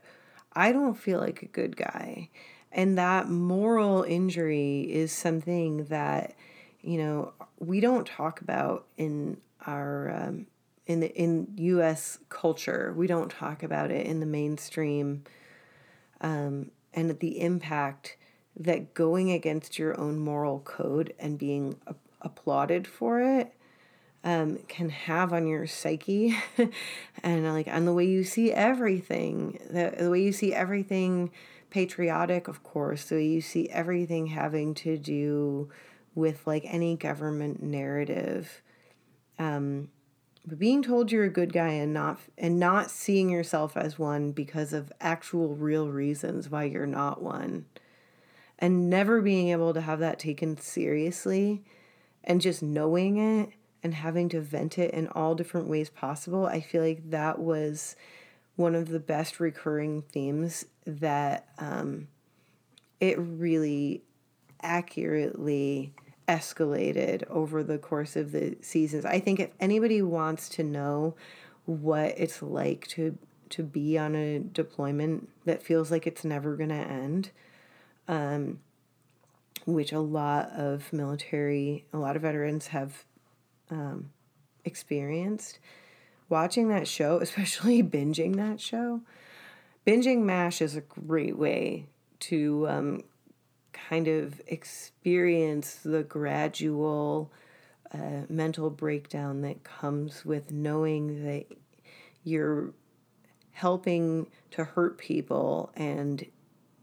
i 0.52 0.72
don't 0.72 0.94
feel 0.94 1.18
like 1.18 1.42
a 1.42 1.46
good 1.46 1.76
guy 1.76 2.28
and 2.72 2.96
that 2.96 3.28
moral 3.28 4.02
injury 4.02 4.80
is 4.90 5.12
something 5.12 5.84
that, 5.84 6.34
you 6.80 6.98
know, 6.98 7.34
we 7.58 7.80
don't 7.80 8.06
talk 8.06 8.40
about 8.40 8.86
in 8.96 9.36
our 9.66 10.10
um, 10.10 10.46
in 10.86 11.00
the 11.00 11.14
in 11.14 11.48
U.S. 11.56 12.18
culture. 12.30 12.94
We 12.96 13.06
don't 13.06 13.30
talk 13.30 13.62
about 13.62 13.90
it 13.90 14.06
in 14.06 14.20
the 14.20 14.26
mainstream, 14.26 15.24
um, 16.22 16.70
and 16.94 17.18
the 17.18 17.40
impact 17.40 18.16
that 18.56 18.94
going 18.94 19.30
against 19.30 19.78
your 19.78 19.98
own 20.00 20.18
moral 20.18 20.60
code 20.60 21.14
and 21.18 21.38
being 21.38 21.78
a- 21.86 21.94
applauded 22.22 22.86
for 22.86 23.20
it 23.20 23.54
um, 24.24 24.58
can 24.68 24.88
have 24.88 25.32
on 25.32 25.46
your 25.46 25.66
psyche 25.66 26.36
and 27.22 27.44
like 27.52 27.68
on 27.68 27.84
the 27.84 27.92
way 27.92 28.04
you 28.04 28.22
see 28.22 28.52
everything 28.52 29.58
the, 29.70 29.94
the 29.98 30.10
way 30.10 30.22
you 30.22 30.32
see 30.32 30.54
everything 30.54 31.30
patriotic, 31.72 32.48
of 32.48 32.62
course. 32.62 33.04
So 33.04 33.16
you 33.16 33.40
see 33.40 33.68
everything 33.70 34.28
having 34.28 34.74
to 34.74 34.96
do 34.98 35.70
with 36.14 36.46
like 36.46 36.64
any 36.66 36.96
government 36.96 37.62
narrative. 37.62 38.62
Um, 39.38 39.88
but 40.46 40.58
being 40.58 40.82
told 40.82 41.10
you're 41.10 41.24
a 41.24 41.30
good 41.30 41.52
guy 41.52 41.70
and 41.70 41.94
not 41.94 42.20
and 42.36 42.60
not 42.60 42.90
seeing 42.90 43.30
yourself 43.30 43.76
as 43.76 43.98
one 43.98 44.32
because 44.32 44.72
of 44.72 44.92
actual 45.00 45.56
real 45.56 45.88
reasons 45.88 46.50
why 46.50 46.64
you're 46.64 46.86
not 46.86 47.22
one 47.22 47.64
and 48.58 48.90
never 48.90 49.22
being 49.22 49.48
able 49.48 49.72
to 49.72 49.80
have 49.80 50.00
that 50.00 50.18
taken 50.18 50.56
seriously 50.56 51.62
and 52.24 52.40
just 52.40 52.62
knowing 52.62 53.16
it 53.18 53.50
and 53.82 53.94
having 53.94 54.28
to 54.28 54.40
vent 54.40 54.78
it 54.78 54.92
in 54.92 55.08
all 55.08 55.34
different 55.34 55.68
ways 55.68 55.90
possible 55.90 56.46
i 56.46 56.60
feel 56.60 56.82
like 56.82 57.10
that 57.10 57.38
was 57.38 57.96
one 58.56 58.74
of 58.74 58.88
the 58.88 59.00
best 59.00 59.40
recurring 59.40 60.02
themes 60.02 60.66
that 60.86 61.48
um, 61.58 62.06
it 63.00 63.18
really 63.18 64.02
accurately 64.62 65.92
escalated 66.28 67.28
over 67.28 67.62
the 67.62 67.78
course 67.78 68.16
of 68.16 68.32
the 68.32 68.56
seasons. 68.60 69.04
I 69.04 69.20
think 69.20 69.40
if 69.40 69.50
anybody 69.58 70.02
wants 70.02 70.48
to 70.50 70.62
know 70.62 71.14
what 71.64 72.14
it's 72.16 72.42
like 72.42 72.86
to 72.88 73.18
to 73.50 73.62
be 73.62 73.98
on 73.98 74.14
a 74.14 74.38
deployment 74.38 75.28
that 75.44 75.62
feels 75.62 75.90
like 75.90 76.06
it's 76.06 76.24
never 76.24 76.56
going 76.56 76.70
to 76.70 76.74
end, 76.74 77.30
um, 78.08 78.60
which 79.66 79.92
a 79.92 80.00
lot 80.00 80.48
of 80.52 80.90
military, 80.90 81.84
a 81.92 81.98
lot 81.98 82.16
of 82.16 82.22
veterans 82.22 82.68
have 82.68 83.04
um, 83.72 84.10
experienced, 84.64 85.58
watching 86.28 86.68
that 86.68 86.86
show, 86.86 87.18
especially 87.22 87.82
binging 87.82 88.36
that 88.36 88.60
show, 88.60 89.00
binging 89.86 90.22
MASH 90.22 90.60
is 90.60 90.76
a 90.76 90.82
great 90.82 91.36
way 91.36 91.86
to 92.20 92.68
um, 92.68 93.02
kind 93.72 94.06
of 94.06 94.40
experience 94.46 95.74
the 95.84 96.02
gradual 96.04 97.32
uh, 97.92 98.22
mental 98.28 98.70
breakdown 98.70 99.42
that 99.42 99.64
comes 99.64 100.24
with 100.24 100.50
knowing 100.50 101.24
that 101.24 101.46
you're 102.24 102.72
helping 103.52 104.28
to 104.50 104.64
hurt 104.64 104.98
people 104.98 105.70
and 105.76 106.24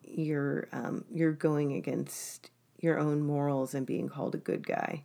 you're 0.04 0.68
um, 0.72 1.06
you're 1.12 1.32
going 1.32 1.74
against 1.74 2.52
your 2.80 3.00
own 3.00 3.22
morals 3.22 3.74
and 3.74 3.86
being 3.86 4.10
called 4.10 4.36
a 4.36 4.40
good 4.40 4.66
guy. 4.66 5.04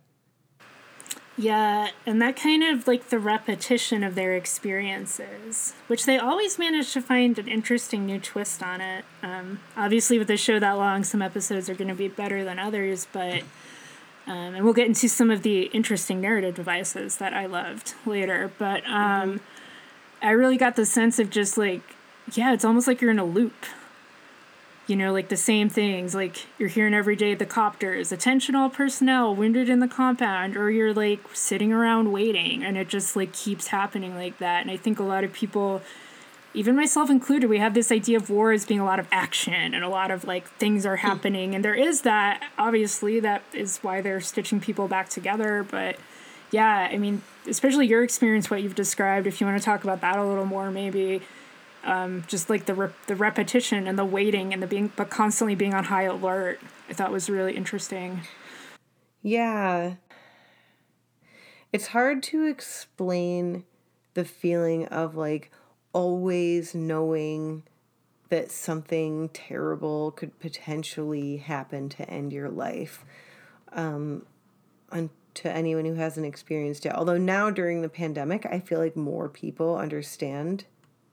Yeah, 1.37 1.89
and 2.05 2.21
that 2.21 2.37
kind 2.37 2.63
of 2.63 2.87
like 2.87 3.09
the 3.09 3.19
repetition 3.19 4.03
of 4.03 4.15
their 4.15 4.33
experiences, 4.35 5.73
which 5.87 6.05
they 6.05 6.17
always 6.17 6.57
manage 6.57 6.93
to 6.93 7.01
find 7.01 7.37
an 7.37 7.49
interesting 7.49 8.05
new 8.05 8.19
twist 8.19 8.63
on 8.63 8.79
it. 8.79 9.03
Um, 9.21 9.59
obviously, 9.75 10.17
with 10.17 10.29
the 10.29 10.37
show 10.37 10.59
that 10.59 10.71
long, 10.73 11.03
some 11.03 11.21
episodes 11.21 11.69
are 11.69 11.75
going 11.75 11.89
to 11.89 11.95
be 11.95 12.07
better 12.07 12.45
than 12.45 12.57
others, 12.57 13.07
but 13.11 13.43
um, 14.27 14.55
and 14.55 14.63
we'll 14.63 14.73
get 14.73 14.87
into 14.87 15.09
some 15.09 15.29
of 15.29 15.43
the 15.43 15.63
interesting 15.65 16.21
narrative 16.21 16.55
devices 16.55 17.17
that 17.17 17.33
I 17.33 17.45
loved 17.47 17.93
later. 18.05 18.51
But 18.57 18.87
um, 18.87 19.41
I 20.21 20.31
really 20.31 20.57
got 20.57 20.77
the 20.77 20.85
sense 20.85 21.19
of 21.19 21.29
just 21.29 21.57
like, 21.57 21.81
yeah, 22.33 22.53
it's 22.53 22.65
almost 22.65 22.87
like 22.87 23.01
you're 23.01 23.11
in 23.11 23.19
a 23.19 23.25
loop 23.25 23.65
you 24.87 24.95
know, 24.95 25.11
like 25.11 25.29
the 25.29 25.37
same 25.37 25.69
things. 25.69 26.13
Like 26.13 26.45
you're 26.59 26.69
hearing 26.69 26.93
every 26.93 27.15
day 27.15 27.33
the 27.33 27.45
copters, 27.45 28.11
attention 28.11 28.55
all 28.55 28.69
personnel 28.69 29.35
wounded 29.35 29.69
in 29.69 29.79
the 29.79 29.87
compound, 29.87 30.55
or 30.55 30.69
you're 30.69 30.93
like 30.93 31.21
sitting 31.33 31.73
around 31.73 32.11
waiting, 32.11 32.63
and 32.63 32.77
it 32.77 32.87
just 32.87 33.15
like 33.15 33.33
keeps 33.33 33.67
happening 33.67 34.15
like 34.15 34.37
that. 34.37 34.61
And 34.61 34.69
I 34.69 34.77
think 34.77 34.99
a 34.99 35.03
lot 35.03 35.23
of 35.23 35.33
people, 35.33 35.81
even 36.53 36.75
myself 36.75 37.09
included, 37.09 37.49
we 37.49 37.57
have 37.57 37.73
this 37.73 37.91
idea 37.91 38.17
of 38.17 38.29
war 38.29 38.51
as 38.51 38.65
being 38.65 38.79
a 38.79 38.85
lot 38.85 38.99
of 38.99 39.07
action 39.11 39.73
and 39.73 39.83
a 39.83 39.89
lot 39.89 40.11
of 40.11 40.23
like 40.23 40.47
things 40.57 40.85
are 40.85 40.97
happening, 40.97 41.55
and 41.55 41.65
there 41.65 41.75
is 41.75 42.01
that. 42.01 42.43
Obviously, 42.57 43.19
that 43.19 43.43
is 43.53 43.79
why 43.79 44.01
they're 44.01 44.21
stitching 44.21 44.59
people 44.59 44.87
back 44.87 45.09
together. 45.09 45.65
But 45.69 45.97
yeah, 46.51 46.89
I 46.91 46.97
mean, 46.97 47.23
especially 47.47 47.87
your 47.87 48.03
experience, 48.03 48.51
what 48.51 48.61
you've 48.61 48.75
described. 48.75 49.25
If 49.25 49.41
you 49.41 49.47
want 49.47 49.59
to 49.59 49.65
talk 49.65 49.83
about 49.83 50.01
that 50.01 50.17
a 50.17 50.23
little 50.23 50.45
more, 50.45 50.69
maybe 50.69 51.21
um, 51.85 52.23
just 52.27 52.49
like 52.49 52.65
the 52.65 52.73
re- 52.73 52.93
the 53.07 53.15
repetition 53.15 53.87
and 53.87 53.97
the 53.97 54.05
waiting 54.05 54.53
and 54.53 54.61
the 54.61 54.67
being 54.67 54.91
but 54.95 55.09
constantly 55.09 55.55
being 55.55 55.73
on 55.73 55.85
high 55.85 56.03
alert 56.03 56.59
i 56.89 56.93
thought 56.93 57.11
was 57.11 57.29
really 57.29 57.55
interesting. 57.55 58.21
Yeah. 59.21 59.95
It's 61.73 61.87
hard 61.87 62.21
to 62.23 62.45
explain 62.45 63.65
the 64.13 64.23
feeling 64.23 64.85
of 64.87 65.15
like 65.15 65.51
always 65.93 66.75
knowing 66.75 67.63
that 68.29 68.51
something 68.51 69.29
terrible 69.29 70.11
could 70.11 70.39
potentially 70.39 71.37
happen 71.37 71.89
to 71.89 72.09
end 72.09 72.33
your 72.33 72.49
life 72.49 73.03
um, 73.73 74.25
and 74.91 75.09
to 75.33 75.51
anyone 75.51 75.85
who 75.85 75.95
hasn't 75.95 76.25
experienced 76.25 76.85
it. 76.85 76.93
Although 76.93 77.17
now 77.17 77.49
during 77.49 77.81
the 77.81 77.89
pandemic 77.89 78.45
i 78.45 78.59
feel 78.59 78.79
like 78.79 78.95
more 78.95 79.27
people 79.27 79.75
understand 79.75 80.65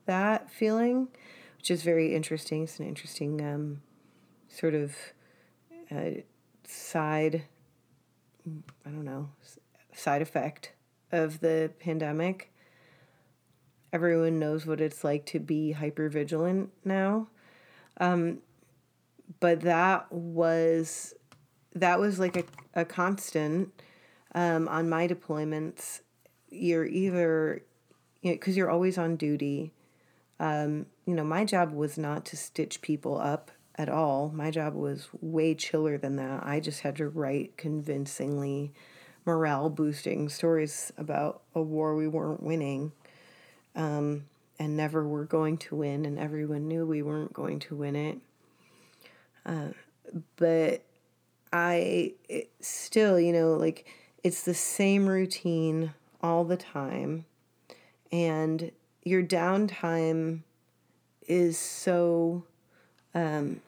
that 0.05 0.51
feeling, 0.51 1.07
which 1.57 1.71
is 1.71 1.83
very 1.83 2.13
interesting. 2.13 2.63
It's 2.63 2.79
an 2.79 2.87
interesting 2.87 3.41
um, 3.41 3.81
sort 4.47 4.73
of 4.73 4.95
uh, 5.91 6.21
side, 6.67 7.43
I 8.85 8.89
don't 8.89 9.05
know, 9.05 9.29
side 9.93 10.21
effect 10.21 10.73
of 11.11 11.39
the 11.39 11.71
pandemic. 11.79 12.51
Everyone 13.91 14.39
knows 14.39 14.65
what 14.65 14.81
it's 14.81 15.03
like 15.03 15.25
to 15.27 15.39
be 15.39 15.73
hyper 15.73 16.09
vigilant 16.09 16.71
now. 16.83 17.27
Um, 17.97 18.39
but 19.39 19.61
that 19.61 20.11
was 20.11 21.13
that 21.75 21.99
was 21.99 22.19
like 22.19 22.37
a, 22.37 22.43
a 22.73 22.85
constant 22.85 23.69
um, 24.35 24.67
on 24.67 24.89
my 24.89 25.07
deployments. 25.07 26.01
You're 26.49 26.85
either 26.85 27.61
you 28.21 28.31
know 28.31 28.35
because 28.35 28.57
you're 28.57 28.69
always 28.69 28.97
on 28.97 29.15
duty. 29.15 29.72
Um, 30.43 30.87
you 31.05 31.15
know, 31.15 31.23
my 31.23 31.45
job 31.45 31.71
was 31.71 31.97
not 31.97 32.25
to 32.25 32.35
stitch 32.35 32.81
people 32.81 33.17
up 33.17 33.49
at 33.75 33.87
all. 33.87 34.29
My 34.35 34.51
job 34.51 34.73
was 34.73 35.07
way 35.21 35.55
chiller 35.55 35.97
than 35.97 36.17
that. 36.17 36.45
I 36.45 36.59
just 36.59 36.81
had 36.81 36.97
to 36.97 37.07
write 37.07 37.55
convincingly 37.55 38.73
morale 39.25 39.69
boosting 39.69 40.27
stories 40.27 40.91
about 40.97 41.43
a 41.55 41.61
war 41.61 41.95
we 41.95 42.09
weren't 42.09 42.43
winning 42.43 42.91
um, 43.73 44.25
and 44.59 44.75
never 44.75 45.07
were 45.07 45.23
going 45.23 45.59
to 45.59 45.77
win, 45.77 46.05
and 46.05 46.19
everyone 46.19 46.67
knew 46.67 46.85
we 46.85 47.01
weren't 47.01 47.31
going 47.31 47.59
to 47.59 47.75
win 47.77 47.95
it. 47.95 48.17
Uh, 49.45 49.69
but 50.35 50.83
I 51.53 52.15
still, 52.59 53.17
you 53.17 53.31
know, 53.31 53.53
like 53.53 53.87
it's 54.25 54.43
the 54.43 54.53
same 54.53 55.07
routine 55.07 55.93
all 56.21 56.43
the 56.43 56.57
time, 56.57 57.23
and 58.11 58.73
your 59.03 59.23
downtime 59.23 60.41
is 61.27 61.57
so 61.57 62.45
um, 63.13 63.61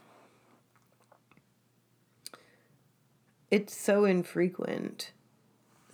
it's 3.51 3.75
so 3.75 4.05
infrequent 4.05 5.11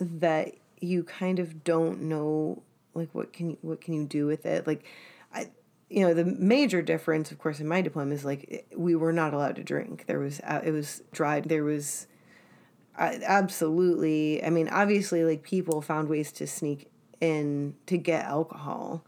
that 0.00 0.54
you 0.80 1.04
kind 1.04 1.38
of 1.38 1.62
don't 1.62 2.02
know 2.02 2.62
like 2.94 3.08
what 3.12 3.32
can 3.32 3.50
you 3.50 3.58
what 3.62 3.80
can 3.80 3.94
you 3.94 4.04
do 4.04 4.26
with 4.26 4.46
it. 4.46 4.66
Like 4.66 4.84
i 5.32 5.48
you 5.88 6.00
know 6.06 6.14
the 6.14 6.24
major 6.24 6.80
difference 6.80 7.30
of 7.30 7.38
course 7.38 7.60
in 7.60 7.68
my 7.68 7.82
deployment 7.82 8.14
is 8.14 8.24
like 8.24 8.66
we 8.76 8.94
were 8.94 9.12
not 9.12 9.34
allowed 9.34 9.56
to 9.56 9.64
drink. 9.64 10.04
There 10.06 10.18
was 10.18 10.40
uh, 10.40 10.60
it 10.64 10.70
was 10.70 11.02
dried. 11.12 11.44
There 11.44 11.64
was 11.64 12.06
uh, 12.98 13.18
absolutely 13.24 14.44
i 14.44 14.50
mean 14.50 14.68
obviously 14.68 15.24
like 15.24 15.42
people 15.42 15.80
found 15.80 16.10
ways 16.10 16.30
to 16.30 16.46
sneak 16.46 16.90
in 17.22 17.74
to 17.86 17.96
get 17.96 18.24
alcohol 18.26 19.02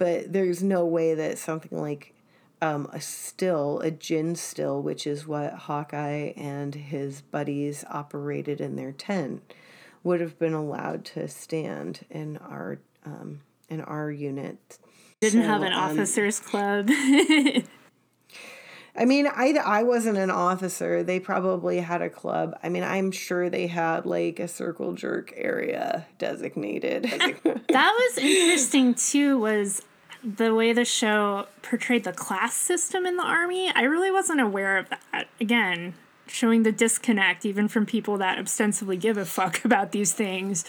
but 0.00 0.32
there's 0.32 0.62
no 0.62 0.86
way 0.86 1.12
that 1.12 1.36
something 1.36 1.78
like 1.78 2.14
um, 2.62 2.88
a 2.90 3.02
still, 3.02 3.80
a 3.80 3.90
gin 3.90 4.34
still, 4.34 4.80
which 4.80 5.06
is 5.06 5.26
what 5.26 5.52
Hawkeye 5.52 6.32
and 6.38 6.74
his 6.74 7.20
buddies 7.20 7.84
operated 7.90 8.62
in 8.62 8.76
their 8.76 8.92
tent, 8.92 9.52
would 10.02 10.22
have 10.22 10.38
been 10.38 10.54
allowed 10.54 11.04
to 11.04 11.28
stand 11.28 12.06
in 12.08 12.38
our 12.38 12.78
um, 13.04 13.42
in 13.68 13.82
our 13.82 14.10
unit. 14.10 14.78
Didn't 15.20 15.42
so, 15.42 15.48
have 15.48 15.60
an 15.60 15.74
um, 15.74 15.90
officers 15.90 16.40
club. 16.40 16.88
I 18.96 19.04
mean, 19.04 19.26
I, 19.26 19.52
I 19.64 19.82
wasn't 19.82 20.16
an 20.16 20.30
officer. 20.30 21.02
They 21.02 21.20
probably 21.20 21.80
had 21.80 22.02
a 22.02 22.10
club. 22.10 22.58
I 22.62 22.70
mean, 22.70 22.82
I'm 22.84 23.12
sure 23.12 23.48
they 23.48 23.66
had 23.66 24.04
like 24.06 24.40
a 24.40 24.48
circle 24.48 24.94
jerk 24.94 25.32
area 25.36 26.06
designated. 26.18 27.04
that 27.68 28.10
was 28.14 28.18
interesting 28.18 28.94
too. 28.94 29.38
Was 29.38 29.82
the 30.22 30.54
way 30.54 30.72
the 30.72 30.84
show 30.84 31.46
portrayed 31.62 32.04
the 32.04 32.12
class 32.12 32.54
system 32.54 33.06
in 33.06 33.16
the 33.16 33.24
army, 33.24 33.72
I 33.74 33.82
really 33.82 34.10
wasn't 34.10 34.40
aware 34.40 34.78
of 34.78 34.88
that. 34.90 35.28
Again, 35.40 35.94
showing 36.26 36.62
the 36.62 36.72
disconnect 36.72 37.44
even 37.44 37.68
from 37.68 37.86
people 37.86 38.16
that 38.18 38.38
ostensibly 38.38 38.96
give 38.96 39.16
a 39.16 39.24
fuck 39.24 39.64
about 39.64 39.92
these 39.92 40.12
things. 40.12 40.64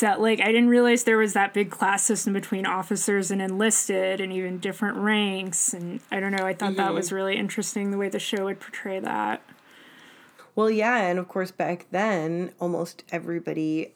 That 0.00 0.22
like 0.22 0.40
I 0.40 0.46
didn't 0.46 0.70
realize 0.70 1.04
there 1.04 1.18
was 1.18 1.34
that 1.34 1.52
big 1.52 1.70
class 1.70 2.02
system 2.02 2.32
between 2.32 2.64
officers 2.64 3.30
and 3.30 3.42
enlisted 3.42 4.22
and 4.22 4.32
even 4.32 4.58
different 4.58 4.96
ranks 4.96 5.74
and 5.74 6.00
I 6.10 6.18
don't 6.18 6.32
know, 6.32 6.46
I 6.46 6.54
thought 6.54 6.70
mm-hmm. 6.70 6.76
that 6.76 6.94
was 6.94 7.12
really 7.12 7.36
interesting 7.36 7.90
the 7.90 7.98
way 7.98 8.08
the 8.08 8.18
show 8.18 8.46
would 8.46 8.58
portray 8.58 9.00
that. 9.00 9.42
Well, 10.54 10.70
yeah, 10.70 10.96
and 10.96 11.18
of 11.18 11.28
course 11.28 11.50
back 11.50 11.86
then 11.90 12.52
almost 12.58 13.04
everybody 13.12 13.92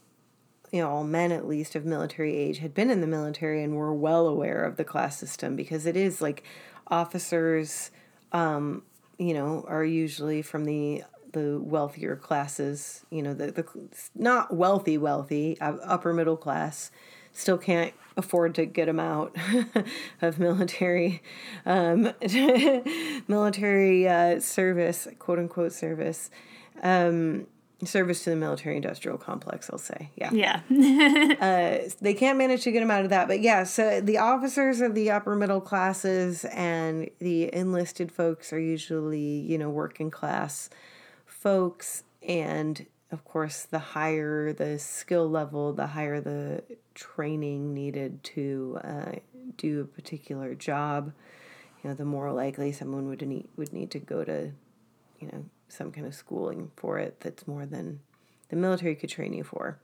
you 0.76 0.82
know, 0.82 0.90
all 0.90 1.04
men 1.04 1.32
at 1.32 1.48
least 1.48 1.74
of 1.74 1.86
military 1.86 2.36
age 2.36 2.58
had 2.58 2.74
been 2.74 2.90
in 2.90 3.00
the 3.00 3.06
military 3.06 3.62
and 3.62 3.74
were 3.74 3.94
well 3.94 4.26
aware 4.26 4.62
of 4.62 4.76
the 4.76 4.84
class 4.84 5.18
system 5.18 5.56
because 5.56 5.86
it 5.86 5.96
is 5.96 6.20
like 6.20 6.42
officers, 6.88 7.90
um, 8.32 8.82
you 9.16 9.32
know, 9.32 9.64
are 9.68 9.86
usually 9.86 10.42
from 10.42 10.66
the 10.66 11.02
the 11.32 11.58
wealthier 11.58 12.14
classes, 12.14 13.06
you 13.10 13.22
know, 13.22 13.32
the, 13.32 13.50
the 13.52 13.64
not 14.14 14.54
wealthy, 14.54 14.98
wealthy, 14.98 15.58
uh, 15.62 15.76
upper 15.82 16.12
middle 16.12 16.36
class, 16.36 16.90
still 17.32 17.56
can't 17.56 17.94
afford 18.18 18.54
to 18.56 18.66
get 18.66 18.84
them 18.84 19.00
out 19.00 19.34
of 20.20 20.38
military, 20.38 21.22
um, 21.64 22.12
military 23.28 24.06
uh, 24.06 24.40
service, 24.40 25.08
quote 25.18 25.38
unquote 25.38 25.72
service. 25.72 26.28
Um, 26.82 27.46
service 27.84 28.24
to 28.24 28.30
the 28.30 28.36
military 28.36 28.76
industrial 28.76 29.18
complex 29.18 29.68
i'll 29.70 29.78
say. 29.78 30.10
Yeah. 30.16 30.30
Yeah. 30.32 30.60
Uh, 31.36 31.88
they 32.00 32.14
can't 32.14 32.38
manage 32.38 32.62
to 32.62 32.72
get 32.72 32.80
them 32.80 32.90
out 32.90 33.04
of 33.04 33.10
that 33.10 33.28
but 33.28 33.40
yeah 33.40 33.64
so 33.64 34.00
the 34.00 34.18
officers 34.18 34.80
of 34.80 34.94
the 34.94 35.10
upper 35.10 35.36
middle 35.36 35.60
classes 35.60 36.44
and 36.46 37.10
the 37.18 37.52
enlisted 37.54 38.10
folks 38.10 38.52
are 38.52 38.60
usually 38.60 39.20
you 39.20 39.58
know 39.58 39.68
working 39.68 40.10
class 40.10 40.70
folks. 41.26 42.02
And 42.26 42.86
of 43.12 43.24
course 43.24 43.62
the 43.62 43.78
higher 43.78 44.52
the 44.52 44.78
skill 44.78 45.28
level 45.30 45.72
the 45.72 45.86
higher 45.88 46.20
the 46.20 46.62
training 46.94 47.72
needed 47.72 48.24
to 48.24 48.78
uh, 48.82 49.12
do 49.56 49.80
a 49.80 49.84
particular 49.84 50.54
job 50.54 51.12
you 51.82 51.88
know 51.88 51.94
the 51.94 52.04
more 52.04 52.32
likely 52.32 52.72
someone 52.72 53.08
would 53.08 53.22
need 53.22 53.46
would 53.56 53.72
need 53.72 53.92
to 53.92 54.00
go 54.00 54.24
to 54.24 54.50
you 55.20 55.28
know 55.28 55.44
some 55.68 55.92
kind 55.92 56.06
of 56.06 56.14
schooling 56.14 56.70
for 56.76 56.98
it 56.98 57.20
that's 57.20 57.46
more 57.46 57.66
than 57.66 58.00
the 58.48 58.56
military 58.56 58.94
could 58.94 59.10
train 59.10 59.32
you 59.32 59.44
for. 59.44 59.78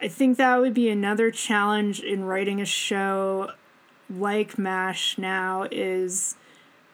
I 0.00 0.08
think 0.08 0.36
that 0.38 0.56
would 0.60 0.74
be 0.74 0.88
another 0.88 1.30
challenge 1.30 2.00
in 2.00 2.24
writing 2.24 2.60
a 2.60 2.64
show 2.64 3.50
like 4.08 4.58
MASH 4.58 5.18
now 5.18 5.66
is 5.70 6.36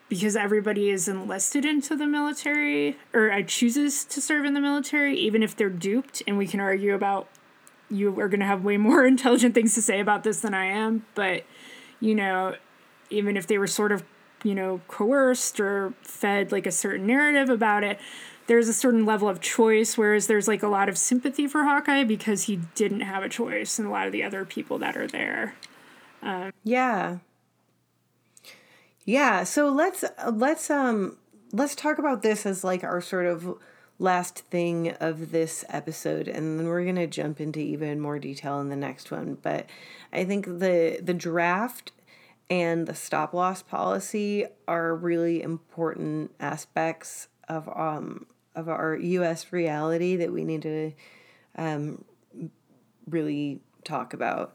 because 0.09 0.35
everybody 0.35 0.89
is 0.89 1.07
enlisted 1.07 1.65
into 1.65 1.95
the 1.95 2.05
military 2.05 2.97
or 3.13 3.41
chooses 3.43 4.05
to 4.05 4.21
serve 4.21 4.45
in 4.45 4.53
the 4.53 4.59
military, 4.59 5.17
even 5.17 5.41
if 5.43 5.55
they're 5.55 5.69
duped. 5.69 6.21
And 6.27 6.37
we 6.37 6.47
can 6.47 6.59
argue 6.59 6.93
about 6.93 7.27
you 7.89 8.19
are 8.19 8.27
going 8.27 8.39
to 8.39 8.45
have 8.45 8.63
way 8.63 8.77
more 8.77 9.05
intelligent 9.07 9.55
things 9.55 9.75
to 9.75 9.81
say 9.81 9.99
about 9.99 10.23
this 10.23 10.41
than 10.41 10.53
I 10.53 10.65
am. 10.65 11.05
But, 11.15 11.43
you 11.99 12.15
know, 12.15 12.55
even 13.09 13.37
if 13.37 13.47
they 13.47 13.57
were 13.57 13.67
sort 13.67 13.91
of 13.91 14.03
you 14.45 14.55
know, 14.55 14.81
coerced 14.87 15.59
or 15.59 15.93
fed 16.01 16.51
like 16.51 16.65
a 16.65 16.71
certain 16.71 17.07
narrative 17.07 17.49
about 17.49 17.83
it. 17.83 17.99
There's 18.47 18.67
a 18.67 18.73
certain 18.73 19.05
level 19.05 19.27
of 19.27 19.41
choice, 19.41 19.97
whereas 19.97 20.27
there's 20.27 20.47
like 20.47 20.61
a 20.61 20.67
lot 20.67 20.87
of 20.87 20.97
sympathy 20.97 21.47
for 21.47 21.63
Hawkeye 21.63 22.03
because 22.03 22.43
he 22.43 22.61
didn't 22.75 23.01
have 23.01 23.23
a 23.23 23.29
choice, 23.29 23.79
and 23.79 23.87
a 23.87 23.91
lot 23.91 24.05
of 24.05 24.13
the 24.13 24.23
other 24.23 24.45
people 24.45 24.77
that 24.79 24.95
are 24.95 25.07
there. 25.07 25.55
Um, 26.21 26.53
yeah. 26.63 27.17
Yeah. 29.03 29.43
So 29.43 29.69
let's 29.69 30.03
let's 30.31 30.69
um 30.69 31.17
let's 31.51 31.75
talk 31.75 31.97
about 31.97 32.21
this 32.21 32.45
as 32.45 32.63
like 32.63 32.83
our 32.83 33.01
sort 33.01 33.25
of 33.25 33.57
last 33.97 34.39
thing 34.39 34.91
of 34.99 35.31
this 35.31 35.63
episode 35.69 36.27
and 36.27 36.59
then 36.59 36.67
we're 36.67 36.83
going 36.83 36.97
to 36.97 37.07
jump 37.07 37.39
into 37.39 37.59
even 37.59 37.99
more 37.99 38.19
detail 38.19 38.59
in 38.59 38.67
the 38.67 38.75
next 38.75 39.09
one 39.09 39.37
but 39.41 39.65
i 40.11 40.25
think 40.25 40.45
the 40.45 40.99
the 41.01 41.13
draft 41.13 41.93
and 42.49 42.87
the 42.87 42.95
stop 42.95 43.33
loss 43.33 43.61
policy 43.61 44.45
are 44.67 44.95
really 44.95 45.41
important 45.41 46.31
aspects 46.39 47.27
of 47.47 47.67
um 47.69 48.25
of 48.55 48.69
our 48.69 48.95
U.S. 48.95 49.51
reality 49.51 50.15
that 50.15 50.31
we 50.31 50.43
need 50.43 50.61
to 50.61 50.93
um, 51.57 52.05
really 53.07 53.59
talk 53.83 54.13
about 54.13 54.53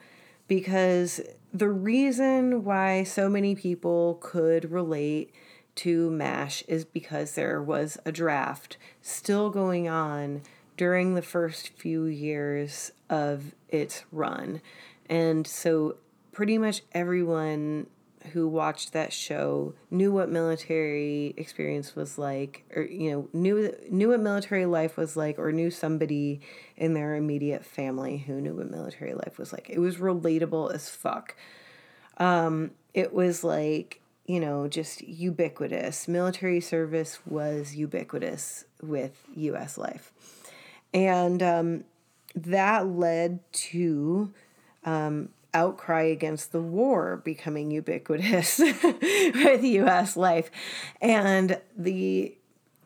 because 0.48 1.20
the 1.52 1.68
reason 1.68 2.64
why 2.64 3.04
so 3.04 3.28
many 3.28 3.54
people 3.54 4.18
could 4.20 4.70
relate 4.70 5.32
to 5.76 6.10
MASH 6.10 6.64
is 6.66 6.84
because 6.84 7.34
there 7.34 7.62
was 7.62 7.98
a 8.04 8.12
draft 8.12 8.76
still 9.00 9.50
going 9.50 9.88
on 9.88 10.42
during 10.76 11.14
the 11.14 11.22
first 11.22 11.68
few 11.68 12.04
years 12.04 12.92
of 13.08 13.54
its 13.68 14.04
run. 14.10 14.60
And 15.08 15.46
so 15.46 15.96
pretty 16.32 16.58
much 16.58 16.82
everyone 16.92 17.86
who 18.32 18.46
watched 18.46 18.92
that 18.92 19.12
show 19.12 19.74
knew 19.90 20.12
what 20.12 20.28
military 20.28 21.32
experience 21.36 21.96
was 21.96 22.18
like 22.18 22.64
or 22.76 22.82
you 22.82 23.10
know 23.10 23.28
knew 23.32 23.74
knew 23.88 24.10
what 24.10 24.20
military 24.20 24.66
life 24.66 24.96
was 24.96 25.16
like 25.16 25.38
or 25.38 25.52
knew 25.52 25.70
somebody 25.70 26.40
in 26.76 26.92
their 26.92 27.14
immediate 27.14 27.64
family 27.64 28.18
who 28.18 28.40
knew 28.40 28.54
what 28.54 28.70
military 28.70 29.14
life 29.14 29.38
was 29.38 29.52
like. 29.52 29.70
It 29.70 29.78
was 29.78 29.96
relatable 29.96 30.72
as 30.74 30.88
fuck. 30.88 31.34
Um 32.18 32.72
it 32.92 33.14
was 33.14 33.42
like 33.42 34.00
you 34.26 34.38
know 34.38 34.68
just 34.68 35.00
ubiquitous. 35.00 36.06
Military 36.06 36.60
service 36.60 37.20
was 37.24 37.74
ubiquitous 37.74 38.66
with 38.82 39.24
US 39.34 39.78
life. 39.78 40.12
And 40.92 41.42
um 41.42 41.84
that 42.34 42.86
led 42.86 43.40
to 43.52 44.32
um, 44.84 45.30
outcry 45.54 46.02
against 46.02 46.52
the 46.52 46.60
war 46.60 47.16
becoming 47.24 47.70
ubiquitous 47.70 48.58
with 48.82 49.64
US 49.64 50.16
life. 50.16 50.50
And 51.00 51.60
the 51.76 52.36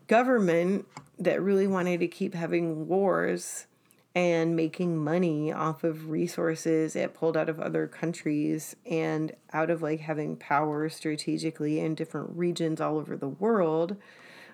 government 0.06 0.86
that 1.18 1.42
really 1.42 1.66
wanted 1.66 2.00
to 2.00 2.08
keep 2.08 2.34
having 2.34 2.88
wars 2.88 3.66
and 4.14 4.54
making 4.54 4.96
money 4.96 5.52
off 5.52 5.82
of 5.82 6.08
resources 6.08 6.94
it 6.94 7.14
pulled 7.14 7.36
out 7.36 7.48
of 7.48 7.58
other 7.58 7.86
countries 7.86 8.76
and 8.88 9.34
out 9.52 9.70
of 9.70 9.82
like 9.82 10.00
having 10.00 10.36
power 10.36 10.88
strategically 10.88 11.80
in 11.80 11.94
different 11.94 12.30
regions 12.36 12.80
all 12.80 12.96
over 12.96 13.16
the 13.16 13.28
world 13.28 13.96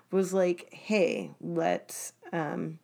was 0.09 0.33
like 0.33 0.73
hey 0.73 1.31
let's 1.39 2.13
um 2.33 2.79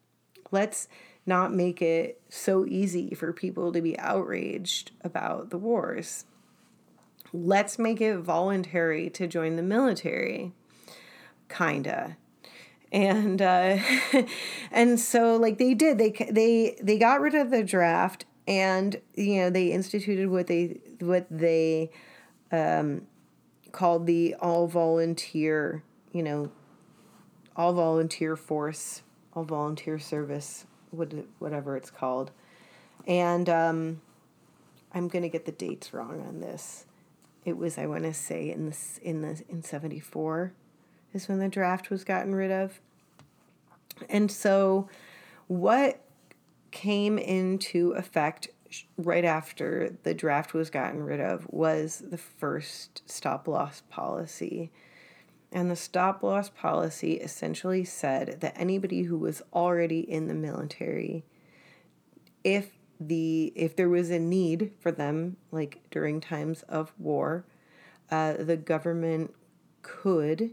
let's 0.52 0.88
not 1.28 1.54
make 1.54 1.82
it 1.82 2.22
so 2.30 2.66
easy 2.66 3.14
for 3.14 3.34
people 3.34 3.72
to 3.74 3.82
be 3.82 4.00
outraged 4.00 4.92
about 5.02 5.50
the 5.50 5.58
wars. 5.58 6.26
Let's 7.34 7.78
make 7.78 8.00
it 8.00 8.18
voluntary 8.20 9.10
to 9.12 9.28
join 9.28 9.58
the 9.58 9.64
military 9.64 10.54
kinda. 11.50 12.18
And 12.92 13.42
uh, 13.42 13.80
and 14.72 15.00
so 15.00 15.36
like 15.36 15.58
they 15.58 15.74
did. 15.74 15.98
They 15.98 16.12
they 16.32 16.78
they 16.82 16.98
got 16.98 17.20
rid 17.20 17.36
of 17.36 17.52
the 17.52 17.64
draft 17.64 18.26
and 18.48 19.02
you 19.14 19.42
know 19.42 19.50
they 19.50 19.72
instituted 19.72 20.30
what 20.30 20.48
they 20.48 20.80
what 21.00 21.28
they 21.30 21.92
um, 22.52 23.06
called 23.72 24.08
the 24.08 24.36
all 24.40 24.68
volunteer 24.68 25.84
you 26.14 26.24
know 26.24 26.50
all 27.56 27.74
volunteer 27.74 28.36
force 28.36 29.02
all 29.34 29.44
volunteer 29.44 30.00
service 30.00 30.66
whatever 30.92 31.76
it's 31.76 31.90
called 31.90 32.32
and 33.08 33.50
um, 33.50 34.02
i'm 34.94 35.08
going 35.08 35.24
to 35.24 35.30
get 35.30 35.46
the 35.46 35.52
dates 35.52 35.94
wrong 35.94 36.24
on 36.28 36.40
this 36.40 36.86
it 37.46 37.58
was 37.58 37.78
i 37.78 37.86
want 37.86 38.04
to 38.04 38.14
say 38.14 38.50
in 38.50 38.70
the 38.70 38.78
in 39.02 39.22
the 39.22 39.42
in 39.50 39.64
74 39.64 40.54
is 41.14 41.28
when 41.28 41.40
the 41.40 41.50
draft 41.50 41.90
was 41.90 42.04
gotten 42.04 42.34
rid 42.34 42.52
of. 42.52 42.80
And 44.10 44.32
so, 44.32 44.90
what 45.48 46.02
came 46.72 47.18
into 47.18 47.92
effect 47.92 48.50
right 48.98 49.26
after 49.26 49.96
the 50.04 50.14
draft 50.14 50.54
was 50.54 50.70
gotten 50.70 51.02
rid 51.02 51.22
of 51.22 51.48
was 51.50 52.04
the 52.10 52.18
first 52.18 53.02
stop 53.06 53.48
loss 53.48 53.82
policy. 53.90 54.72
And 55.58 55.72
the 55.72 55.76
stop 55.76 56.22
loss 56.22 56.52
policy 56.52 57.14
essentially 57.14 57.84
said 57.84 58.42
that 58.42 58.54
anybody 58.56 59.02
who 59.02 59.18
was 59.18 59.42
already 59.52 60.02
in 60.02 60.28
the 60.28 60.36
military, 60.36 61.26
if 62.44 62.70
the 63.00 63.54
if 63.56 63.76
there 63.76 63.90
was 63.90 64.12
a 64.12 64.20
need 64.20 64.74
for 64.80 64.92
them, 64.92 65.38
like 65.50 65.80
during 65.90 66.22
times 66.22 66.62
of 66.70 66.94
war, 67.00 67.44
uh, 68.12 68.34
the 68.34 68.56
government 68.56 69.34
could 69.82 70.52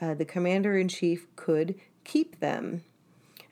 uh, 0.00 0.14
the 0.14 0.24
commander 0.24 0.78
in 0.78 0.88
chief 0.88 1.26
could 1.36 1.74
keep 2.02 2.40
them. 2.40 2.82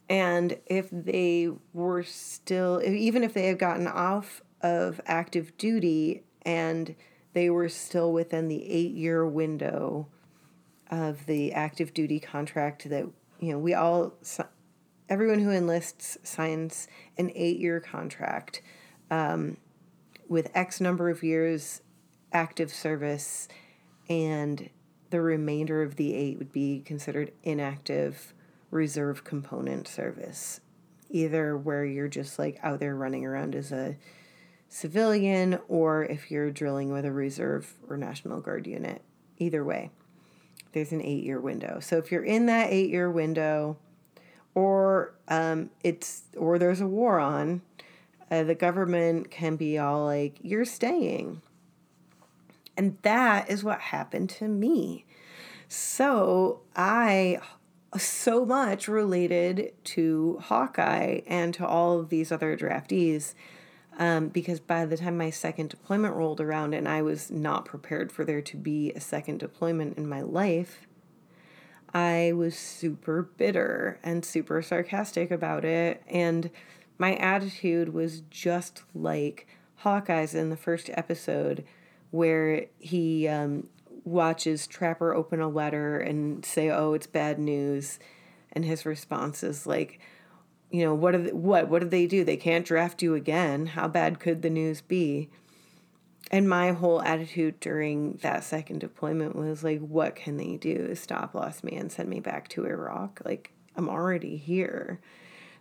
And 0.08 0.56
if 0.64 0.88
they 0.90 1.50
were 1.74 2.02
still, 2.02 2.80
even 2.82 3.22
if 3.22 3.34
they 3.34 3.48
had 3.48 3.58
gotten 3.58 3.86
off 3.86 4.40
of 4.62 4.98
active 5.04 5.58
duty 5.58 6.22
and 6.40 6.94
they 7.34 7.50
were 7.50 7.68
still 7.68 8.14
within 8.14 8.48
the 8.48 8.64
eight 8.64 8.92
year 8.92 9.26
window 9.26 10.08
of 10.90 11.26
the 11.26 11.52
active 11.52 11.92
duty 11.94 12.20
contract 12.20 12.88
that, 12.88 13.06
you 13.40 13.52
know, 13.52 13.58
we 13.58 13.74
all, 13.74 14.14
everyone 15.08 15.40
who 15.40 15.50
enlists 15.50 16.18
signs 16.22 16.88
an 17.16 17.30
eight 17.34 17.58
year 17.58 17.80
contract 17.80 18.62
um, 19.10 19.56
with 20.28 20.50
X 20.54 20.80
number 20.80 21.08
of 21.10 21.22
years 21.22 21.82
active 22.32 22.70
service 22.70 23.48
and 24.08 24.70
the 25.10 25.20
remainder 25.20 25.82
of 25.82 25.96
the 25.96 26.14
eight 26.14 26.38
would 26.38 26.52
be 26.52 26.80
considered 26.80 27.32
inactive 27.42 28.34
reserve 28.70 29.24
component 29.24 29.88
service, 29.88 30.60
either 31.10 31.56
where 31.56 31.84
you're 31.84 32.08
just 32.08 32.38
like 32.38 32.58
out 32.62 32.80
there 32.80 32.94
running 32.94 33.24
around 33.24 33.54
as 33.54 33.72
a 33.72 33.96
civilian 34.68 35.58
or 35.68 36.04
if 36.04 36.30
you're 36.30 36.50
drilling 36.50 36.92
with 36.92 37.06
a 37.06 37.12
reserve 37.12 37.72
or 37.88 37.96
National 37.96 38.40
Guard 38.40 38.66
unit. 38.66 39.02
Either 39.38 39.64
way, 39.64 39.90
there's 40.72 40.92
an 40.92 41.02
eight 41.02 41.24
year 41.24 41.40
window. 41.40 41.80
So 41.80 41.98
if 41.98 42.10
you're 42.12 42.24
in 42.24 42.46
that 42.46 42.70
eight 42.70 42.90
year 42.90 43.10
window, 43.10 43.76
or 44.54 45.14
um, 45.28 45.70
it's 45.84 46.22
or 46.36 46.58
there's 46.58 46.80
a 46.80 46.86
war 46.86 47.18
on, 47.18 47.62
uh, 48.30 48.44
the 48.44 48.54
government 48.54 49.30
can 49.30 49.56
be 49.56 49.78
all 49.78 50.04
like, 50.04 50.36
"You're 50.42 50.64
staying." 50.64 51.42
And 52.76 52.96
that 53.02 53.50
is 53.50 53.64
what 53.64 53.80
happened 53.80 54.30
to 54.30 54.46
me. 54.46 55.04
So 55.68 56.60
I 56.76 57.40
so 57.96 58.44
much 58.44 58.86
related 58.86 59.72
to 59.82 60.38
Hawkeye 60.42 61.20
and 61.26 61.54
to 61.54 61.66
all 61.66 61.98
of 61.98 62.08
these 62.08 62.30
other 62.30 62.56
draftees. 62.56 63.34
Um, 63.98 64.28
because 64.28 64.60
by 64.60 64.86
the 64.86 64.96
time 64.96 65.18
my 65.18 65.30
second 65.30 65.70
deployment 65.70 66.14
rolled 66.14 66.40
around 66.40 66.72
and 66.72 66.88
I 66.88 67.02
was 67.02 67.32
not 67.32 67.64
prepared 67.64 68.12
for 68.12 68.24
there 68.24 68.40
to 68.40 68.56
be 68.56 68.92
a 68.92 69.00
second 69.00 69.40
deployment 69.40 69.98
in 69.98 70.08
my 70.08 70.22
life, 70.22 70.86
I 71.92 72.32
was 72.36 72.56
super 72.56 73.22
bitter 73.22 73.98
and 74.04 74.24
super 74.24 74.62
sarcastic 74.62 75.32
about 75.32 75.64
it. 75.64 76.02
And 76.06 76.50
my 76.96 77.16
attitude 77.16 77.92
was 77.92 78.20
just 78.30 78.84
like 78.94 79.48
Hawkeye's 79.76 80.34
in 80.34 80.50
the 80.50 80.56
first 80.56 80.90
episode 80.94 81.64
where 82.10 82.66
he 82.78 83.26
um, 83.26 83.68
watches 84.04 84.66
Trapper 84.66 85.14
open 85.14 85.40
a 85.40 85.48
letter 85.48 85.98
and 85.98 86.44
say, 86.44 86.70
"Oh, 86.70 86.94
it's 86.94 87.06
bad 87.06 87.38
news," 87.38 87.98
and 88.52 88.64
his 88.64 88.86
response 88.86 89.42
is 89.42 89.66
like, 89.66 90.00
"You 90.70 90.84
know 90.84 90.94
what? 90.94 91.12
They, 91.24 91.32
what? 91.32 91.68
What 91.68 91.80
did 91.80 91.90
they 91.90 92.06
do? 92.06 92.24
They 92.24 92.36
can't 92.36 92.66
draft 92.66 93.02
you 93.02 93.14
again. 93.14 93.66
How 93.66 93.88
bad 93.88 94.20
could 94.20 94.42
the 94.42 94.50
news 94.50 94.80
be?" 94.80 95.30
And 96.30 96.48
my 96.48 96.72
whole 96.72 97.00
attitude 97.02 97.58
during 97.60 98.18
that 98.22 98.44
second 98.44 98.80
deployment 98.80 99.34
was 99.34 99.64
like, 99.64 99.80
"What 99.80 100.14
can 100.14 100.36
they 100.36 100.56
do? 100.56 100.94
Stop 100.94 101.34
lossed 101.34 101.64
me 101.64 101.74
and 101.76 101.90
send 101.90 102.08
me 102.08 102.20
back 102.20 102.48
to 102.48 102.66
Iraq? 102.66 103.20
Like 103.24 103.52
I'm 103.76 103.88
already 103.88 104.36
here." 104.36 105.00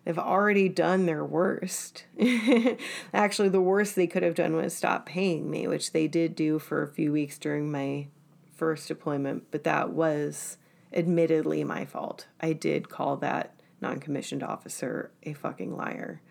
They've 0.07 0.17
already 0.17 0.69
done 0.69 1.05
their 1.05 1.25
worst. 1.25 2.05
Actually, 3.13 3.49
the 3.49 3.59
worst 3.59 3.97
they 3.97 4.07
could 4.07 4.23
have 4.23 4.35
done 4.35 4.55
was 4.55 4.73
stop 4.73 5.05
paying 5.05 5.51
me, 5.51 5.67
which 5.67 5.91
they 5.91 6.07
did 6.07 6.33
do 6.33 6.59
for 6.59 6.81
a 6.81 6.87
few 6.87 7.11
weeks 7.11 7.37
during 7.37 7.69
my 7.69 8.07
first 8.55 8.87
deployment, 8.87 9.51
but 9.51 9.65
that 9.65 9.89
was 9.89 10.57
admittedly 10.93 11.65
my 11.65 11.83
fault. 11.83 12.27
I 12.39 12.53
did 12.53 12.87
call 12.87 13.17
that 13.17 13.56
non 13.81 13.99
commissioned 13.99 14.43
officer 14.43 15.11
a 15.23 15.33
fucking 15.33 15.75
liar 15.75 16.21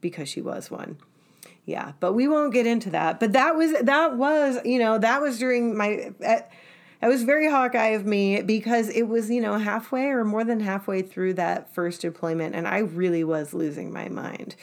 because 0.00 0.28
she 0.28 0.40
was 0.40 0.70
one. 0.70 0.98
Yeah, 1.64 1.92
but 1.98 2.12
we 2.12 2.28
won't 2.28 2.52
get 2.52 2.66
into 2.66 2.90
that. 2.90 3.18
But 3.18 3.32
that 3.32 3.56
was, 3.56 3.72
that 3.82 4.16
was, 4.16 4.58
you 4.64 4.78
know, 4.78 4.98
that 4.98 5.20
was 5.20 5.38
during 5.38 5.76
my. 5.76 6.12
It 7.02 7.08
was 7.08 7.24
very 7.24 7.50
Hawkeye 7.50 7.88
of 7.88 8.06
me 8.06 8.40
because 8.40 8.88
it 8.88 9.02
was, 9.02 9.28
you 9.28 9.40
know, 9.40 9.58
halfway 9.58 10.06
or 10.06 10.24
more 10.24 10.44
than 10.44 10.60
halfway 10.60 11.02
through 11.02 11.34
that 11.34 11.72
first 11.74 12.00
deployment, 12.00 12.54
and 12.54 12.66
I 12.66 12.78
really 12.78 13.22
was 13.22 13.52
losing 13.52 13.92
my 13.92 14.08
mind. 14.08 14.56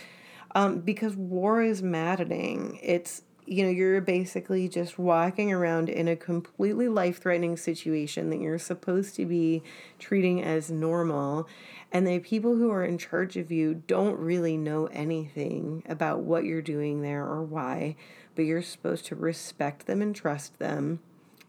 Um, 0.56 0.80
because 0.80 1.16
war 1.16 1.62
is 1.62 1.82
maddening. 1.82 2.80
It's 2.82 3.22
you 3.46 3.64
know, 3.64 3.70
you're 3.70 4.02
basically 4.02 4.70
just 4.70 4.98
walking 4.98 5.52
around 5.52 5.90
in 5.90 6.08
a 6.08 6.16
completely 6.16 6.88
life 6.88 7.22
threatening 7.22 7.58
situation 7.58 8.30
that 8.30 8.40
you're 8.40 8.60
supposed 8.60 9.16
to 9.16 9.26
be 9.26 9.62
treating 10.00 10.42
as 10.42 10.72
normal. 10.72 11.48
And 11.94 12.06
the 12.06 12.20
people 12.20 12.58
who 12.58 12.70
are 12.72 12.84
in 12.84 12.98
charge 12.98 13.38
of 13.38 13.52
you 13.52 13.84
don't 13.88 14.20
really 14.20 14.58
know 14.58 14.88
anything 14.88 15.84
about 15.88 16.22
what 16.22 16.44
you're 16.44 16.62
doing 16.62 17.02
there 17.02 17.24
or 17.24 17.44
why, 17.44 17.96
but 18.36 18.44
you're 18.44 18.62
supposed 18.62 19.06
to 19.06 19.16
respect 19.16 19.86
them 19.86 20.02
and 20.02 20.14
trust 20.14 20.60
them 20.60 21.00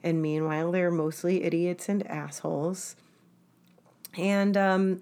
and 0.05 0.20
meanwhile, 0.20 0.70
they're 0.70 0.90
mostly 0.90 1.42
idiots 1.42 1.88
and 1.88 2.07
assholes. 2.07 2.95
And, 4.18 4.55
um, 4.55 5.01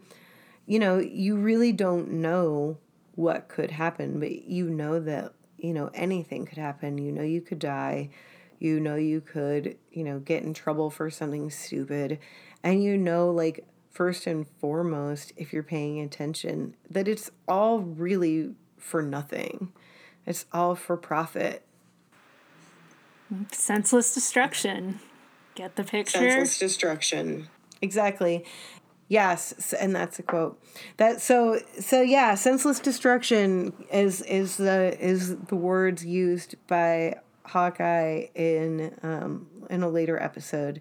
you 0.65 0.79
know, 0.79 1.01
you 1.01 1.37
really 1.37 1.73
don't 1.73 2.13
know 2.13 2.79
what 3.17 3.49
could 3.49 3.73
happen, 3.73 4.21
but 4.21 4.45
you 4.45 4.71
know 4.71 5.01
that, 5.01 5.33
you 5.59 5.75
know, 5.75 5.91
anything 5.93 6.47
could 6.47 6.57
happen. 6.57 6.99
You 6.99 7.11
know, 7.11 7.23
you 7.23 7.41
could 7.41 7.59
die. 7.59 8.11
You 8.61 8.79
know, 8.79 8.95
you 8.95 9.21
could, 9.21 9.77
you 9.91 10.05
know, 10.05 10.21
get 10.21 10.45
in 10.45 10.55
trouble 10.55 10.89
for 10.89 11.11
something 11.11 11.51
stupid. 11.51 12.21
And 12.63 12.83
you 12.83 12.97
know, 12.97 13.29
like, 13.29 13.67
first 13.93 14.27
and 14.27 14.47
foremost, 14.47 15.33
if 15.37 15.53
you're 15.53 15.63
paying 15.63 16.01
attention, 16.01 16.75
that 16.91 17.07
it's 17.07 17.31
all 17.47 17.81
really 17.81 18.55
for 18.79 19.03
nothing. 19.03 19.73
It's 20.27 20.47
all 20.53 20.75
for 20.75 20.97
profit. 20.97 21.65
Senseless 23.51 24.15
destruction. 24.15 25.01
Get 25.55 25.77
the 25.77 25.85
picture? 25.85 26.19
Senseless 26.19 26.59
destruction. 26.59 27.49
Exactly. 27.81 28.45
Yes, 29.09 29.75
and 29.75 29.95
that's 29.95 30.19
a 30.19 30.23
quote. 30.23 30.63
That 30.97 31.21
so 31.21 31.59
so 31.79 32.01
yeah, 32.01 32.35
senseless 32.35 32.81
destruction 32.81 33.75
is 33.93 34.23
is 34.23 34.57
the 34.57 34.97
is 34.99 35.37
the 35.37 35.57
words 35.57 36.05
used 36.05 36.55
by 36.67 37.17
Hawkeye 37.45 38.29
in 38.35 38.97
um, 39.03 39.49
in 39.69 39.83
a 39.83 39.89
later 39.89 40.21
episode. 40.23 40.81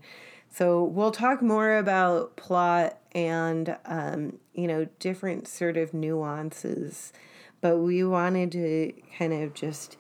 So 0.49 0.83
we'll 0.83 1.11
talk 1.11 1.41
more 1.41 1.77
about 1.77 2.37
plot 2.37 3.00
and 3.13 3.77
um, 3.85 4.39
you 4.53 4.67
know 4.67 4.87
different 4.99 5.47
sort 5.47 5.77
of 5.77 5.93
nuances, 5.93 7.13
but 7.61 7.77
we 7.77 8.03
wanted 8.03 8.51
to 8.53 8.93
kind 9.17 9.33
of 9.33 9.53
just 9.53 9.97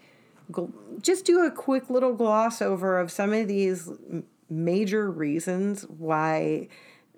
go, 0.51 0.71
just 1.01 1.25
do 1.25 1.45
a 1.45 1.51
quick 1.51 1.89
little 1.89 2.13
gloss 2.13 2.61
over 2.61 2.99
of 2.99 3.11
some 3.11 3.33
of 3.33 3.47
these 3.47 3.89
major 4.49 5.09
reasons 5.09 5.83
why 5.83 6.67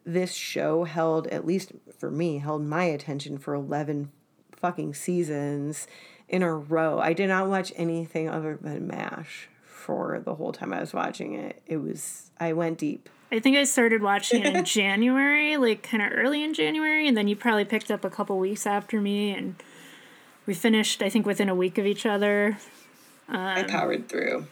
this 0.06 0.34
show 0.34 0.84
held 0.84 1.28
at 1.28 1.46
least 1.46 1.72
for 1.98 2.12
me 2.12 2.38
held 2.38 2.64
my 2.64 2.84
attention 2.84 3.38
for 3.38 3.54
11 3.54 4.12
fucking 4.52 4.94
seasons 4.94 5.88
in 6.30 6.42
a 6.42 6.54
row. 6.54 7.00
I 7.00 7.14
did 7.14 7.28
not 7.28 7.48
watch 7.48 7.74
anything 7.76 8.30
other 8.30 8.58
than 8.60 8.88
MASH 8.88 9.50
for 9.64 10.22
the 10.24 10.36
whole 10.36 10.52
time 10.52 10.74
I 10.74 10.80
was 10.80 10.94
watching 10.94 11.34
it. 11.34 11.62
It 11.66 11.78
was 11.78 12.32
I 12.40 12.54
went 12.54 12.78
deep. 12.78 13.10
I 13.34 13.40
think 13.40 13.58
I 13.58 13.64
started 13.64 14.04
watching 14.04 14.44
it 14.44 14.56
in 14.56 14.64
January, 14.66 15.58
like 15.58 15.82
kind 15.82 16.04
of 16.04 16.12
early 16.14 16.44
in 16.44 16.54
January, 16.54 17.08
and 17.08 17.18
then 17.18 17.28
you 17.28 17.36
probably 17.36 17.66
picked 17.66 17.90
up 17.90 18.06
a 18.06 18.10
couple 18.10 18.38
weeks 18.38 18.68
after 18.68 19.02
me, 19.02 19.32
and 19.32 19.56
we 20.46 20.54
finished 20.54 21.02
I 21.02 21.10
think 21.10 21.26
within 21.26 21.50
a 21.50 21.56
week 21.56 21.80
of 21.80 21.88
each 21.88 22.06
other. 22.06 22.60
Um, 23.28 23.40
I 23.40 23.64
powered 23.64 24.08
through. 24.08 24.46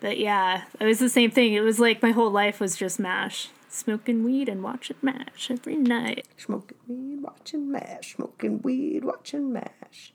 But 0.00 0.18
yeah, 0.18 0.64
it 0.78 0.84
was 0.84 0.98
the 0.98 1.08
same 1.08 1.30
thing. 1.30 1.54
It 1.54 1.62
was 1.62 1.80
like 1.80 2.02
my 2.02 2.10
whole 2.10 2.30
life 2.30 2.60
was 2.60 2.76
just 2.76 3.00
MASH 3.00 3.48
smoking 3.76 4.24
weed 4.24 4.48
and 4.48 4.62
watching 4.62 4.96
MASH 5.02 5.50
every 5.50 5.76
night. 5.76 6.26
Smoking 6.36 6.78
weed, 6.88 7.22
watching 7.22 7.70
MASH. 7.70 8.16
Smoking 8.16 8.62
weed, 8.62 9.04
watching 9.04 9.52
MASH. 9.52 10.12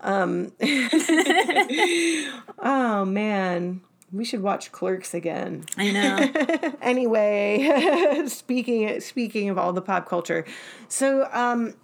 Um, 0.00 0.52
oh 2.60 3.04
man, 3.04 3.80
we 4.12 4.24
should 4.24 4.42
watch 4.42 4.72
Clerks 4.72 5.14
again. 5.14 5.64
I 5.76 5.90
know. 5.90 6.72
anyway, 6.82 8.22
speaking 8.26 9.00
speaking 9.00 9.48
of 9.48 9.58
all 9.58 9.72
the 9.72 9.82
pop 9.82 10.08
culture, 10.08 10.44
so 10.88 11.28
um, 11.32 11.74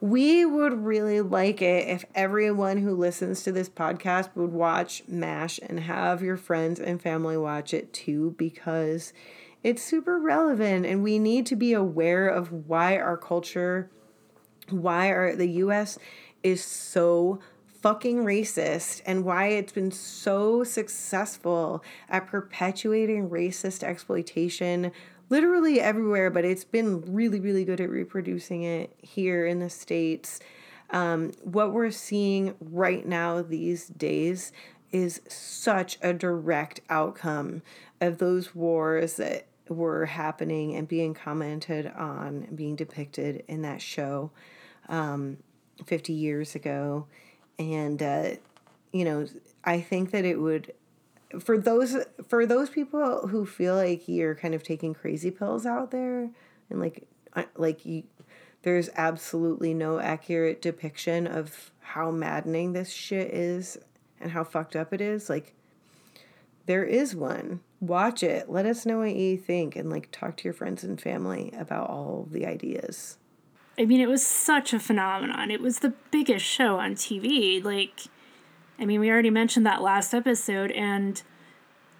we 0.00 0.44
would 0.44 0.84
really 0.84 1.20
like 1.20 1.60
it 1.60 1.88
if 1.88 2.04
everyone 2.14 2.78
who 2.78 2.94
listens 2.94 3.42
to 3.42 3.52
this 3.52 3.68
podcast 3.68 4.30
would 4.34 4.52
watch 4.52 5.02
MASH 5.06 5.60
and 5.62 5.80
have 5.80 6.22
your 6.22 6.36
friends 6.36 6.80
and 6.80 7.00
family 7.00 7.36
watch 7.36 7.74
it 7.74 7.92
too, 7.92 8.34
because 8.38 9.12
it's 9.62 9.82
super 9.82 10.18
relevant 10.18 10.86
and 10.86 11.02
we 11.02 11.18
need 11.18 11.44
to 11.46 11.56
be 11.56 11.74
aware 11.74 12.28
of 12.28 12.50
why 12.66 12.96
our 12.96 13.16
culture, 13.16 13.90
why 14.70 15.10
our, 15.10 15.36
the 15.36 15.48
US 15.48 15.98
is 16.42 16.64
so 16.64 17.40
fucking 17.82 18.24
racist 18.24 19.00
and 19.06 19.24
why 19.24 19.46
it's 19.46 19.72
been 19.72 19.90
so 19.90 20.64
successful 20.64 21.82
at 22.08 22.26
perpetuating 22.26 23.30
racist 23.30 23.82
exploitation 23.82 24.92
literally 25.30 25.80
everywhere, 25.80 26.28
but 26.28 26.44
it's 26.44 26.64
been 26.64 27.00
really, 27.14 27.40
really 27.40 27.64
good 27.64 27.80
at 27.80 27.88
reproducing 27.88 28.64
it 28.64 28.94
here 28.98 29.46
in 29.46 29.60
the 29.60 29.70
States. 29.70 30.40
Um, 30.90 31.32
what 31.42 31.72
we're 31.72 31.92
seeing 31.92 32.54
right 32.60 33.06
now 33.06 33.40
these 33.40 33.86
days 33.86 34.52
is 34.90 35.20
such 35.28 35.98
a 36.02 36.12
direct 36.12 36.80
outcome 36.90 37.62
of 38.00 38.18
those 38.18 38.54
wars 38.54 39.16
that 39.16 39.46
were 39.68 40.06
happening 40.06 40.74
and 40.74 40.88
being 40.88 41.14
commented 41.14 41.86
on 41.86 42.48
being 42.54 42.74
depicted 42.74 43.44
in 43.46 43.62
that 43.62 43.80
show 43.80 44.32
um, 44.88 45.38
50 45.86 46.12
years 46.12 46.56
ago. 46.56 47.06
And, 47.60 48.02
uh, 48.02 48.30
you 48.90 49.04
know, 49.04 49.26
I 49.62 49.80
think 49.82 50.12
that 50.12 50.24
it 50.24 50.40
would 50.40 50.72
for 51.38 51.58
those 51.58 51.96
for 52.26 52.44
those 52.46 52.70
people 52.70 53.28
who 53.28 53.46
feel 53.46 53.76
like 53.76 54.08
you're 54.08 54.34
kind 54.34 54.54
of 54.54 54.64
taking 54.64 54.94
crazy 54.94 55.30
pills 55.30 55.64
out 55.64 55.92
there 55.92 56.28
and 56.68 56.80
like 56.80 57.06
like 57.56 57.86
you 57.86 58.02
there's 58.62 58.90
absolutely 58.96 59.72
no 59.72 60.00
accurate 60.00 60.60
depiction 60.60 61.28
of 61.28 61.70
how 61.80 62.10
maddening 62.10 62.72
this 62.72 62.90
shit 62.90 63.32
is 63.32 63.78
and 64.20 64.32
how 64.32 64.42
fucked 64.42 64.74
up 64.74 64.92
it 64.92 65.00
is 65.00 65.30
like 65.30 65.54
there 66.66 66.84
is 66.84 67.16
one. 67.16 67.60
Watch 67.80 68.22
it. 68.22 68.48
Let 68.48 68.66
us 68.66 68.86
know 68.86 68.98
what 68.98 69.16
you 69.16 69.36
think 69.36 69.74
and 69.76 69.90
like 69.90 70.08
talk 70.12 70.36
to 70.36 70.44
your 70.44 70.52
friends 70.52 70.84
and 70.84 71.00
family 71.00 71.52
about 71.56 71.88
all 71.88 72.28
the 72.30 72.46
ideas 72.46 73.18
i 73.80 73.84
mean 73.86 74.00
it 74.00 74.08
was 74.08 74.24
such 74.24 74.72
a 74.72 74.78
phenomenon. 74.78 75.50
It 75.50 75.60
was 75.60 75.78
the 75.78 75.94
biggest 76.10 76.44
show 76.44 76.78
on 76.78 76.94
tv 76.94 77.64
like 77.64 78.02
i 78.78 78.84
mean 78.84 79.00
we 79.00 79.10
already 79.10 79.30
mentioned 79.30 79.64
that 79.66 79.82
last 79.82 80.12
episode 80.14 80.70
and 80.72 81.22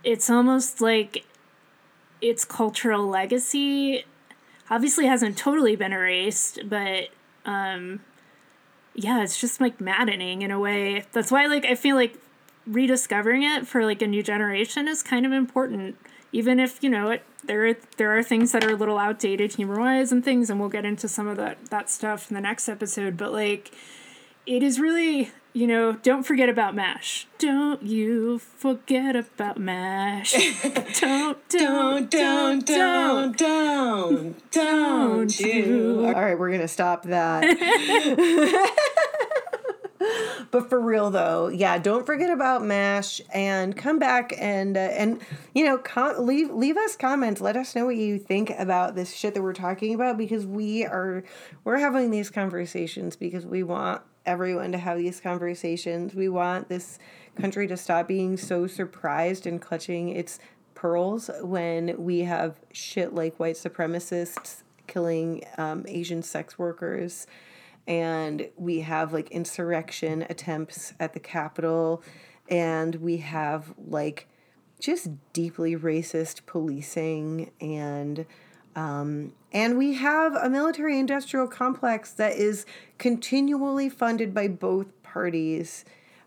it's 0.04 0.28
almost 0.28 0.80
like 0.80 1.24
its 2.20 2.44
cultural 2.44 3.06
legacy 3.06 4.04
obviously 4.68 5.06
hasn't 5.06 5.38
totally 5.38 5.74
been 5.74 5.92
erased 5.92 6.60
but 6.68 7.08
um 7.46 8.00
yeah 8.94 9.22
it's 9.22 9.40
just 9.40 9.60
like 9.60 9.80
maddening 9.80 10.42
in 10.42 10.50
a 10.50 10.58
way. 10.58 11.04
That's 11.12 11.32
why 11.32 11.46
like 11.46 11.64
i 11.64 11.74
feel 11.74 11.96
like 11.96 12.16
rediscovering 12.66 13.42
it 13.42 13.66
for 13.66 13.86
like 13.86 14.02
a 14.02 14.06
new 14.06 14.22
generation 14.22 14.86
is 14.86 15.02
kind 15.02 15.24
of 15.24 15.32
important 15.32 15.96
even 16.30 16.60
if 16.60 16.82
you 16.82 16.90
know 16.90 17.10
it 17.10 17.22
there 17.44 17.66
are, 17.68 17.74
there 17.96 18.16
are 18.16 18.22
things 18.22 18.52
that 18.52 18.64
are 18.64 18.70
a 18.70 18.76
little 18.76 18.98
outdated 18.98 19.54
humor 19.54 19.78
wise 19.80 20.12
and 20.12 20.24
things 20.24 20.50
and 20.50 20.60
we'll 20.60 20.68
get 20.68 20.84
into 20.84 21.08
some 21.08 21.26
of 21.26 21.36
that 21.36 21.64
that 21.66 21.90
stuff 21.90 22.30
in 22.30 22.34
the 22.34 22.40
next 22.40 22.68
episode 22.68 23.16
but 23.16 23.32
like 23.32 23.72
it 24.46 24.62
is 24.62 24.80
really 24.80 25.30
you 25.52 25.66
know 25.66 25.92
don't 25.92 26.22
forget 26.22 26.48
about 26.48 26.74
mash. 26.74 27.26
Don't 27.38 27.82
you 27.82 28.38
forget 28.38 29.16
about 29.16 29.58
mash. 29.58 30.32
Don't 31.00 31.48
don't 31.48 32.10
don't 32.10 32.66
don't 32.66 33.36
don't 33.36 34.50
don't 34.50 35.40
you. 35.40 36.04
All 36.06 36.12
right 36.12 36.38
we're 36.38 36.50
gonna 36.50 36.68
stop 36.68 37.04
that 37.04 37.44
but 40.50 40.68
for 40.68 40.80
real 40.80 41.10
though, 41.10 41.48
yeah, 41.48 41.78
don't 41.78 42.06
forget 42.06 42.30
about 42.30 42.62
Mash 42.62 43.20
and 43.32 43.76
come 43.76 43.98
back 43.98 44.32
and 44.38 44.76
uh, 44.76 44.80
and 44.80 45.20
you 45.54 45.64
know 45.64 45.78
com- 45.78 46.24
leave 46.26 46.50
leave 46.50 46.76
us 46.76 46.96
comments. 46.96 47.40
Let 47.40 47.56
us 47.56 47.74
know 47.74 47.86
what 47.86 47.96
you 47.96 48.18
think 48.18 48.50
about 48.58 48.94
this 48.94 49.14
shit 49.14 49.34
that 49.34 49.42
we're 49.42 49.52
talking 49.52 49.94
about 49.94 50.16
because 50.16 50.46
we 50.46 50.84
are 50.84 51.24
we're 51.64 51.78
having 51.78 52.10
these 52.10 52.30
conversations 52.30 53.16
because 53.16 53.44
we 53.44 53.62
want 53.62 54.02
everyone 54.24 54.72
to 54.72 54.78
have 54.78 54.98
these 54.98 55.20
conversations. 55.20 56.14
We 56.14 56.28
want 56.28 56.68
this 56.68 56.98
country 57.36 57.66
to 57.68 57.76
stop 57.76 58.08
being 58.08 58.36
so 58.36 58.66
surprised 58.66 59.46
and 59.46 59.60
clutching 59.60 60.10
its 60.10 60.38
pearls 60.74 61.30
when 61.42 62.02
we 62.02 62.20
have 62.20 62.58
shit 62.72 63.14
like 63.14 63.38
white 63.38 63.56
supremacists 63.56 64.62
killing 64.86 65.44
um, 65.58 65.84
Asian 65.86 66.22
sex 66.22 66.58
workers 66.58 67.26
and 67.90 68.48
we 68.56 68.82
have 68.82 69.12
like 69.12 69.28
insurrection 69.32 70.24
attempts 70.30 70.94
at 71.00 71.12
the 71.12 71.18
Capitol, 71.18 72.04
and 72.48 72.94
we 72.94 73.16
have 73.16 73.74
like 73.76 74.28
just 74.78 75.08
deeply 75.32 75.76
racist 75.76 76.46
policing 76.46 77.50
and 77.60 78.24
um, 78.76 79.32
and 79.52 79.76
we 79.76 79.94
have 79.94 80.36
a 80.36 80.48
military 80.48 81.00
industrial 81.00 81.48
complex 81.48 82.12
that 82.12 82.36
is 82.36 82.64
continually 82.98 83.88
funded 83.88 84.32
by 84.32 84.46
both 84.46 84.86
parties. 85.02 85.84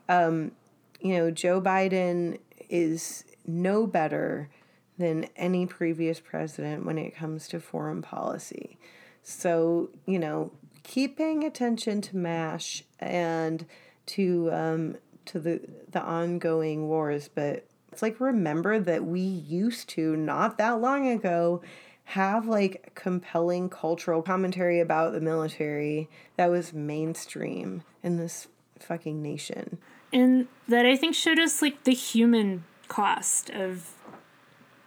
Um, 0.10 0.52
you 1.00 1.14
know, 1.14 1.32
Joe 1.32 1.62
Biden 1.62 2.40
is 2.70 3.24
no 3.48 3.88
better 3.88 4.50
than 4.98 5.30
any 5.38 5.66
previous 5.66 6.20
president 6.20 6.86
when 6.86 6.98
it 6.98 7.16
comes 7.16 7.48
to 7.48 7.62
foreign 7.62 8.02
policy. 8.02 8.78
So, 9.24 9.90
you 10.06 10.20
know, 10.20 10.52
keep 10.84 11.18
paying 11.18 11.44
attention 11.44 12.02
to 12.02 12.18
MASH 12.18 12.84
and 13.00 13.66
to 14.06 14.50
um, 14.52 14.98
to 15.26 15.40
the 15.40 15.62
the 15.90 16.02
ongoing 16.02 16.88
wars, 16.88 17.30
but 17.34 17.66
it's 17.92 18.02
like 18.02 18.20
remember 18.20 18.80
that 18.80 19.06
we 19.06 19.22
used 19.22 19.90
to 19.90 20.16
not 20.16 20.58
that 20.58 20.82
long 20.82 21.08
ago 21.08 21.62
have 22.06 22.48
like 22.48 22.92
compelling 22.96 23.70
cultural 23.70 24.22
commentary 24.22 24.80
about 24.80 25.14
the 25.14 25.22
military 25.22 26.10
that 26.36 26.50
was 26.50 26.74
mainstream 26.74 27.84
in 28.02 28.18
this 28.18 28.48
fucking 28.80 29.22
nation. 29.22 29.78
And 30.12 30.48
that 30.68 30.86
I 30.86 30.98
think 30.98 31.16
showed 31.16 31.40
us 31.40 31.62
like 31.62 31.86
the 31.86 31.94
human 31.94 32.66
cost 32.88 33.50
of 33.50 33.92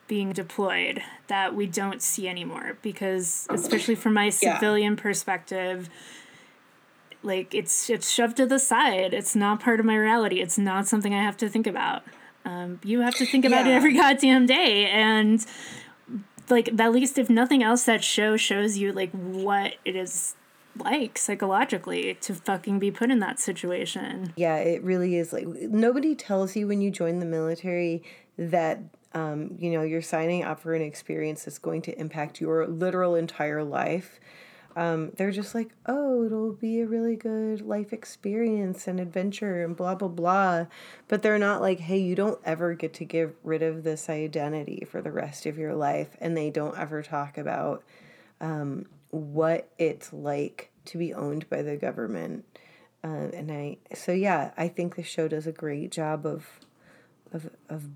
being 0.09 0.33
deployed 0.33 1.03
that 1.29 1.55
we 1.55 1.67
don't 1.67 2.03
see 2.03 2.29
anymore 2.29 2.79
because 2.83 3.47
especially 3.51 3.95
from 3.95 4.15
my 4.15 4.29
civilian 4.29 4.95
yeah. 4.95 5.03
perspective 5.03 5.89
like 7.23 7.55
it's 7.55 7.91
it's 7.91 8.11
shoved 8.11 8.37
to 8.37 8.47
the 8.47 8.59
side 8.59 9.13
it's 9.13 9.35
not 9.35 9.61
part 9.61 9.81
of 9.81 9.87
my 9.87 9.97
reality 9.97 10.41
it's 10.41 10.59
not 10.59 10.87
something 10.87 11.13
i 11.13 11.23
have 11.23 11.37
to 11.37 11.49
think 11.49 11.67
about 11.67 12.03
um, 12.45 12.79
you 12.85 13.01
have 13.01 13.17
to 13.17 13.27
think 13.27 13.45
about 13.45 13.67
yeah. 13.67 13.73
it 13.73 13.77
every 13.77 13.95
goddamn 13.97 14.47
day 14.47 14.87
and 14.87 15.45
like 16.51 16.81
at 16.81 16.93
least 16.93 17.19
if 17.19 17.29
nothing 17.29 17.63
else, 17.63 17.85
that 17.85 18.05
show 18.05 18.37
shows 18.37 18.79
you 18.79 18.93
like 18.93 19.11
what 19.11 19.75
it 19.85 19.97
is 19.97 20.35
like 20.79 21.17
psychologically 21.17 22.15
to 22.21 22.35
fucking 22.35 22.79
be 22.79 22.91
put 22.91 23.11
in 23.11 23.19
that 23.21 23.41
situation. 23.41 24.33
Yeah, 24.37 24.57
it 24.57 24.83
really 24.83 25.17
is 25.17 25.33
like 25.33 25.47
nobody 25.47 26.15
tells 26.15 26.57
you 26.57 26.67
when 26.67 26.81
you 26.81 26.91
join 26.91 27.19
the 27.19 27.27
military 27.27 28.03
that 28.37 28.81
um, 29.17 29.57
you 29.59 29.71
know 29.71 29.83
you're 29.83 30.03
signing 30.03 30.45
up 30.45 30.61
for 30.61 30.75
an 30.75 30.83
experience 30.83 31.45
that's 31.45 31.59
going 31.59 31.81
to 31.83 31.99
impact 31.99 32.39
your 32.41 32.67
literal 32.67 33.15
entire 33.15 33.65
life. 33.65 34.21
Um, 34.77 35.13
they're 35.17 35.31
just 35.31 35.55
like, 35.55 35.71
oh, 35.87 36.27
it'll 36.27 36.53
be 36.53 36.81
a 36.81 36.87
really 36.87 37.17
good 37.17 37.63
life 37.63 37.95
experience 37.95 38.87
and 38.87 39.01
adventure 39.01 39.65
and 39.65 39.75
blah 39.75 39.95
blah 39.95 40.09
blah. 40.09 40.67
But 41.09 41.23
they're 41.23 41.39
not 41.39 41.63
like, 41.63 41.81
hey, 41.81 41.99
you 41.99 42.15
don't 42.15 42.39
ever 42.45 42.75
get 42.75 42.93
to 42.95 43.07
get 43.07 43.35
rid 43.43 43.63
of 43.63 43.85
this 43.85 44.11
identity 44.11 44.87
for 44.87 45.01
the 45.01 45.13
rest 45.13 45.47
of 45.47 45.57
your 45.57 45.75
life, 45.75 46.15
and 46.21 46.37
they 46.37 46.51
don't 46.51 46.79
ever 46.79 47.03
talk 47.03 47.39
about 47.39 47.85
um, 48.43 48.85
what 49.11 49.71
it's 49.79 50.13
like 50.13 50.71
to 50.85 50.99
be 50.99 51.15
owned 51.15 51.49
by 51.49 51.63
the 51.63 51.79
government. 51.79 52.45
Uh, 53.03 53.31
and 53.33 53.51
I, 53.51 53.79
so 53.95 54.13
yeah, 54.13 54.51
I 54.59 54.69
think 54.69 54.97
the 54.97 55.03
show 55.03 55.27
does 55.27 55.47
a 55.47 55.53
great 55.53 55.91
job 55.91 56.27
of, 56.27 56.61
of, 57.33 57.49
of 57.71 57.89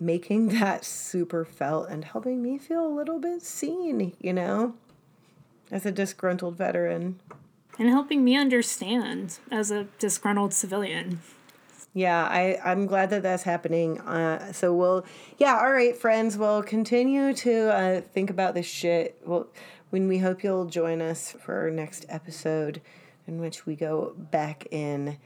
making 0.00 0.48
that 0.60 0.84
super 0.84 1.44
felt 1.44 1.88
and 1.88 2.04
helping 2.04 2.42
me 2.42 2.58
feel 2.58 2.86
a 2.86 2.88
little 2.88 3.18
bit 3.18 3.42
seen, 3.42 4.14
you 4.20 4.32
know, 4.32 4.74
as 5.70 5.86
a 5.86 5.92
disgruntled 5.92 6.56
veteran. 6.56 7.20
And 7.78 7.88
helping 7.88 8.24
me 8.24 8.36
understand 8.36 9.38
as 9.50 9.70
a 9.70 9.84
disgruntled 9.98 10.54
civilian. 10.54 11.20
Yeah, 11.92 12.24
I, 12.24 12.58
I'm 12.64 12.86
glad 12.86 13.10
that 13.10 13.22
that's 13.22 13.42
happening. 13.42 14.00
Uh, 14.00 14.52
so 14.52 14.74
we'll, 14.74 15.06
yeah, 15.38 15.56
all 15.56 15.72
right, 15.72 15.96
friends, 15.96 16.36
we'll 16.36 16.62
continue 16.62 17.32
to 17.34 17.74
uh, 17.74 18.00
think 18.00 18.28
about 18.28 18.54
this 18.54 18.66
shit. 18.66 19.20
Well, 19.24 19.46
when 19.90 20.08
we 20.08 20.18
hope 20.18 20.44
you'll 20.44 20.66
join 20.66 21.00
us 21.00 21.32
for 21.32 21.54
our 21.58 21.70
next 21.70 22.04
episode, 22.08 22.82
in 23.26 23.40
which 23.40 23.64
we 23.66 23.76
go 23.76 24.14
back 24.16 24.66
in 24.70 25.16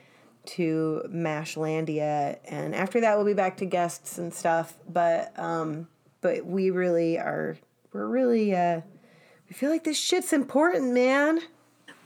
to 0.47 1.03
Mashlandia, 1.09 2.38
and 2.45 2.74
after 2.74 3.01
that 3.01 3.16
we'll 3.16 3.26
be 3.26 3.34
back 3.34 3.57
to 3.59 3.66
guests 3.66 4.18
and 4.18 4.32
stuff. 4.32 4.74
But 4.88 5.38
um, 5.38 5.88
but 6.20 6.47
we 6.47 6.70
really 6.70 7.18
are, 7.18 7.57
we're 7.93 8.07
really 8.07 8.55
uh, 8.55 8.80
we 9.49 9.55
feel 9.55 9.70
like 9.70 9.84
this 9.84 9.99
shit's 9.99 10.32
important, 10.32 10.93
man. 10.93 11.41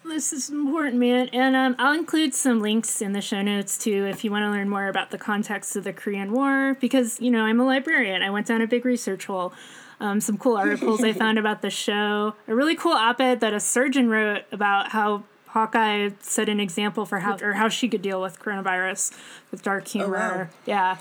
This 0.04 0.34
is 0.34 0.50
important, 0.50 0.96
man. 0.96 1.30
And 1.32 1.56
um, 1.56 1.76
I'll 1.78 1.98
include 1.98 2.34
some 2.34 2.60
links 2.60 3.00
in 3.00 3.12
the 3.12 3.22
show 3.22 3.40
notes 3.40 3.78
too 3.78 4.04
if 4.06 4.22
you 4.22 4.30
want 4.30 4.42
to 4.42 4.50
learn 4.50 4.68
more 4.68 4.88
about 4.88 5.10
the 5.10 5.16
context 5.16 5.76
of 5.76 5.84
the 5.84 5.94
Korean 5.94 6.32
War, 6.32 6.76
because, 6.78 7.18
you 7.20 7.30
know, 7.30 7.40
I'm 7.46 7.58
a 7.58 7.64
librarian. 7.64 8.20
I 8.20 8.28
went 8.28 8.46
down 8.46 8.60
a 8.60 8.66
big 8.66 8.84
research 8.84 9.24
hole 9.24 9.54
um, 10.00 10.20
some 10.20 10.38
cool 10.38 10.56
articles 10.56 11.02
I 11.02 11.12
found 11.24 11.38
about 11.38 11.62
the 11.62 11.70
show. 11.70 12.34
A 12.48 12.54
really 12.54 12.76
cool 12.76 12.92
op-ed 12.92 13.40
that 13.40 13.54
a 13.54 13.60
surgeon 13.60 14.08
wrote 14.08 14.42
about 14.52 14.90
how 14.90 15.24
Hawkeye 15.54 16.10
set 16.18 16.48
an 16.48 16.58
example 16.58 17.06
for 17.06 17.20
how 17.20 17.38
or 17.40 17.52
how 17.52 17.68
she 17.68 17.88
could 17.88 18.02
deal 18.02 18.20
with 18.20 18.40
coronavirus 18.40 19.16
with 19.52 19.62
dark 19.62 19.86
humor. 19.86 20.16
Oh, 20.16 20.38
wow. 20.38 20.48
Yeah. 20.66 20.96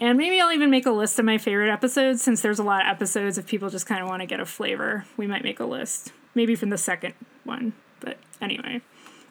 And 0.00 0.18
maybe 0.18 0.40
I'll 0.40 0.50
even 0.50 0.70
make 0.70 0.86
a 0.86 0.90
list 0.90 1.20
of 1.20 1.24
my 1.24 1.38
favorite 1.38 1.70
episodes 1.70 2.20
since 2.20 2.42
there's 2.42 2.58
a 2.58 2.64
lot 2.64 2.82
of 2.82 2.88
episodes 2.88 3.38
if 3.38 3.46
people 3.46 3.70
just 3.70 3.86
kind 3.86 4.02
of 4.02 4.08
want 4.08 4.20
to 4.20 4.26
get 4.26 4.40
a 4.40 4.44
flavor. 4.44 5.06
We 5.16 5.28
might 5.28 5.44
make 5.44 5.60
a 5.60 5.64
list. 5.64 6.12
Maybe 6.34 6.56
from 6.56 6.70
the 6.70 6.78
second 6.78 7.14
one. 7.44 7.74
But 8.00 8.18
anyway, 8.40 8.80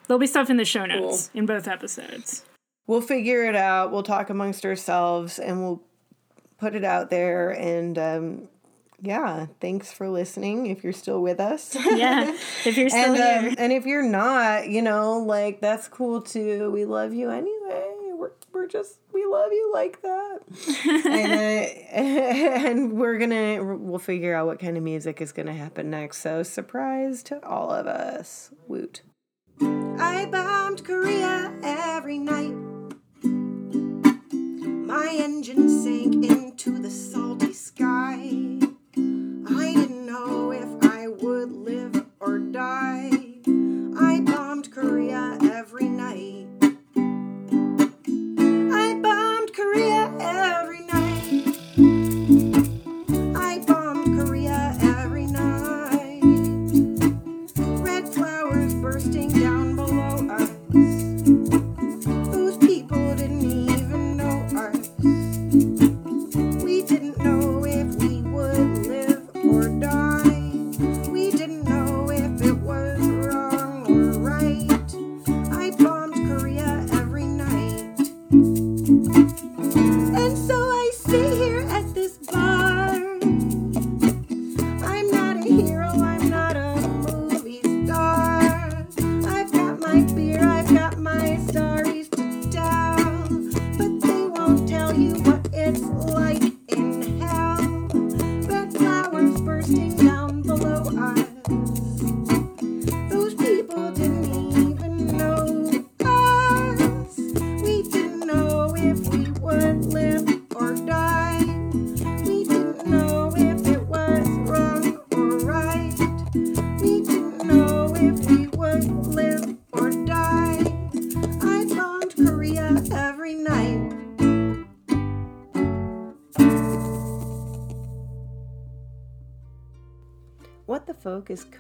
there'll 0.07 0.19
be 0.19 0.25
stuff 0.25 0.49
in 0.49 0.55
the 0.55 0.63
show 0.63 0.85
notes 0.85 1.27
cool. 1.27 1.39
in 1.39 1.45
both 1.45 1.67
episodes. 1.67 2.45
We'll 2.87 3.01
figure 3.01 3.43
it 3.43 3.57
out. 3.57 3.91
We'll 3.91 4.03
talk 4.03 4.29
amongst 4.29 4.65
ourselves 4.65 5.37
and 5.37 5.61
we'll 5.61 5.81
put 6.59 6.75
it 6.75 6.85
out 6.85 7.09
there 7.09 7.49
and 7.49 7.97
um, 7.97 8.47
yeah, 9.01 9.47
thanks 9.59 9.91
for 9.91 10.09
listening 10.09 10.67
if 10.67 10.83
you're 10.83 10.93
still 10.93 11.21
with 11.21 11.39
us. 11.39 11.75
yeah, 11.95 12.37
if 12.65 12.77
you're 12.77 12.89
still 12.89 13.15
and, 13.15 13.15
here. 13.15 13.49
Um, 13.49 13.55
and 13.57 13.73
if 13.73 13.85
you're 13.85 14.07
not, 14.07 14.69
you 14.69 14.81
know, 14.83 15.17
like 15.17 15.59
that's 15.59 15.87
cool 15.87 16.21
too. 16.21 16.69
We 16.71 16.85
love 16.85 17.13
you 17.13 17.31
anyway. 17.31 17.87
We're, 18.13 18.31
we're 18.53 18.67
just, 18.67 18.99
we 19.11 19.25
love 19.25 19.51
you 19.51 19.71
like 19.73 20.03
that. 20.03 20.39
and, 21.05 21.31
uh, 21.31 22.67
and 22.69 22.93
we're 22.93 23.17
going 23.17 23.31
to, 23.31 23.61
we'll 23.63 23.97
figure 23.97 24.35
out 24.35 24.45
what 24.45 24.59
kind 24.59 24.77
of 24.77 24.83
music 24.83 25.19
is 25.19 25.31
going 25.31 25.47
to 25.47 25.53
happen 25.53 25.89
next. 25.89 26.19
So, 26.19 26.43
surprise 26.43 27.23
to 27.23 27.43
all 27.43 27.71
of 27.71 27.87
us. 27.87 28.51
Woot. 28.67 29.01
I 29.59 30.27
bombed 30.31 30.85
Korea 30.85 31.51
every 31.63 32.19
night. 32.19 32.53
My 34.85 35.07
engine 35.09 35.69
sank 35.69 36.23
into 36.25 36.77
the 36.79 36.91
salty 36.91 37.53
sky. 37.53 38.60
I 39.53 39.73
didn't 39.73 40.05
know 40.05 40.51
if 40.51 40.83
I 40.91 41.07
would 41.07 41.51
live 41.51 42.05
or 42.19 42.39
die. 42.39 43.20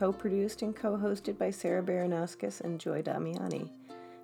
Co 0.01 0.11
produced 0.11 0.63
and 0.63 0.75
co 0.75 0.97
hosted 0.97 1.37
by 1.37 1.51
Sarah 1.51 1.83
Baranowskis 1.83 2.61
and 2.61 2.79
Joy 2.79 3.03
Damiani. 3.03 3.69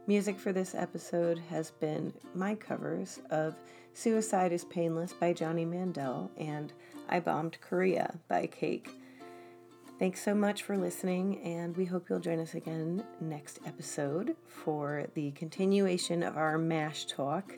Music 0.08 0.40
for 0.40 0.52
this 0.52 0.74
episode 0.74 1.38
has 1.52 1.70
been 1.70 2.12
my 2.34 2.56
covers 2.56 3.20
of 3.30 3.54
Suicide 3.94 4.52
is 4.52 4.66
Painless 4.66 5.14
by 5.14 5.34
Johnny 5.34 5.66
Mandel 5.66 6.32
and 6.36 6.74
I 7.10 7.20
Bombed 7.20 7.62
Korea 7.62 8.16
by 8.28 8.48
Cake. 8.48 8.90
Thanks 10.00 10.20
so 10.20 10.34
much 10.34 10.64
for 10.64 10.76
listening, 10.76 11.44
and 11.44 11.78
we 11.78 11.86
hope 11.86 12.10
you'll 12.10 12.22
join 12.22 12.40
us 12.40 12.56
again 12.56 13.04
next 13.22 13.60
episode 13.64 14.36
for 14.48 15.06
the 15.14 15.30
continuation 15.34 16.24
of 16.24 16.38
our 16.38 16.58
MASH 16.58 17.06
talk, 17.06 17.54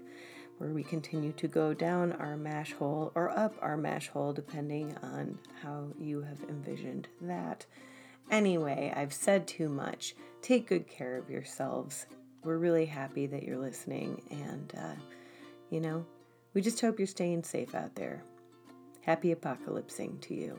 where 0.58 0.72
we 0.72 0.84
continue 0.84 1.32
to 1.32 1.48
go 1.48 1.74
down 1.74 2.12
our 2.12 2.36
MASH 2.36 2.74
hole 2.74 3.14
or 3.16 3.30
up 3.30 3.56
our 3.62 3.78
MASH 3.78 4.10
hole, 4.10 4.34
depending 4.34 4.94
on 5.02 5.40
how 5.64 5.88
you 5.98 6.22
have 6.24 6.44
envisioned 6.50 7.08
that. 7.22 7.66
Anyway, 8.32 8.94
I've 8.96 9.14
said 9.14 9.48
too 9.48 9.70
much. 9.70 10.16
Take 10.42 10.68
good 10.68 10.88
care 10.88 11.18
of 11.18 11.30
yourselves. 11.30 12.06
We're 12.44 12.58
really 12.58 12.86
happy 12.86 13.28
that 13.28 13.44
you're 13.44 13.58
listening, 13.58 14.22
and, 14.30 14.74
uh, 14.78 14.96
you 15.70 15.82
know, 15.82 16.06
we 16.54 16.62
just 16.62 16.80
hope 16.80 17.00
you're 17.00 17.08
staying 17.08 17.44
safe 17.44 17.76
out 17.76 17.96
there. 17.96 18.24
Happy 19.02 19.34
apocalypsing 19.34 20.22
to 20.22 20.34
you. 20.34 20.58